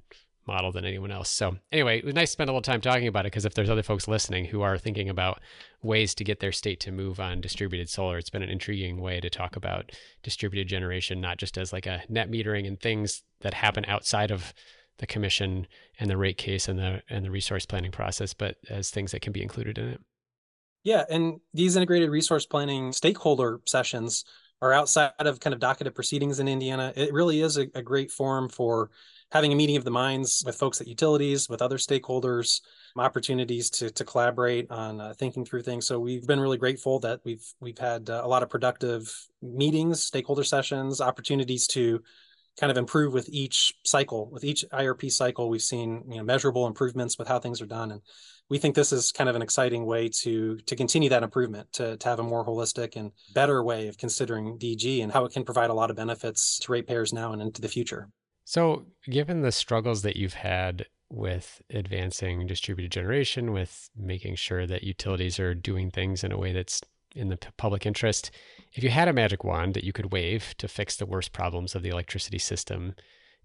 model 0.46 0.72
than 0.72 0.84
anyone 0.84 1.10
else. 1.10 1.30
So 1.30 1.56
anyway, 1.72 1.98
it 1.98 2.04
was 2.04 2.14
nice 2.14 2.28
to 2.28 2.32
spend 2.32 2.50
a 2.50 2.52
little 2.52 2.62
time 2.62 2.80
talking 2.80 3.08
about 3.08 3.26
it 3.26 3.32
because 3.32 3.44
if 3.44 3.54
there's 3.54 3.70
other 3.70 3.82
folks 3.82 4.08
listening 4.08 4.46
who 4.46 4.62
are 4.62 4.78
thinking 4.78 5.08
about 5.08 5.40
ways 5.82 6.14
to 6.16 6.24
get 6.24 6.40
their 6.40 6.52
state 6.52 6.80
to 6.80 6.92
move 6.92 7.20
on 7.20 7.40
distributed 7.40 7.88
solar, 7.88 8.18
it's 8.18 8.30
been 8.30 8.42
an 8.42 8.50
intriguing 8.50 9.00
way 9.00 9.20
to 9.20 9.30
talk 9.30 9.56
about 9.56 9.92
distributed 10.22 10.68
generation, 10.68 11.20
not 11.20 11.38
just 11.38 11.58
as 11.58 11.72
like 11.72 11.86
a 11.86 12.02
net 12.08 12.30
metering 12.30 12.66
and 12.66 12.80
things 12.80 13.22
that 13.40 13.54
happen 13.54 13.84
outside 13.86 14.30
of 14.30 14.52
the 14.98 15.06
commission 15.06 15.66
and 16.00 16.08
the 16.08 16.16
rate 16.16 16.38
case 16.38 16.68
and 16.68 16.78
the 16.78 17.02
and 17.10 17.24
the 17.24 17.30
resource 17.30 17.66
planning 17.66 17.92
process, 17.92 18.32
but 18.32 18.56
as 18.70 18.90
things 18.90 19.12
that 19.12 19.20
can 19.20 19.32
be 19.32 19.42
included 19.42 19.78
in 19.78 19.88
it. 19.88 20.00
Yeah, 20.84 21.04
and 21.10 21.40
these 21.52 21.76
integrated 21.76 22.10
resource 22.10 22.46
planning 22.46 22.92
stakeholder 22.92 23.60
sessions 23.66 24.24
are 24.62 24.72
outside 24.72 25.12
of 25.18 25.40
kind 25.40 25.52
of 25.52 25.60
docketed 25.60 25.94
proceedings 25.94 26.40
in 26.40 26.48
Indiana. 26.48 26.92
It 26.96 27.12
really 27.12 27.40
is 27.40 27.58
a, 27.58 27.66
a 27.74 27.82
great 27.82 28.10
forum 28.10 28.48
for 28.48 28.90
having 29.32 29.52
a 29.52 29.56
meeting 29.56 29.76
of 29.76 29.84
the 29.84 29.90
minds 29.90 30.42
with 30.46 30.56
folks 30.56 30.80
at 30.80 30.86
utilities, 30.86 31.48
with 31.48 31.62
other 31.62 31.78
stakeholders, 31.78 32.60
opportunities 32.96 33.70
to 33.70 33.90
to 33.90 34.04
collaborate 34.04 34.70
on 34.70 35.00
uh, 35.00 35.14
thinking 35.18 35.44
through 35.44 35.62
things. 35.62 35.86
So 35.86 35.98
we've 35.98 36.26
been 36.26 36.40
really 36.40 36.58
grateful 36.58 36.98
that 37.00 37.20
we've 37.24 37.44
we've 37.60 37.78
had 37.78 38.08
uh, 38.08 38.22
a 38.24 38.28
lot 38.28 38.42
of 38.42 38.48
productive 38.48 39.12
meetings, 39.42 40.02
stakeholder 40.02 40.44
sessions, 40.44 41.00
opportunities 41.00 41.66
to 41.68 42.00
kind 42.58 42.70
of 42.70 42.78
improve 42.78 43.12
with 43.12 43.28
each 43.28 43.74
cycle. 43.84 44.30
With 44.30 44.44
each 44.44 44.64
IRP 44.72 45.10
cycle, 45.10 45.50
we've 45.50 45.62
seen 45.62 46.04
you 46.08 46.18
know 46.18 46.24
measurable 46.24 46.66
improvements 46.66 47.18
with 47.18 47.28
how 47.28 47.38
things 47.38 47.60
are 47.60 47.66
done, 47.66 47.90
and 47.90 48.00
we 48.48 48.58
think 48.58 48.74
this 48.74 48.92
is 48.92 49.12
kind 49.12 49.28
of 49.28 49.36
an 49.36 49.42
exciting 49.42 49.84
way 49.84 50.08
to 50.22 50.56
to 50.58 50.76
continue 50.76 51.08
that 51.10 51.22
improvement, 51.22 51.72
to 51.74 51.96
to 51.96 52.08
have 52.08 52.20
a 52.20 52.22
more 52.22 52.46
holistic 52.46 52.96
and 52.96 53.12
better 53.34 53.62
way 53.62 53.88
of 53.88 53.98
considering 53.98 54.58
DG 54.58 55.02
and 55.02 55.12
how 55.12 55.24
it 55.24 55.32
can 55.32 55.44
provide 55.44 55.70
a 55.70 55.74
lot 55.74 55.90
of 55.90 55.96
benefits 55.96 56.58
to 56.60 56.72
ratepayers 56.72 57.12
now 57.12 57.32
and 57.32 57.42
into 57.42 57.60
the 57.60 57.68
future. 57.68 58.08
So, 58.48 58.86
given 59.10 59.42
the 59.42 59.50
struggles 59.50 60.02
that 60.02 60.14
you've 60.14 60.34
had 60.34 60.86
with 61.10 61.60
advancing 61.68 62.46
distributed 62.46 62.92
generation, 62.92 63.52
with 63.52 63.90
making 63.96 64.36
sure 64.36 64.68
that 64.68 64.84
utilities 64.84 65.40
are 65.40 65.52
doing 65.52 65.90
things 65.90 66.22
in 66.22 66.30
a 66.30 66.38
way 66.38 66.52
that's 66.52 66.80
in 67.16 67.28
the 67.28 67.38
public 67.56 67.84
interest, 67.84 68.30
if 68.72 68.84
you 68.84 68.90
had 68.90 69.08
a 69.08 69.12
magic 69.12 69.42
wand 69.42 69.74
that 69.74 69.82
you 69.82 69.92
could 69.92 70.12
wave 70.12 70.54
to 70.58 70.68
fix 70.68 70.94
the 70.94 71.06
worst 71.06 71.32
problems 71.32 71.74
of 71.74 71.82
the 71.82 71.88
electricity 71.88 72.38
system 72.38 72.94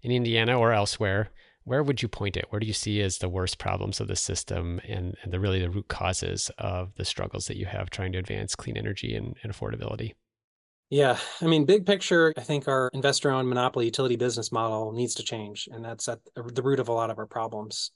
in 0.02 0.12
Indiana 0.12 0.56
or 0.56 0.72
elsewhere, 0.72 1.30
where 1.64 1.82
would 1.82 2.00
you 2.00 2.06
point 2.06 2.36
it? 2.36 2.46
Where 2.50 2.60
do 2.60 2.66
you 2.68 2.72
see 2.72 3.02
as 3.02 3.18
the 3.18 3.28
worst 3.28 3.58
problems 3.58 3.98
of 3.98 4.06
the 4.06 4.14
system 4.14 4.80
and, 4.86 5.16
and 5.24 5.32
the 5.32 5.40
really 5.40 5.58
the 5.58 5.70
root 5.70 5.88
causes 5.88 6.48
of 6.58 6.94
the 6.94 7.04
struggles 7.04 7.48
that 7.48 7.56
you 7.56 7.66
have 7.66 7.90
trying 7.90 8.12
to 8.12 8.18
advance 8.18 8.54
clean 8.54 8.76
energy 8.76 9.16
and, 9.16 9.34
and 9.42 9.52
affordability? 9.52 10.12
Yeah, 10.92 11.16
I 11.40 11.46
mean, 11.46 11.64
big 11.64 11.86
picture, 11.86 12.34
I 12.36 12.42
think 12.42 12.68
our 12.68 12.90
investor 12.92 13.30
owned 13.30 13.48
monopoly 13.48 13.86
utility 13.86 14.16
business 14.16 14.52
model 14.52 14.92
needs 14.92 15.14
to 15.14 15.22
change. 15.22 15.66
And 15.72 15.82
that's 15.82 16.06
at 16.06 16.18
the 16.34 16.62
root 16.62 16.80
of 16.80 16.88
a 16.88 16.92
lot 16.92 17.08
of 17.08 17.18
our 17.18 17.24
problems. 17.24 17.92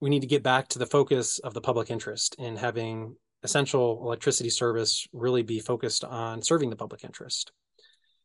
We 0.00 0.08
need 0.08 0.22
to 0.22 0.26
get 0.26 0.42
back 0.42 0.68
to 0.68 0.78
the 0.78 0.86
focus 0.86 1.40
of 1.40 1.52
the 1.52 1.60
public 1.60 1.90
interest 1.90 2.36
in 2.38 2.56
having 2.56 3.16
essential 3.42 4.00
electricity 4.02 4.48
service 4.48 5.06
really 5.12 5.42
be 5.42 5.60
focused 5.60 6.04
on 6.04 6.40
serving 6.40 6.70
the 6.70 6.76
public 6.76 7.04
interest. 7.04 7.52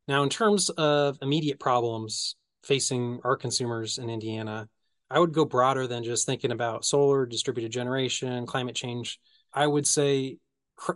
Now, 0.07 0.23
in 0.23 0.29
terms 0.29 0.69
of 0.69 1.17
immediate 1.21 1.59
problems 1.59 2.38
facing 2.63 3.19
our 3.25 3.36
consumers 3.36 3.97
in 3.97 4.09
Indiana, 4.09 4.69
I 5.09 5.19
would 5.19 5.33
go 5.33 5.43
broader 5.43 5.86
than 5.86 6.05
just 6.05 6.25
thinking 6.25 6.53
about 6.53 6.86
solar, 6.86 7.25
distributed 7.25 7.73
generation, 7.73 8.45
climate 8.45 8.75
change. 8.77 9.19
I 9.53 9.67
would 9.67 9.86
say 9.86 10.38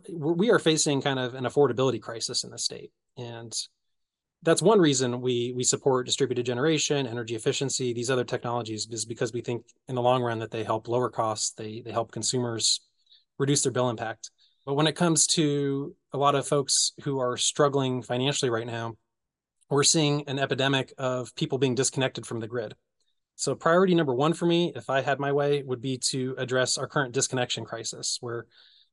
we 0.10 0.50
are 0.50 0.60
facing 0.60 1.02
kind 1.02 1.20
of 1.20 1.36
an 1.36 1.44
affordability 1.44 2.02
crisis 2.02 2.46
in 2.46 2.52
the 2.52 2.58
state. 2.58 2.94
And 3.18 3.54
that's 4.44 4.62
one 4.62 4.80
reason 4.80 5.22
we 5.22 5.52
we 5.56 5.64
support 5.64 6.06
distributed 6.06 6.46
generation, 6.46 7.08
energy 7.08 7.36
efficiency, 7.36 7.94
these 7.94 8.12
other 8.12 8.24
technologies 8.24 8.88
is 8.92 9.06
because 9.06 9.34
we 9.34 9.42
think 9.42 9.66
in 9.88 9.96
the 9.96 10.02
long 10.02 10.22
run 10.22 10.40
that 10.40 10.52
they 10.52 10.64
help 10.64 10.88
lower 10.88 11.10
costs, 11.10 11.52
they 11.52 11.82
they 11.82 11.92
help 11.92 12.12
consumers 12.12 12.82
reduce 13.40 13.64
their 13.64 13.72
bill 13.72 13.90
impact. 13.90 14.32
But 14.66 14.76
when 14.76 14.88
it 14.88 14.96
comes 14.96 15.28
to 15.28 15.96
a 16.14 16.18
lot 16.18 16.36
of 16.36 16.48
folks 16.48 16.92
who 17.04 17.20
are 17.20 17.38
struggling 17.38 18.02
financially 18.02 18.50
right 18.50 18.68
now, 18.68 18.96
we're 19.70 19.84
seeing 19.84 20.28
an 20.28 20.40
epidemic 20.40 20.94
of 20.98 21.34
people 21.36 21.58
being 21.58 21.76
disconnected 21.76 22.26
from 22.26 22.40
the 22.40 22.48
grid. 22.48 22.76
So, 23.36 23.54
priority 23.56 23.96
number 23.96 24.14
one 24.14 24.34
for 24.34 24.46
me, 24.46 24.74
if 24.76 24.90
I 24.90 25.02
had 25.02 25.20
my 25.20 25.32
way, 25.32 25.64
would 25.64 25.82
be 25.82 25.98
to 26.10 26.36
address 26.38 26.78
our 26.78 26.88
current 26.88 27.14
disconnection 27.14 27.66
crisis, 27.66 28.18
where 28.20 28.46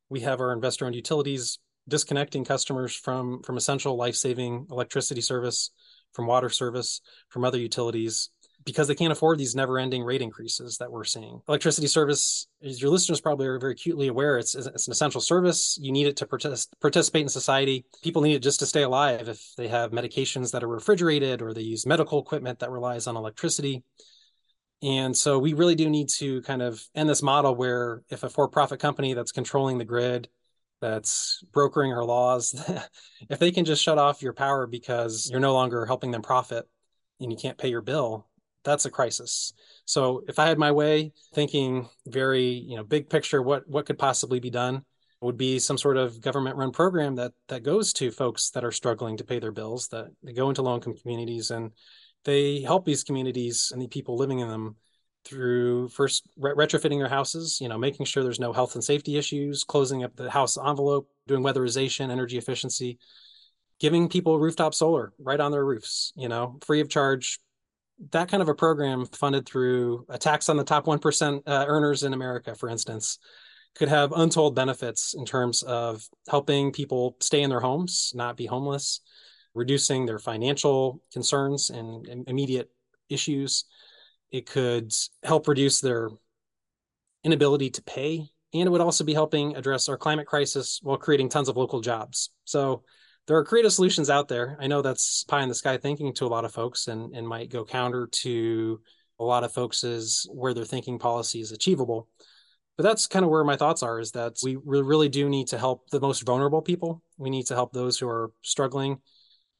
we 0.09 0.21
have 0.21 0.39
our 0.39 0.53
investor 0.53 0.85
owned 0.85 0.95
utilities 0.95 1.59
disconnecting 1.87 2.45
customers 2.45 2.95
from, 2.95 3.41
from 3.43 3.57
essential 3.57 3.95
life 3.95 4.15
saving 4.15 4.67
electricity 4.71 5.21
service, 5.21 5.71
from 6.13 6.27
water 6.27 6.49
service, 6.49 7.01
from 7.29 7.43
other 7.43 7.57
utilities, 7.57 8.29
because 8.63 8.87
they 8.87 8.95
can't 8.95 9.11
afford 9.11 9.37
these 9.37 9.53
never-ending 9.53 10.03
rate 10.03 10.23
increases 10.23 10.77
that 10.79 10.91
we're 10.91 11.03
seeing. 11.03 11.39
Electricity 11.47 11.85
service, 11.85 12.47
as 12.63 12.81
your 12.81 12.89
listeners 12.89 13.21
probably 13.21 13.45
are 13.45 13.59
very 13.59 13.73
acutely 13.73 14.07
aware, 14.07 14.39
it's, 14.39 14.55
it's 14.55 14.87
an 14.87 14.91
essential 14.91 15.21
service. 15.21 15.77
You 15.79 15.91
need 15.91 16.07
it 16.07 16.17
to 16.17 16.25
partic- 16.25 16.67
participate 16.81 17.21
in 17.21 17.29
society. 17.29 17.85
People 18.01 18.23
need 18.23 18.33
it 18.33 18.41
just 18.41 18.59
to 18.61 18.65
stay 18.65 18.81
alive. 18.81 19.27
If 19.27 19.45
they 19.55 19.67
have 19.67 19.91
medications 19.91 20.51
that 20.51 20.63
are 20.63 20.67
refrigerated 20.67 21.43
or 21.43 21.53
they 21.53 21.61
use 21.61 21.85
medical 21.85 22.19
equipment 22.19 22.59
that 22.59 22.71
relies 22.71 23.05
on 23.05 23.15
electricity. 23.15 23.83
And 24.81 25.15
so 25.15 25.37
we 25.37 25.53
really 25.53 25.75
do 25.75 25.89
need 25.89 26.09
to 26.17 26.41
kind 26.41 26.61
of 26.61 26.81
end 26.95 27.07
this 27.07 27.21
model 27.21 27.55
where 27.55 28.03
if 28.09 28.23
a 28.23 28.29
for-profit 28.29 28.79
company 28.79 29.13
that's 29.13 29.31
controlling 29.31 29.77
the 29.77 29.85
grid, 29.85 30.27
that's 30.81 31.43
brokering 31.53 31.93
our 31.93 32.03
laws, 32.03 32.53
if 33.29 33.39
they 33.39 33.51
can 33.51 33.65
just 33.65 33.83
shut 33.83 33.97
off 33.97 34.21
your 34.21 34.33
power 34.33 34.67
because 34.67 35.29
you're 35.31 35.39
no 35.39 35.53
longer 35.53 35.85
helping 35.85 36.11
them 36.11 36.21
profit 36.21 36.67
and 37.19 37.31
you 37.31 37.37
can't 37.37 37.57
pay 37.57 37.69
your 37.69 37.81
bill, 37.81 38.27
that's 38.63 38.85
a 38.85 38.91
crisis. 38.91 39.53
So 39.85 40.23
if 40.27 40.39
I 40.39 40.47
had 40.47 40.57
my 40.57 40.71
way, 40.71 41.13
thinking 41.33 41.87
very, 42.07 42.45
you 42.45 42.75
know, 42.75 42.83
big 42.83 43.09
picture, 43.09 43.41
what 43.41 43.67
what 43.67 43.85
could 43.85 43.99
possibly 43.99 44.39
be 44.39 44.49
done 44.49 44.83
would 45.21 45.37
be 45.37 45.59
some 45.59 45.77
sort 45.77 45.97
of 45.97 46.19
government 46.19 46.57
run 46.57 46.71
program 46.71 47.15
that 47.15 47.33
that 47.47 47.63
goes 47.63 47.93
to 47.93 48.11
folks 48.11 48.49
that 48.51 48.65
are 48.65 48.71
struggling 48.71 49.17
to 49.17 49.23
pay 49.23 49.39
their 49.39 49.51
bills, 49.51 49.87
that 49.89 50.07
they 50.23 50.33
go 50.33 50.49
into 50.49 50.61
low 50.61 50.75
income 50.75 50.95
communities 50.95 51.51
and 51.51 51.71
they 52.25 52.61
help 52.61 52.85
these 52.85 53.03
communities 53.03 53.71
and 53.71 53.81
the 53.81 53.87
people 53.87 54.17
living 54.17 54.39
in 54.39 54.49
them 54.49 54.75
through 55.25 55.89
first 55.89 56.23
retrofitting 56.39 56.99
their 56.99 57.09
houses, 57.09 57.59
you 57.59 57.67
know, 57.67 57.77
making 57.77 58.05
sure 58.05 58.23
there's 58.23 58.39
no 58.39 58.53
health 58.53 58.75
and 58.75 58.83
safety 58.83 59.17
issues, 59.17 59.63
closing 59.63 60.03
up 60.03 60.15
the 60.15 60.29
house 60.29 60.57
envelope, 60.57 61.09
doing 61.27 61.43
weatherization, 61.43 62.11
energy 62.11 62.37
efficiency, 62.37 62.99
giving 63.79 64.07
people 64.07 64.39
rooftop 64.39 64.73
solar 64.73 65.13
right 65.19 65.39
on 65.39 65.51
their 65.51 65.65
roofs, 65.65 66.13
you 66.15 66.29
know, 66.29 66.59
free 66.65 66.79
of 66.79 66.89
charge, 66.89 67.39
that 68.11 68.29
kind 68.29 68.41
of 68.41 68.49
a 68.49 68.55
program 68.55 69.05
funded 69.05 69.45
through 69.45 70.05
a 70.09 70.17
tax 70.17 70.49
on 70.49 70.57
the 70.57 70.63
top 70.63 70.85
1% 70.85 71.41
uh, 71.45 71.65
earners 71.67 72.03
in 72.03 72.13
America, 72.13 72.53
for 72.55 72.69
instance, 72.69 73.19
could 73.75 73.89
have 73.89 74.11
untold 74.13 74.55
benefits 74.55 75.13
in 75.13 75.25
terms 75.25 75.61
of 75.63 76.07
helping 76.29 76.71
people 76.71 77.15
stay 77.19 77.41
in 77.41 77.49
their 77.49 77.59
homes, 77.59 78.11
not 78.15 78.37
be 78.37 78.45
homeless, 78.45 79.01
reducing 79.53 80.05
their 80.05 80.19
financial 80.19 81.01
concerns 81.11 81.69
and, 81.69 82.07
and 82.07 82.27
immediate 82.27 82.69
issues. 83.09 83.65
It 84.31 84.45
could 84.45 84.93
help 85.23 85.47
reduce 85.47 85.81
their 85.81 86.09
inability 87.23 87.71
to 87.71 87.83
pay, 87.83 88.27
and 88.53 88.67
it 88.67 88.69
would 88.69 88.81
also 88.81 89.03
be 89.03 89.13
helping 89.13 89.55
address 89.55 89.89
our 89.89 89.97
climate 89.97 90.27
crisis 90.27 90.79
while 90.81 90.97
creating 90.97 91.29
tons 91.29 91.49
of 91.49 91.57
local 91.57 91.81
jobs. 91.81 92.29
So 92.45 92.83
there 93.27 93.37
are 93.37 93.43
creative 93.43 93.73
solutions 93.73 94.09
out 94.09 94.27
there. 94.27 94.57
I 94.59 94.67
know 94.67 94.81
that's 94.81 95.23
pie 95.23 95.41
in 95.41 95.49
the 95.49 95.55
sky 95.55 95.77
thinking 95.77 96.13
to 96.15 96.25
a 96.25 96.27
lot 96.27 96.45
of 96.45 96.53
folks 96.53 96.87
and, 96.87 97.15
and 97.15 97.27
might 97.27 97.49
go 97.49 97.65
counter 97.65 98.07
to 98.07 98.81
a 99.19 99.23
lot 99.23 99.43
of 99.43 99.51
folks 99.51 100.27
where 100.29 100.53
their 100.53 100.65
thinking 100.65 100.99
policy 100.99 101.41
is 101.41 101.51
achievable. 101.51 102.07
But 102.77 102.83
that's 102.83 103.07
kind 103.07 103.23
of 103.23 103.31
where 103.31 103.43
my 103.43 103.55
thoughts 103.55 103.83
are 103.83 103.99
is 103.99 104.11
that 104.11 104.37
we 104.43 104.57
really 104.61 105.09
do 105.09 105.29
need 105.29 105.47
to 105.47 105.57
help 105.57 105.89
the 105.89 106.01
most 106.01 106.25
vulnerable 106.25 106.61
people. 106.61 107.01
We 107.17 107.29
need 107.29 107.47
to 107.47 107.55
help 107.55 107.71
those 107.71 107.97
who 107.97 108.07
are 108.07 108.31
struggling. 108.41 108.99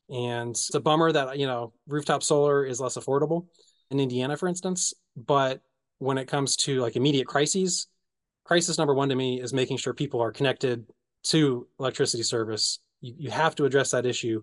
And 0.09 0.51
it's 0.51 0.75
a 0.75 0.79
bummer 0.81 1.11
that, 1.11 1.39
you 1.39 1.47
know, 1.47 1.73
rooftop 1.87 2.21
solar 2.21 2.65
is 2.65 2.79
less 2.79 2.97
affordable 2.97 3.47
in 3.91 3.99
Indiana, 3.99 4.37
for 4.37 4.47
instance. 4.47 4.93
But 5.15 5.61
when 5.99 6.17
it 6.17 6.27
comes 6.27 6.55
to 6.57 6.81
like 6.81 6.95
immediate 6.95 7.27
crises, 7.27 7.87
crisis 8.45 8.77
number 8.77 8.93
one 8.93 9.09
to 9.09 9.15
me 9.15 9.41
is 9.41 9.53
making 9.53 9.77
sure 9.77 9.93
people 9.93 10.21
are 10.21 10.31
connected 10.31 10.85
to 11.23 11.67
electricity 11.79 12.23
service 12.23 12.79
you, 13.01 13.13
you 13.17 13.29
have 13.31 13.55
to 13.55 13.65
address 13.65 13.91
that 13.91 14.05
issue 14.05 14.41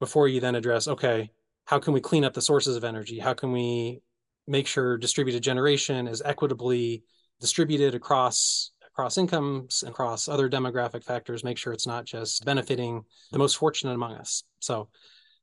before 0.00 0.28
you 0.28 0.40
then 0.40 0.54
address 0.54 0.88
okay 0.88 1.30
how 1.64 1.78
can 1.78 1.94
we 1.94 2.00
clean 2.00 2.24
up 2.24 2.34
the 2.34 2.42
sources 2.42 2.76
of 2.76 2.84
energy 2.84 3.18
how 3.18 3.32
can 3.32 3.52
we 3.52 4.00
make 4.46 4.66
sure 4.66 4.98
distributed 4.98 5.42
generation 5.42 6.06
is 6.06 6.20
equitably 6.24 7.02
distributed 7.40 7.94
across 7.94 8.72
across 8.88 9.16
incomes 9.16 9.82
and 9.82 9.90
across 9.90 10.28
other 10.28 10.50
demographic 10.50 11.04
factors 11.04 11.44
make 11.44 11.56
sure 11.56 11.72
it's 11.72 11.86
not 11.86 12.04
just 12.04 12.44
benefiting 12.44 13.04
the 13.30 13.38
most 13.38 13.56
fortunate 13.56 13.94
among 13.94 14.14
us 14.14 14.42
so 14.58 14.88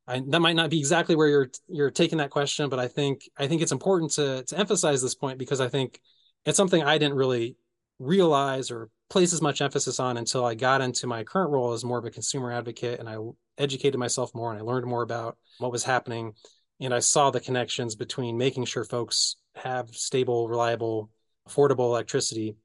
I, 0.06 0.22
that 0.28 0.42
might 0.42 0.56
not 0.56 0.70
be 0.70 0.80
exactly 0.80 1.16
where 1.16 1.30
you're 1.30 1.50
you're 1.70 1.92
taking 1.92 2.18
that 2.18 2.30
question 2.30 2.70
but 2.70 2.78
i 2.78 2.90
think 2.90 3.22
i 3.38 3.48
think 3.48 3.62
it's 3.62 3.72
important 3.72 4.12
to 4.14 4.44
to 4.44 4.58
emphasize 4.58 5.02
this 5.02 5.16
point 5.16 5.40
because 5.40 5.62
i 5.62 5.70
think 5.70 6.00
it's 6.46 6.58
something 6.58 6.84
i 6.84 6.98
didn't 6.98 7.16
really 7.16 7.56
realize 8.00 8.70
or 8.72 8.90
place 9.10 9.34
as 9.34 9.42
much 9.42 9.62
emphasis 9.62 10.00
on 10.00 10.18
until 10.18 10.46
I 10.46 10.56
got 10.56 10.82
into 10.82 11.08
my 11.08 11.24
current 11.24 11.52
role 11.52 11.74
as 11.74 11.86
more 11.86 12.00
of 12.00 12.06
a 12.06 12.12
consumer 12.12 12.52
advocate 12.52 13.00
and 13.00 13.08
I 13.08 13.18
educated 13.58 14.00
myself 14.00 14.34
more 14.34 14.52
and 14.52 14.60
I 14.60 14.64
learned 14.64 14.88
more 14.88 15.04
about 15.04 15.38
what 15.60 15.72
was 15.72 15.84
happening. 15.84 16.34
And 16.80 16.94
I 16.94 17.00
saw 17.00 17.30
the 17.30 17.40
connections 17.40 17.96
between 17.96 18.38
making 18.38 18.66
sure 18.66 18.84
folks 18.84 19.36
have 19.56 19.90
stable, 19.90 20.50
reliable, 20.50 21.12
affordable 21.48 21.86
electricity 21.86 22.56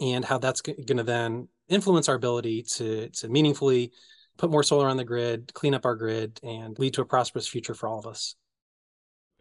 and 0.00 0.24
how 0.24 0.38
that's 0.38 0.60
going 0.60 0.96
to 0.96 1.02
then 1.02 1.48
influence 1.68 2.08
our 2.08 2.16
ability 2.16 2.64
to, 2.74 3.08
to 3.10 3.28
meaningfully 3.28 3.92
put 4.38 4.50
more 4.50 4.62
solar 4.62 4.88
on 4.88 4.96
the 4.96 5.04
grid, 5.04 5.52
clean 5.52 5.74
up 5.74 5.84
our 5.84 5.96
grid, 5.96 6.40
and 6.42 6.78
lead 6.78 6.94
to 6.94 7.02
a 7.02 7.04
prosperous 7.04 7.46
future 7.46 7.74
for 7.74 7.88
all 7.88 7.98
of 7.98 8.06
us. 8.06 8.36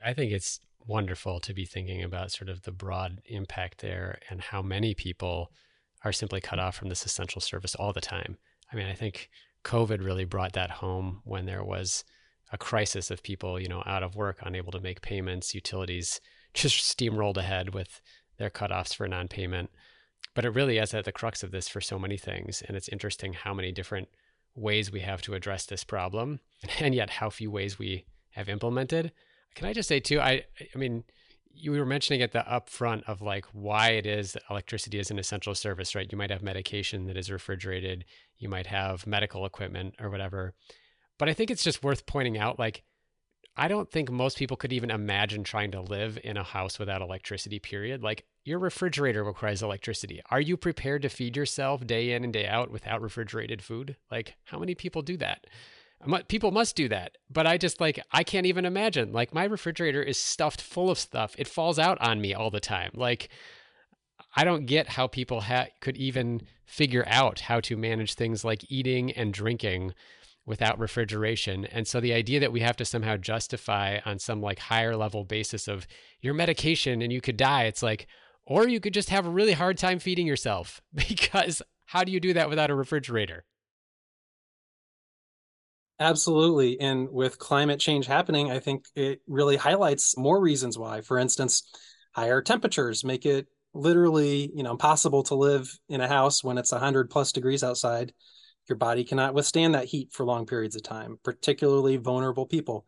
I 0.03 0.13
think 0.13 0.31
it's 0.31 0.59
wonderful 0.85 1.39
to 1.41 1.53
be 1.53 1.65
thinking 1.65 2.03
about 2.03 2.31
sort 2.31 2.49
of 2.49 2.63
the 2.63 2.71
broad 2.71 3.21
impact 3.25 3.81
there 3.81 4.19
and 4.29 4.41
how 4.41 4.61
many 4.61 4.93
people 4.93 5.51
are 6.03 6.11
simply 6.11 6.41
cut 6.41 6.59
off 6.59 6.75
from 6.75 6.89
this 6.89 7.05
essential 7.05 7.41
service 7.41 7.75
all 7.75 7.93
the 7.93 8.01
time. 8.01 8.37
I 8.71 8.75
mean, 8.75 8.87
I 8.87 8.93
think 8.93 9.29
COVID 9.63 10.03
really 10.03 10.25
brought 10.25 10.53
that 10.53 10.71
home 10.71 11.21
when 11.23 11.45
there 11.45 11.63
was 11.63 12.03
a 12.51 12.57
crisis 12.57 13.11
of 13.11 13.23
people, 13.23 13.59
you 13.59 13.67
know, 13.67 13.83
out 13.85 14.03
of 14.03 14.15
work, 14.15 14.39
unable 14.41 14.71
to 14.71 14.79
make 14.79 15.01
payments, 15.01 15.53
utilities 15.53 16.21
just 16.53 16.97
steamrolled 16.97 17.37
ahead 17.37 17.73
with 17.73 18.01
their 18.37 18.49
cutoffs 18.49 18.95
for 18.95 19.07
non-payment. 19.07 19.69
But 20.33 20.45
it 20.45 20.51
really 20.51 20.77
is 20.77 20.93
at 20.93 21.05
the 21.05 21.11
crux 21.11 21.43
of 21.43 21.51
this 21.51 21.67
for 21.67 21.81
so 21.81 21.99
many 21.99 22.17
things. 22.17 22.63
And 22.65 22.77
it's 22.77 22.89
interesting 22.89 23.33
how 23.33 23.53
many 23.53 23.71
different 23.71 24.07
ways 24.57 24.91
we 24.91 25.01
have 25.01 25.21
to 25.21 25.35
address 25.35 25.65
this 25.65 25.83
problem, 25.83 26.39
and 26.79 26.93
yet 26.93 27.09
how 27.09 27.29
few 27.29 27.51
ways 27.51 27.79
we 27.79 28.05
have 28.31 28.49
implemented. 28.49 29.11
Can 29.55 29.67
I 29.67 29.73
just 29.73 29.87
say 29.87 29.99
too? 29.99 30.19
I 30.19 30.43
I 30.73 30.77
mean, 30.77 31.03
you 31.53 31.71
were 31.71 31.85
mentioning 31.85 32.21
at 32.21 32.31
the 32.31 32.45
upfront 32.47 33.03
of 33.03 33.21
like 33.21 33.45
why 33.53 33.89
it 33.91 34.05
is 34.05 34.33
that 34.33 34.43
electricity 34.49 34.99
is 34.99 35.09
an 35.09 35.19
essential 35.19 35.55
service, 35.55 35.95
right? 35.95 36.11
You 36.11 36.17
might 36.17 36.29
have 36.29 36.43
medication 36.43 37.05
that 37.05 37.17
is 37.17 37.31
refrigerated, 37.31 38.05
you 38.37 38.49
might 38.49 38.67
have 38.67 39.07
medical 39.07 39.45
equipment 39.45 39.95
or 39.99 40.09
whatever. 40.09 40.53
But 41.17 41.29
I 41.29 41.33
think 41.33 41.49
it's 41.49 41.63
just 41.63 41.83
worth 41.83 42.05
pointing 42.05 42.37
out 42.37 42.59
like 42.59 42.83
I 43.59 43.67
don't 43.67 43.89
think 43.89 44.11
most 44.11 44.37
people 44.37 44.55
could 44.55 44.71
even 44.71 44.91
imagine 44.91 45.43
trying 45.43 45.71
to 45.71 45.81
live 45.81 46.19
in 46.23 46.37
a 46.37 46.43
house 46.43 46.77
without 46.77 47.01
electricity, 47.01 47.57
period. 47.57 48.03
Like 48.03 48.25
your 48.47 48.59
refrigerator 48.59 49.25
requires 49.25 49.61
electricity. 49.61 50.21
Are 50.31 50.39
you 50.39 50.55
prepared 50.55 51.01
to 51.01 51.09
feed 51.09 51.35
yourself 51.35 51.85
day 51.85 52.13
in 52.13 52.23
and 52.23 52.31
day 52.31 52.47
out 52.47 52.71
without 52.71 53.01
refrigerated 53.01 53.61
food? 53.61 53.97
Like, 54.09 54.35
how 54.45 54.57
many 54.57 54.73
people 54.73 55.01
do 55.01 55.17
that? 55.17 55.47
People 56.29 56.51
must 56.51 56.77
do 56.77 56.87
that. 56.87 57.17
But 57.29 57.45
I 57.45 57.57
just 57.57 57.81
like, 57.81 57.99
I 58.13 58.23
can't 58.23 58.45
even 58.45 58.63
imagine. 58.63 59.11
Like, 59.11 59.33
my 59.33 59.43
refrigerator 59.43 60.01
is 60.01 60.17
stuffed 60.17 60.61
full 60.61 60.89
of 60.89 60.97
stuff. 60.97 61.35
It 61.37 61.49
falls 61.49 61.77
out 61.77 61.99
on 61.99 62.21
me 62.21 62.33
all 62.33 62.49
the 62.49 62.61
time. 62.61 62.91
Like, 62.93 63.27
I 64.33 64.45
don't 64.45 64.65
get 64.65 64.87
how 64.87 65.07
people 65.07 65.41
ha- 65.41 65.67
could 65.81 65.97
even 65.97 66.43
figure 66.65 67.03
out 67.05 67.41
how 67.41 67.59
to 67.59 67.75
manage 67.75 68.13
things 68.13 68.45
like 68.45 68.71
eating 68.71 69.11
and 69.11 69.33
drinking 69.33 69.93
without 70.45 70.79
refrigeration. 70.79 71.65
And 71.65 71.85
so 71.85 71.99
the 71.99 72.13
idea 72.13 72.39
that 72.39 72.53
we 72.53 72.61
have 72.61 72.77
to 72.77 72.85
somehow 72.85 73.17
justify 73.17 73.99
on 74.05 74.19
some 74.19 74.41
like 74.41 74.59
higher 74.59 74.95
level 74.95 75.25
basis 75.25 75.67
of 75.67 75.85
your 76.21 76.33
medication 76.33 77.01
and 77.01 77.11
you 77.11 77.19
could 77.19 77.35
die, 77.35 77.65
it's 77.65 77.83
like, 77.83 78.07
or 78.47 78.67
you 78.67 78.79
could 78.79 78.93
just 78.93 79.09
have 79.09 79.27
a 79.27 79.29
really 79.29 79.51
hard 79.51 79.77
time 79.77 79.99
feeding 79.99 80.25
yourself 80.25 80.81
because 80.93 81.61
how 81.85 82.03
do 82.03 82.11
you 82.11 82.19
do 82.19 82.33
that 82.33 82.49
without 82.49 82.71
a 82.71 82.75
refrigerator? 82.75 83.45
Absolutely. 85.99 86.79
And 86.79 87.09
with 87.09 87.39
climate 87.39 87.79
change 87.79 88.05
happening, 88.05 88.51
I 88.51 88.59
think 88.59 88.85
it 88.95 89.21
really 89.27 89.57
highlights 89.57 90.17
more 90.17 90.39
reasons 90.39 90.77
why. 90.77 91.01
For 91.01 91.17
instance, 91.17 91.63
higher 92.13 92.41
temperatures 92.41 93.03
make 93.03 93.25
it 93.25 93.47
literally, 93.73 94.51
you 94.55 94.63
know, 94.63 94.71
impossible 94.71 95.23
to 95.23 95.35
live 95.35 95.67
in 95.89 96.01
a 96.01 96.07
house 96.07 96.43
when 96.43 96.57
it's 96.57 96.71
100 96.71 97.09
plus 97.09 97.31
degrees 97.31 97.63
outside 97.63 98.13
your 98.67 98.77
body 98.77 99.03
cannot 99.03 99.33
withstand 99.33 99.73
that 99.73 99.85
heat 99.85 100.11
for 100.11 100.25
long 100.25 100.45
periods 100.45 100.75
of 100.75 100.83
time, 100.83 101.19
particularly 101.23 101.97
vulnerable 101.97 102.45
people. 102.45 102.85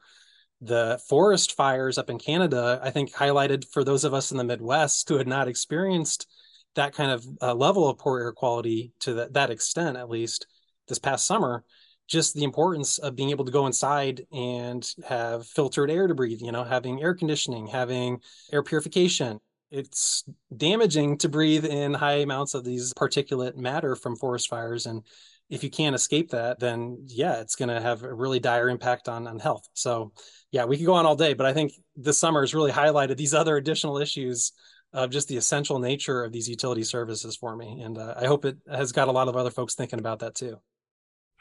The 0.62 1.00
forest 1.08 1.56
fires 1.56 1.98
up 1.98 2.10
in 2.10 2.20
Canada, 2.20 2.80
I 2.84 2.92
think, 2.92 3.14
highlighted 3.14 3.66
for 3.72 3.84
those 3.84 4.04
of 4.04 4.14
us 4.14 4.32
in 4.32 4.38
the 4.38 4.44
Midwest 4.44 5.08
who 5.08 5.18
had 5.18 5.28
not 5.28 5.48
experienced 5.48 6.28
that 6.76 6.94
kind 6.94 7.12
of 7.12 7.26
uh, 7.42 7.54
level 7.54 7.88
of 7.88 7.98
poor 7.98 8.20
air 8.20 8.32
quality 8.32 8.92
to 9.00 9.14
that, 9.16 9.34
that 9.34 9.50
extent, 9.50 9.98
at 9.98 10.10
least 10.10 10.48
this 10.88 11.00
past 11.00 11.26
summer, 11.26 11.64
just 12.08 12.34
the 12.34 12.44
importance 12.44 12.98
of 12.98 13.16
being 13.16 13.30
able 13.30 13.46
to 13.46 13.52
go 13.52 13.68
inside 13.68 14.26
and 14.32 14.94
have 15.08 15.46
filtered 15.48 15.92
air 15.92 16.08
to 16.08 16.16
breathe, 16.16 16.42
you 16.42 16.52
know, 16.52 16.64
having 16.64 17.02
air 17.02 17.14
conditioning, 17.14 17.68
having 17.68 18.20
air 18.52 18.64
purification. 18.64 19.40
It's 19.72 20.24
damaging 20.56 21.20
to 21.20 21.30
breathe 21.30 21.66
in 21.66 21.94
high 21.94 22.22
amounts 22.22 22.56
of 22.56 22.64
these 22.64 22.94
particulate 22.94 23.56
matter 23.56 23.96
from 23.96 24.16
forest 24.16 24.50
fires. 24.50 24.88
And 24.88 25.04
if 25.50 25.64
you 25.64 25.70
can't 25.70 25.96
escape 25.96 26.30
that, 26.32 26.60
then 26.60 27.06
yeah, 27.08 27.42
it's 27.42 27.56
going 27.56 27.70
to 27.70 27.82
have 27.82 28.04
a 28.04 28.14
really 28.14 28.40
dire 28.40 28.70
impact 28.70 29.10
on 29.10 29.28
on 29.28 29.40
health. 29.40 29.68
So 29.74 30.12
yeah, 30.52 30.66
we 30.66 30.78
could 30.78 30.86
go 30.86 30.94
on 30.94 31.06
all 31.06 31.16
day, 31.16 31.34
but 31.34 31.46
I 31.46 31.54
think 31.54 31.74
this 31.96 32.18
summer 32.18 32.42
has 32.42 32.54
really 32.54 32.72
highlighted 32.72 33.18
these 33.18 33.34
other 33.34 33.58
additional 33.58 33.98
issues 33.98 34.52
of 34.94 35.12
just 35.12 35.28
the 35.28 35.38
essential 35.38 35.80
nature 35.80 36.24
of 36.24 36.32
these 36.32 36.50
utility 36.50 36.84
services 36.84 37.36
for 37.36 37.56
me, 37.56 37.82
and 37.82 37.98
uh, 37.98 38.16
I 38.18 38.26
hope 38.26 38.46
it 38.46 38.58
has 38.72 38.92
got 38.92 39.08
a 39.08 39.12
lot 39.12 39.28
of 39.28 39.36
other 39.36 39.52
folks 39.52 39.76
thinking 39.76 40.00
about 40.00 40.20
that 40.20 40.36
too. 40.36 40.60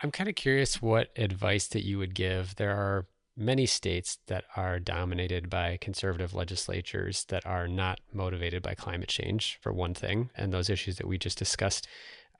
I'm 0.02 0.10
kind 0.10 0.28
of 0.28 0.36
curious 0.36 0.80
what 0.80 1.08
advice 1.16 1.66
that 1.68 1.84
you 1.84 1.98
would 1.98 2.14
give. 2.14 2.54
There 2.56 2.76
are 2.76 3.06
many 3.36 3.66
states 3.66 4.18
that 4.26 4.44
are 4.56 4.78
dominated 4.78 5.48
by 5.48 5.78
conservative 5.80 6.34
legislatures 6.34 7.24
that 7.28 7.46
are 7.46 7.68
not 7.68 8.00
motivated 8.12 8.62
by 8.62 8.74
climate 8.74 9.08
change, 9.08 9.58
for 9.60 9.72
one 9.72 9.94
thing, 9.94 10.30
and 10.36 10.52
those 10.52 10.68
issues 10.68 10.96
that 10.96 11.06
we 11.06 11.18
just 11.18 11.38
discussed 11.38 11.86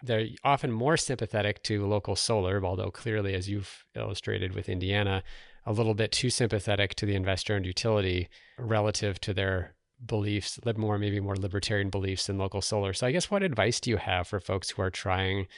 they're 0.02 0.26
often 0.44 0.70
more 0.70 0.96
sympathetic 0.96 1.62
to 1.64 1.86
local 1.86 2.16
solar, 2.16 2.64
although 2.64 2.90
clearly, 2.90 3.34
as 3.34 3.48
you've 3.48 3.84
illustrated 3.94 4.54
with 4.54 4.68
Indiana, 4.68 5.22
a 5.66 5.72
little 5.72 5.94
bit 5.94 6.12
too 6.12 6.30
sympathetic 6.30 6.94
to 6.94 7.06
the 7.06 7.14
investor 7.14 7.54
owned 7.54 7.66
utility 7.66 8.28
relative 8.58 9.20
to 9.20 9.34
their 9.34 9.74
beliefs, 10.04 10.58
more 10.76 10.98
maybe 10.98 11.20
more 11.20 11.36
libertarian 11.36 11.90
beliefs 11.90 12.28
in 12.28 12.38
local 12.38 12.62
solar. 12.62 12.92
So 12.92 13.06
I 13.06 13.12
guess 13.12 13.30
what 13.30 13.42
advice 13.42 13.80
do 13.80 13.90
you 13.90 13.96
have 13.96 14.28
for 14.28 14.38
folks 14.38 14.70
who 14.70 14.82
are 14.82 14.90
trying 14.90 15.48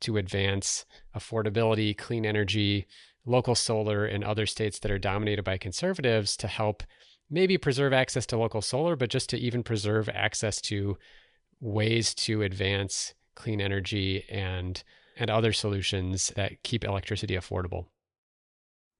to 0.00 0.18
advance 0.18 0.84
affordability, 1.16 1.96
clean 1.96 2.26
energy, 2.26 2.86
local 3.24 3.54
solar 3.54 4.06
in 4.06 4.22
other 4.22 4.46
states 4.46 4.78
that 4.80 4.90
are 4.90 4.98
dominated 4.98 5.42
by 5.42 5.56
conservatives 5.56 6.36
to 6.36 6.46
help 6.46 6.82
maybe 7.30 7.58
preserve 7.58 7.92
access 7.92 8.26
to 8.26 8.36
local 8.36 8.60
solar, 8.60 8.94
but 8.94 9.10
just 9.10 9.30
to 9.30 9.38
even 9.38 9.62
preserve 9.62 10.08
access 10.10 10.60
to 10.60 10.96
ways 11.60 12.14
to 12.14 12.42
advance 12.42 13.14
clean 13.36 13.60
energy 13.60 14.24
and 14.28 14.82
and 15.18 15.30
other 15.30 15.52
solutions 15.52 16.32
that 16.36 16.62
keep 16.62 16.84
electricity 16.84 17.36
affordable? 17.36 17.86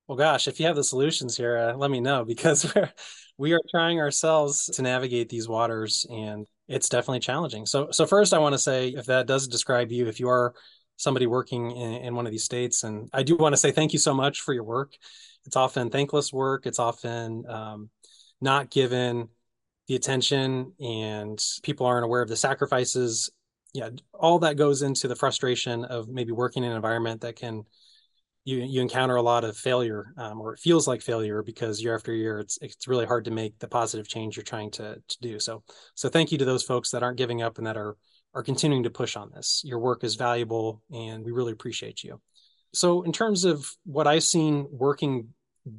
Well, 0.07 0.16
gosh, 0.16 0.47
if 0.47 0.61
you 0.61 0.66
have 0.66 0.76
the 0.76 0.84
solutions 0.84 1.37
here, 1.37 1.59
uh, 1.59 1.76
let 1.76 1.91
me 1.91 2.01
know 2.01 2.24
because 2.24 2.72
we're 2.74 2.91
we 3.39 3.53
are 3.53 3.61
trying 3.70 4.01
ourselves 4.01 4.66
to 4.74 4.82
navigate 4.82 5.28
these 5.28 5.49
waters, 5.49 6.07
and 6.09 6.47
it's 6.68 6.89
definitely 6.89 7.20
challenging. 7.20 7.66
So, 7.66 7.89
so 7.91 8.07
first, 8.07 8.32
I 8.32 8.39
want 8.39 8.55
to 8.55 8.59
say, 8.59 8.89
if 8.89 9.07
that 9.07 9.26
does 9.26 9.47
describe 9.47 9.93
you, 9.93 10.07
if 10.07 10.20
you 10.20 10.28
are 10.28 10.55
somebody 10.97 11.26
working 11.26 11.70
in, 11.70 11.93
in 12.03 12.14
one 12.14 12.24
of 12.24 12.32
these 12.32 12.45
states, 12.45 12.84
and 12.84 13.11
I 13.12 13.22
do 13.22 13.37
want 13.37 13.53
to 13.53 13.59
say 13.59 13.72
thank 13.72 13.93
you 13.93 13.99
so 13.99 14.14
much 14.14 14.41
for 14.41 14.55
your 14.55 14.64
work. 14.64 14.95
It's 15.45 15.57
often 15.57 15.91
thankless 15.91 16.32
work. 16.32 16.66
It's 16.66 16.78
often 16.78 17.45
um, 17.47 17.91
not 18.41 18.70
given 18.70 19.28
the 19.87 19.97
attention, 19.97 20.72
and 20.80 21.39
people 21.62 21.87
aren't 21.87 22.05
aware 22.05 22.22
of 22.22 22.28
the 22.28 22.37
sacrifices 22.37 23.30
yeah, 23.72 23.90
all 24.14 24.38
that 24.40 24.56
goes 24.56 24.82
into 24.82 25.08
the 25.08 25.16
frustration 25.16 25.84
of 25.84 26.08
maybe 26.08 26.32
working 26.32 26.64
in 26.64 26.70
an 26.70 26.76
environment 26.76 27.20
that 27.22 27.36
can 27.36 27.64
you 28.44 28.58
you 28.58 28.80
encounter 28.80 29.16
a 29.16 29.22
lot 29.22 29.44
of 29.44 29.56
failure 29.56 30.14
um, 30.16 30.40
or 30.40 30.54
it 30.54 30.60
feels 30.60 30.86
like 30.86 31.02
failure 31.02 31.42
because 31.42 31.82
year 31.82 31.94
after 31.94 32.14
year 32.14 32.38
it's 32.38 32.58
it's 32.62 32.88
really 32.88 33.04
hard 33.04 33.24
to 33.24 33.30
make 33.30 33.58
the 33.58 33.68
positive 33.68 34.08
change 34.08 34.36
you're 34.36 34.44
trying 34.44 34.70
to 34.70 34.96
to 35.08 35.18
do. 35.20 35.38
So 35.38 35.62
so 35.94 36.08
thank 36.08 36.32
you 36.32 36.38
to 36.38 36.44
those 36.44 36.62
folks 36.62 36.90
that 36.92 37.02
aren't 37.02 37.18
giving 37.18 37.42
up 37.42 37.58
and 37.58 37.66
that 37.66 37.76
are 37.76 37.96
are 38.34 38.42
continuing 38.42 38.84
to 38.84 38.90
push 38.90 39.16
on 39.16 39.30
this. 39.34 39.62
Your 39.64 39.80
work 39.80 40.04
is 40.04 40.14
valuable 40.14 40.82
and 40.92 41.24
we 41.24 41.32
really 41.32 41.52
appreciate 41.52 42.04
you. 42.04 42.20
So 42.72 43.02
in 43.02 43.12
terms 43.12 43.44
of 43.44 43.66
what 43.84 44.06
I've 44.06 44.22
seen 44.22 44.68
working 44.70 45.28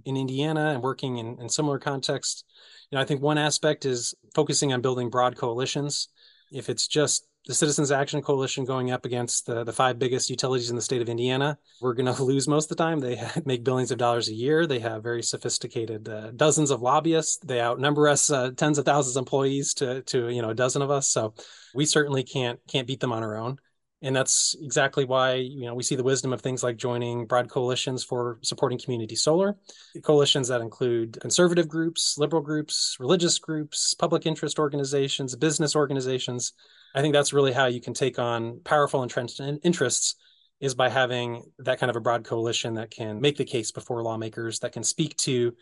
in 0.03 0.17
Indiana 0.17 0.71
and 0.71 0.83
working 0.83 1.17
in, 1.17 1.39
in 1.39 1.47
similar 1.47 1.79
contexts, 1.79 2.43
you 2.89 2.97
know, 2.97 3.01
I 3.01 3.05
think 3.05 3.21
one 3.21 3.37
aspect 3.37 3.85
is 3.85 4.13
focusing 4.35 4.73
on 4.73 4.81
building 4.81 5.09
broad 5.09 5.37
coalitions. 5.37 6.09
If 6.51 6.69
it's 6.69 6.87
just 6.87 7.27
the 7.47 7.53
Citizens 7.53 7.91
Action 7.91 8.21
Coalition 8.21 8.65
going 8.65 8.91
up 8.91 9.05
against 9.05 9.45
the, 9.45 9.63
the 9.63 9.71
five 9.71 9.97
biggest 9.97 10.29
utilities 10.29 10.69
in 10.69 10.75
the 10.75 10.81
state 10.81 11.01
of 11.01 11.07
Indiana. 11.07 11.57
We're 11.79 11.93
going 11.93 12.13
to 12.13 12.23
lose 12.23 12.47
most 12.47 12.69
of 12.69 12.77
the 12.77 12.83
time. 12.83 12.99
They 12.99 13.21
make 13.45 13.63
billions 13.63 13.91
of 13.91 13.97
dollars 13.97 14.27
a 14.27 14.33
year. 14.33 14.67
They 14.67 14.79
have 14.79 15.01
very 15.01 15.23
sophisticated 15.23 16.09
uh, 16.09 16.31
dozens 16.31 16.71
of 16.71 16.81
lobbyists. 16.81 17.37
They 17.37 17.61
outnumber 17.61 18.09
us 18.09 18.29
uh, 18.29 18.51
tens 18.55 18.77
of 18.77 18.85
thousands 18.85 19.15
of 19.15 19.21
employees 19.21 19.73
to 19.75 20.01
to 20.03 20.29
you 20.29 20.41
know 20.41 20.49
a 20.49 20.55
dozen 20.55 20.81
of 20.81 20.91
us. 20.91 21.07
So 21.07 21.33
we 21.73 21.85
certainly 21.85 22.23
can't 22.23 22.59
can't 22.67 22.87
beat 22.87 22.99
them 22.99 23.13
on 23.13 23.23
our 23.23 23.37
own. 23.37 23.57
And 24.03 24.15
that's 24.15 24.55
exactly 24.61 25.05
why 25.05 25.35
you 25.35 25.65
know 25.65 25.73
we 25.73 25.83
see 25.83 25.95
the 25.95 26.03
wisdom 26.03 26.33
of 26.33 26.41
things 26.41 26.63
like 26.63 26.75
joining 26.75 27.25
broad 27.25 27.49
coalitions 27.49 28.03
for 28.03 28.39
supporting 28.43 28.77
community 28.77 29.15
solar, 29.15 29.55
coalitions 30.03 30.49
that 30.49 30.61
include 30.61 31.17
conservative 31.21 31.69
groups, 31.69 32.15
liberal 32.17 32.41
groups, 32.41 32.97
religious 32.99 33.39
groups, 33.39 33.93
public 33.93 34.25
interest 34.25 34.59
organizations, 34.59 35.35
business 35.35 35.75
organizations 35.75 36.53
I 36.97 37.01
think 37.01 37.13
that's 37.13 37.31
really 37.31 37.53
how 37.53 37.67
you 37.67 37.79
can 37.79 37.93
take 37.93 38.17
on 38.17 38.59
powerful 38.63 39.03
entrenched 39.03 39.39
interests 39.39 40.15
is 40.59 40.73
by 40.73 40.89
having 40.89 41.43
that 41.59 41.79
kind 41.79 41.91
of 41.91 41.95
a 41.95 42.01
broad 42.01 42.23
coalition 42.23 42.73
that 42.73 42.89
can 42.89 43.21
make 43.21 43.37
the 43.37 43.45
case 43.45 43.71
before 43.71 44.01
lawmakers, 44.01 44.61
that 44.61 44.71
can 44.71 44.83
speak 44.83 45.15
to 45.17 45.53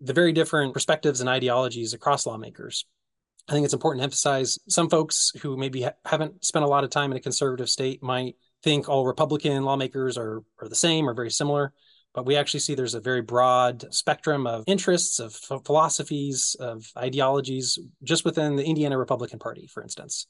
the 0.00 0.12
very 0.12 0.32
different 0.32 0.72
perspectives 0.72 1.20
and 1.20 1.28
ideologies 1.28 1.94
across 1.94 2.26
lawmakers. 2.26 2.86
I 3.48 3.54
think 3.54 3.64
it's 3.64 3.74
important 3.74 4.02
to 4.02 4.04
emphasize 4.04 4.60
some 4.68 4.88
folks 4.88 5.32
who 5.42 5.56
maybe 5.56 5.82
ha- 5.82 5.94
haven't 6.04 6.44
spent 6.44 6.64
a 6.64 6.68
lot 6.68 6.84
of 6.84 6.90
time 6.90 7.10
in 7.10 7.16
a 7.16 7.20
conservative 7.20 7.68
state 7.68 8.00
might 8.00 8.36
think 8.62 8.88
all 8.88 9.04
Republican 9.04 9.64
lawmakers 9.64 10.16
are, 10.16 10.44
are 10.62 10.68
the 10.68 10.76
same 10.76 11.08
or 11.08 11.14
very 11.14 11.32
similar. 11.32 11.72
But 12.14 12.24
we 12.24 12.36
actually 12.36 12.60
see 12.60 12.76
there's 12.76 12.94
a 12.94 13.00
very 13.00 13.22
broad 13.22 13.92
spectrum 13.92 14.46
of 14.46 14.62
interests, 14.68 15.18
of 15.18 15.34
philosophies, 15.64 16.54
of 16.60 16.88
ideologies 16.96 17.80
just 18.04 18.24
within 18.24 18.54
the 18.54 18.64
Indiana 18.64 18.96
Republican 18.96 19.40
Party, 19.40 19.66
for 19.66 19.82
instance. 19.82 20.28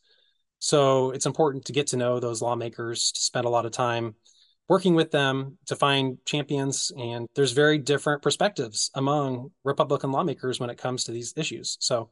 So 0.59 1.11
it's 1.11 1.27
important 1.27 1.67
to 1.67 1.73
get 1.73 1.89
to 1.89 1.97
know 1.97 2.21
those 2.21 2.43
lawmakers, 2.43 3.13
to 3.13 3.21
spend 3.21 3.47
a 3.47 3.51
lot 3.51 3.67
of 3.67 3.73
time 3.73 4.15
working 4.69 4.95
with 4.95 5.11
them 5.11 5.57
to 5.67 5.77
find 5.77 6.19
champions. 6.27 6.93
And 6.99 7.27
there's 7.35 7.53
very 7.53 7.79
different 7.79 8.23
perspectives 8.23 8.91
among 8.95 9.51
Republican 9.65 10.13
lawmakers 10.13 10.61
when 10.61 10.71
it 10.71 10.79
comes 10.79 11.05
to 11.05 11.13
these 11.13 11.33
issues. 11.37 11.77
So 11.81 12.11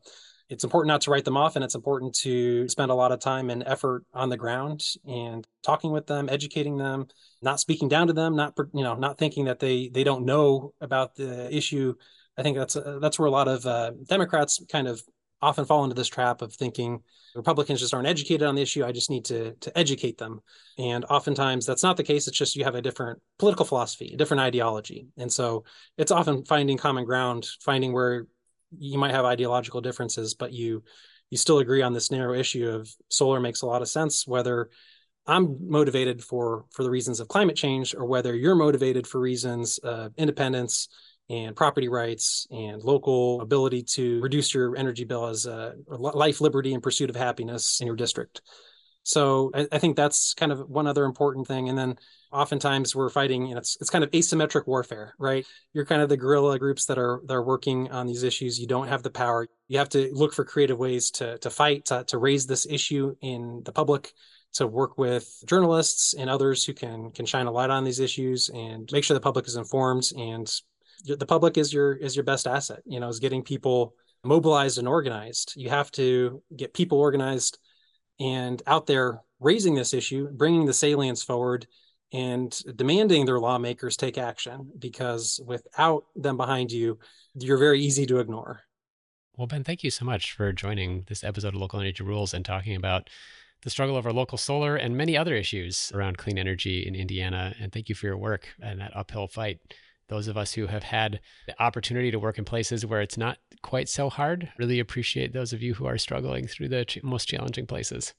it's 0.48 0.64
important 0.64 0.88
not 0.88 1.00
to 1.02 1.10
write 1.10 1.24
them 1.24 1.36
off 1.36 1.56
and 1.56 1.64
it's 1.64 1.74
important 1.74 2.14
to 2.14 2.68
spend 2.68 2.90
a 2.90 2.94
lot 2.94 3.12
of 3.12 3.20
time 3.20 3.50
and 3.50 3.64
effort 3.66 4.04
on 4.14 4.28
the 4.28 4.36
ground 4.36 4.82
and 5.06 5.46
talking 5.64 5.90
with 5.90 6.06
them 6.06 6.28
educating 6.30 6.76
them 6.76 7.06
not 7.42 7.58
speaking 7.58 7.88
down 7.88 8.06
to 8.06 8.12
them 8.12 8.36
not 8.36 8.54
you 8.72 8.84
know 8.84 8.94
not 8.94 9.18
thinking 9.18 9.46
that 9.46 9.58
they 9.58 9.88
they 9.88 10.04
don't 10.04 10.24
know 10.24 10.72
about 10.80 11.14
the 11.16 11.54
issue 11.54 11.94
i 12.38 12.42
think 12.42 12.56
that's 12.56 12.76
uh, 12.76 12.98
that's 13.00 13.18
where 13.18 13.26
a 13.26 13.30
lot 13.30 13.48
of 13.48 13.66
uh, 13.66 13.90
democrats 14.08 14.62
kind 14.70 14.86
of 14.86 15.02
often 15.42 15.64
fall 15.64 15.84
into 15.84 15.94
this 15.94 16.08
trap 16.08 16.42
of 16.42 16.52
thinking 16.52 17.02
Republicans 17.34 17.80
just 17.80 17.92
aren't 17.92 18.08
educated 18.08 18.42
on 18.42 18.54
the 18.54 18.62
issue. 18.62 18.84
I 18.84 18.92
just 18.92 19.10
need 19.10 19.26
to 19.26 19.52
to 19.52 19.78
educate 19.78 20.18
them. 20.18 20.40
And 20.78 21.04
oftentimes 21.04 21.66
that's 21.66 21.82
not 21.82 21.96
the 21.96 22.04
case. 22.04 22.26
It's 22.26 22.36
just 22.36 22.56
you 22.56 22.64
have 22.64 22.74
a 22.74 22.82
different 22.82 23.20
political 23.38 23.66
philosophy, 23.66 24.12
a 24.14 24.16
different 24.16 24.40
ideology. 24.40 25.08
And 25.18 25.30
so 25.30 25.64
it's 25.98 26.12
often 26.12 26.44
finding 26.44 26.78
common 26.78 27.04
ground, 27.04 27.46
finding 27.60 27.92
where 27.92 28.26
you 28.78 28.98
might 28.98 29.14
have 29.14 29.24
ideological 29.24 29.80
differences, 29.80 30.34
but 30.34 30.52
you 30.52 30.82
you 31.30 31.36
still 31.36 31.58
agree 31.58 31.82
on 31.82 31.92
this 31.92 32.10
narrow 32.10 32.34
issue 32.34 32.68
of 32.68 32.88
solar 33.08 33.40
makes 33.40 33.62
a 33.62 33.66
lot 33.66 33.82
of 33.82 33.88
sense, 33.88 34.26
whether 34.26 34.70
I'm 35.26 35.56
motivated 35.68 36.22
for 36.22 36.64
for 36.70 36.84
the 36.84 36.90
reasons 36.90 37.20
of 37.20 37.28
climate 37.28 37.56
change 37.56 37.94
or 37.94 38.06
whether 38.06 38.34
you're 38.34 38.54
motivated 38.54 39.06
for 39.06 39.20
reasons 39.20 39.78
of 39.78 40.12
independence 40.16 40.88
and 41.28 41.56
property 41.56 41.88
rights 41.88 42.46
and 42.50 42.82
local 42.82 43.40
ability 43.40 43.82
to 43.82 44.20
reduce 44.20 44.54
your 44.54 44.76
energy 44.76 45.04
bill 45.04 45.26
as 45.26 45.46
a 45.46 45.74
life, 45.88 46.40
liberty, 46.40 46.72
and 46.74 46.82
pursuit 46.82 47.10
of 47.10 47.16
happiness 47.16 47.80
in 47.80 47.86
your 47.86 47.96
district. 47.96 48.40
So 49.02 49.52
I, 49.54 49.68
I, 49.70 49.78
think 49.78 49.96
that's 49.96 50.34
kind 50.34 50.50
of 50.50 50.68
one 50.68 50.88
other 50.88 51.04
important 51.04 51.46
thing. 51.46 51.68
And 51.68 51.78
then 51.78 51.96
oftentimes 52.32 52.94
we're 52.94 53.08
fighting, 53.08 53.50
know, 53.50 53.58
it's, 53.58 53.76
it's 53.80 53.88
kind 53.88 54.02
of 54.02 54.10
asymmetric 54.10 54.66
warfare, 54.66 55.14
right? 55.16 55.46
You're 55.72 55.84
kind 55.84 56.02
of 56.02 56.08
the 56.08 56.16
guerrilla 56.16 56.58
groups 56.58 56.86
that 56.86 56.98
are 56.98 57.22
that 57.26 57.34
are 57.34 57.42
working 57.44 57.88
on 57.92 58.08
these 58.08 58.24
issues. 58.24 58.58
You 58.58 58.66
don't 58.66 58.88
have 58.88 59.04
the 59.04 59.10
power. 59.10 59.46
You 59.68 59.78
have 59.78 59.90
to 59.90 60.10
look 60.12 60.34
for 60.34 60.44
creative 60.44 60.78
ways 60.78 61.12
to 61.12 61.38
to 61.38 61.50
fight, 61.50 61.84
to, 61.86 62.02
to 62.08 62.18
raise 62.18 62.48
this 62.48 62.66
issue 62.66 63.14
in 63.20 63.62
the 63.64 63.70
public, 63.70 64.12
to 64.54 64.66
work 64.66 64.98
with 64.98 65.40
journalists 65.46 66.14
and 66.14 66.28
others 66.28 66.64
who 66.64 66.74
can 66.74 67.12
can 67.12 67.26
shine 67.26 67.46
a 67.46 67.52
light 67.52 67.70
on 67.70 67.84
these 67.84 68.00
issues 68.00 68.48
and 68.48 68.90
make 68.90 69.04
sure 69.04 69.14
the 69.14 69.20
public 69.20 69.46
is 69.46 69.54
informed 69.54 70.10
and 70.18 70.52
the 71.04 71.26
public 71.26 71.58
is 71.58 71.72
your 71.72 71.94
is 71.94 72.16
your 72.16 72.24
best 72.24 72.46
asset 72.46 72.80
you 72.86 73.00
know 73.00 73.08
is 73.08 73.20
getting 73.20 73.42
people 73.42 73.94
mobilized 74.26 74.78
and 74.78 74.88
organized. 74.88 75.54
You 75.56 75.70
have 75.70 75.90
to 75.92 76.42
get 76.54 76.74
people 76.74 76.98
organized 76.98 77.58
and 78.18 78.62
out 78.66 78.86
there 78.86 79.20
raising 79.40 79.74
this 79.74 79.94
issue 79.94 80.28
bringing 80.32 80.66
the 80.66 80.72
salience 80.72 81.22
forward 81.22 81.66
and 82.12 82.58
demanding 82.76 83.26
their 83.26 83.38
lawmakers 83.38 83.96
take 83.96 84.16
action 84.16 84.70
because 84.78 85.40
without 85.44 86.04
them 86.14 86.36
behind 86.36 86.72
you 86.72 86.98
you're 87.34 87.58
very 87.58 87.80
easy 87.80 88.06
to 88.06 88.18
ignore. 88.18 88.62
Well 89.36 89.46
ben 89.46 89.64
thank 89.64 89.84
you 89.84 89.90
so 89.90 90.04
much 90.04 90.32
for 90.32 90.52
joining 90.52 91.04
this 91.08 91.22
episode 91.22 91.54
of 91.54 91.60
local 91.60 91.80
energy 91.80 92.02
rules 92.02 92.34
and 92.34 92.44
talking 92.44 92.76
about 92.76 93.08
the 93.62 93.70
struggle 93.70 93.96
over 93.96 94.12
local 94.12 94.38
solar 94.38 94.76
and 94.76 94.96
many 94.96 95.16
other 95.16 95.34
issues 95.34 95.90
around 95.94 96.18
clean 96.18 96.38
energy 96.38 96.86
in 96.86 96.94
indiana. 96.94 97.54
And 97.60 97.72
thank 97.72 97.88
you 97.88 97.94
for 97.94 98.06
your 98.06 98.16
work 98.16 98.48
and 98.60 98.80
that 98.80 98.96
uphill 98.96 99.28
fight 99.28 99.60
those 100.08 100.28
of 100.28 100.36
us 100.36 100.52
who 100.52 100.66
have 100.66 100.84
had 100.84 101.20
the 101.46 101.62
opportunity 101.62 102.10
to 102.10 102.18
work 102.18 102.38
in 102.38 102.44
places 102.44 102.86
where 102.86 103.00
it's 103.00 103.18
not 103.18 103.38
quite 103.62 103.88
so 103.88 104.08
hard 104.08 104.50
really 104.58 104.78
appreciate 104.78 105.32
those 105.32 105.52
of 105.52 105.62
you 105.62 105.74
who 105.74 105.86
are 105.86 105.98
struggling 105.98 106.46
through 106.46 106.68
the 106.68 106.86
most 107.02 107.26
challenging 107.26 107.66
places. 107.66 108.14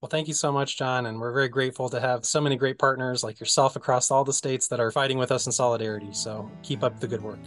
Well, 0.00 0.08
thank 0.08 0.28
you 0.28 0.34
so 0.34 0.52
much, 0.52 0.78
John. 0.78 1.06
And 1.06 1.18
we're 1.18 1.32
very 1.32 1.48
grateful 1.48 1.88
to 1.88 2.00
have 2.00 2.24
so 2.24 2.40
many 2.40 2.56
great 2.56 2.78
partners 2.78 3.24
like 3.24 3.40
yourself 3.40 3.74
across 3.74 4.10
all 4.10 4.22
the 4.22 4.32
states 4.32 4.68
that 4.68 4.78
are 4.78 4.92
fighting 4.92 5.18
with 5.18 5.32
us 5.32 5.46
in 5.46 5.52
solidarity. 5.52 6.12
So 6.12 6.48
keep 6.62 6.84
up 6.84 7.00
the 7.00 7.08
good 7.08 7.22
work. 7.22 7.40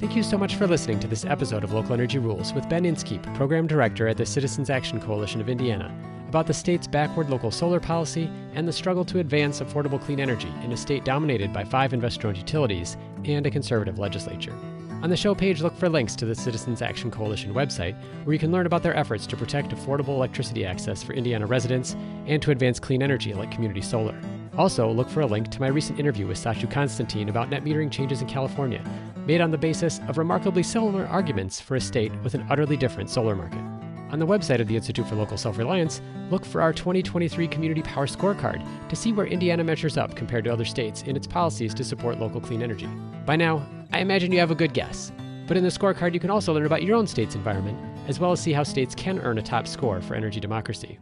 Thank 0.00 0.14
you 0.14 0.22
so 0.22 0.38
much 0.38 0.56
for 0.56 0.66
listening 0.66 1.00
to 1.00 1.08
this 1.08 1.24
episode 1.24 1.64
of 1.64 1.72
Local 1.72 1.94
Energy 1.94 2.18
Rules 2.18 2.52
with 2.52 2.68
Ben 2.68 2.84
Inskeep, 2.84 3.22
Program 3.34 3.66
Director 3.66 4.06
at 4.06 4.16
the 4.16 4.26
Citizens 4.26 4.70
Action 4.70 5.00
Coalition 5.00 5.40
of 5.40 5.48
Indiana 5.48 6.17
about 6.28 6.46
the 6.46 6.54
state's 6.54 6.86
backward 6.86 7.30
local 7.30 7.50
solar 7.50 7.80
policy 7.80 8.30
and 8.54 8.68
the 8.68 8.72
struggle 8.72 9.04
to 9.06 9.18
advance 9.18 9.60
affordable 9.60 10.00
clean 10.00 10.20
energy 10.20 10.52
in 10.62 10.72
a 10.72 10.76
state 10.76 11.04
dominated 11.04 11.52
by 11.52 11.64
five 11.64 11.92
investor 11.92 12.28
owned 12.28 12.36
utilities 12.36 12.96
and 13.24 13.46
a 13.46 13.50
conservative 13.50 13.98
legislature. 13.98 14.54
On 15.02 15.10
the 15.10 15.16
show 15.16 15.32
page, 15.34 15.62
look 15.62 15.76
for 15.76 15.88
links 15.88 16.16
to 16.16 16.26
the 16.26 16.34
Citizens 16.34 16.82
Action 16.82 17.08
Coalition 17.08 17.54
website, 17.54 17.94
where 18.24 18.34
you 18.34 18.38
can 18.38 18.50
learn 18.50 18.66
about 18.66 18.82
their 18.82 18.96
efforts 18.96 19.28
to 19.28 19.36
protect 19.36 19.70
affordable 19.70 20.08
electricity 20.08 20.66
access 20.66 21.04
for 21.04 21.12
Indiana 21.12 21.46
residents 21.46 21.94
and 22.26 22.42
to 22.42 22.50
advance 22.50 22.80
clean 22.80 23.00
energy 23.00 23.32
like 23.32 23.52
community 23.52 23.80
solar. 23.80 24.20
Also, 24.56 24.90
look 24.90 25.08
for 25.08 25.20
a 25.20 25.26
link 25.26 25.52
to 25.52 25.60
my 25.60 25.68
recent 25.68 26.00
interview 26.00 26.26
with 26.26 26.36
Sachu 26.36 26.68
Constantine 26.68 27.28
about 27.28 27.48
net 27.48 27.64
metering 27.64 27.92
changes 27.92 28.22
in 28.22 28.26
California, 28.26 28.82
made 29.24 29.40
on 29.40 29.52
the 29.52 29.56
basis 29.56 30.00
of 30.08 30.18
remarkably 30.18 30.64
similar 30.64 31.06
arguments 31.06 31.60
for 31.60 31.76
a 31.76 31.80
state 31.80 32.10
with 32.24 32.34
an 32.34 32.44
utterly 32.50 32.76
different 32.76 33.08
solar 33.08 33.36
market. 33.36 33.62
On 34.10 34.18
the 34.18 34.26
website 34.26 34.60
of 34.60 34.68
the 34.68 34.76
Institute 34.76 35.06
for 35.06 35.16
Local 35.16 35.36
Self 35.36 35.58
Reliance, 35.58 36.00
look 36.30 36.44
for 36.44 36.62
our 36.62 36.72
2023 36.72 37.46
Community 37.48 37.82
Power 37.82 38.06
Scorecard 38.06 38.64
to 38.88 38.96
see 38.96 39.12
where 39.12 39.26
Indiana 39.26 39.62
measures 39.62 39.98
up 39.98 40.16
compared 40.16 40.44
to 40.44 40.52
other 40.52 40.64
states 40.64 41.02
in 41.02 41.14
its 41.14 41.26
policies 41.26 41.74
to 41.74 41.84
support 41.84 42.18
local 42.18 42.40
clean 42.40 42.62
energy. 42.62 42.88
By 43.26 43.36
now, 43.36 43.66
I 43.92 44.00
imagine 44.00 44.32
you 44.32 44.38
have 44.38 44.50
a 44.50 44.54
good 44.54 44.72
guess. 44.72 45.12
But 45.46 45.58
in 45.58 45.62
the 45.62 45.70
scorecard, 45.70 46.14
you 46.14 46.20
can 46.20 46.30
also 46.30 46.54
learn 46.54 46.64
about 46.64 46.82
your 46.82 46.96
own 46.96 47.06
state's 47.06 47.34
environment, 47.34 47.78
as 48.06 48.18
well 48.18 48.32
as 48.32 48.40
see 48.40 48.52
how 48.52 48.62
states 48.62 48.94
can 48.94 49.18
earn 49.20 49.38
a 49.38 49.42
top 49.42 49.66
score 49.66 50.00
for 50.00 50.14
energy 50.14 50.40
democracy. 50.40 50.98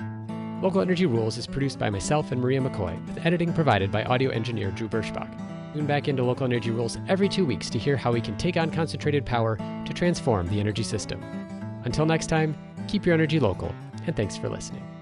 Local 0.61 0.81
Energy 0.81 1.07
Rules 1.07 1.37
is 1.37 1.47
produced 1.47 1.79
by 1.79 1.91
myself 1.91 2.33
and 2.33 2.41
Maria 2.41 2.61
McCoy, 2.61 3.05
with 3.07 3.25
editing 3.25 3.53
provided 3.53 3.93
by 3.93 4.03
audio 4.05 4.31
engineer 4.31 4.71
Drew 4.73 4.89
Birschbach. 4.89 5.31
Tune 5.75 5.87
back 5.87 6.09
into 6.09 6.25
Local 6.25 6.47
Energy 6.47 6.71
Rules 6.71 6.99
every 7.09 7.29
two 7.29 7.45
weeks 7.45 7.69
to 7.71 7.79
hear 7.79 7.97
how 7.97 8.11
we 8.11 8.21
can 8.21 8.37
take 8.37 8.57
on 8.57 8.71
concentrated 8.71 9.27
power 9.27 9.57
to 9.85 9.93
transform 9.93 10.49
the 10.49 10.59
energy 10.59 10.83
system. 10.83 11.21
Until 11.85 12.07
next 12.07 12.29
time, 12.29 12.57
keep 12.87 13.05
your 13.05 13.14
energy 13.14 13.41
local, 13.41 13.74
and 14.07 14.16
thanks 14.16 14.37
for 14.37 14.49
listening. 14.49 14.96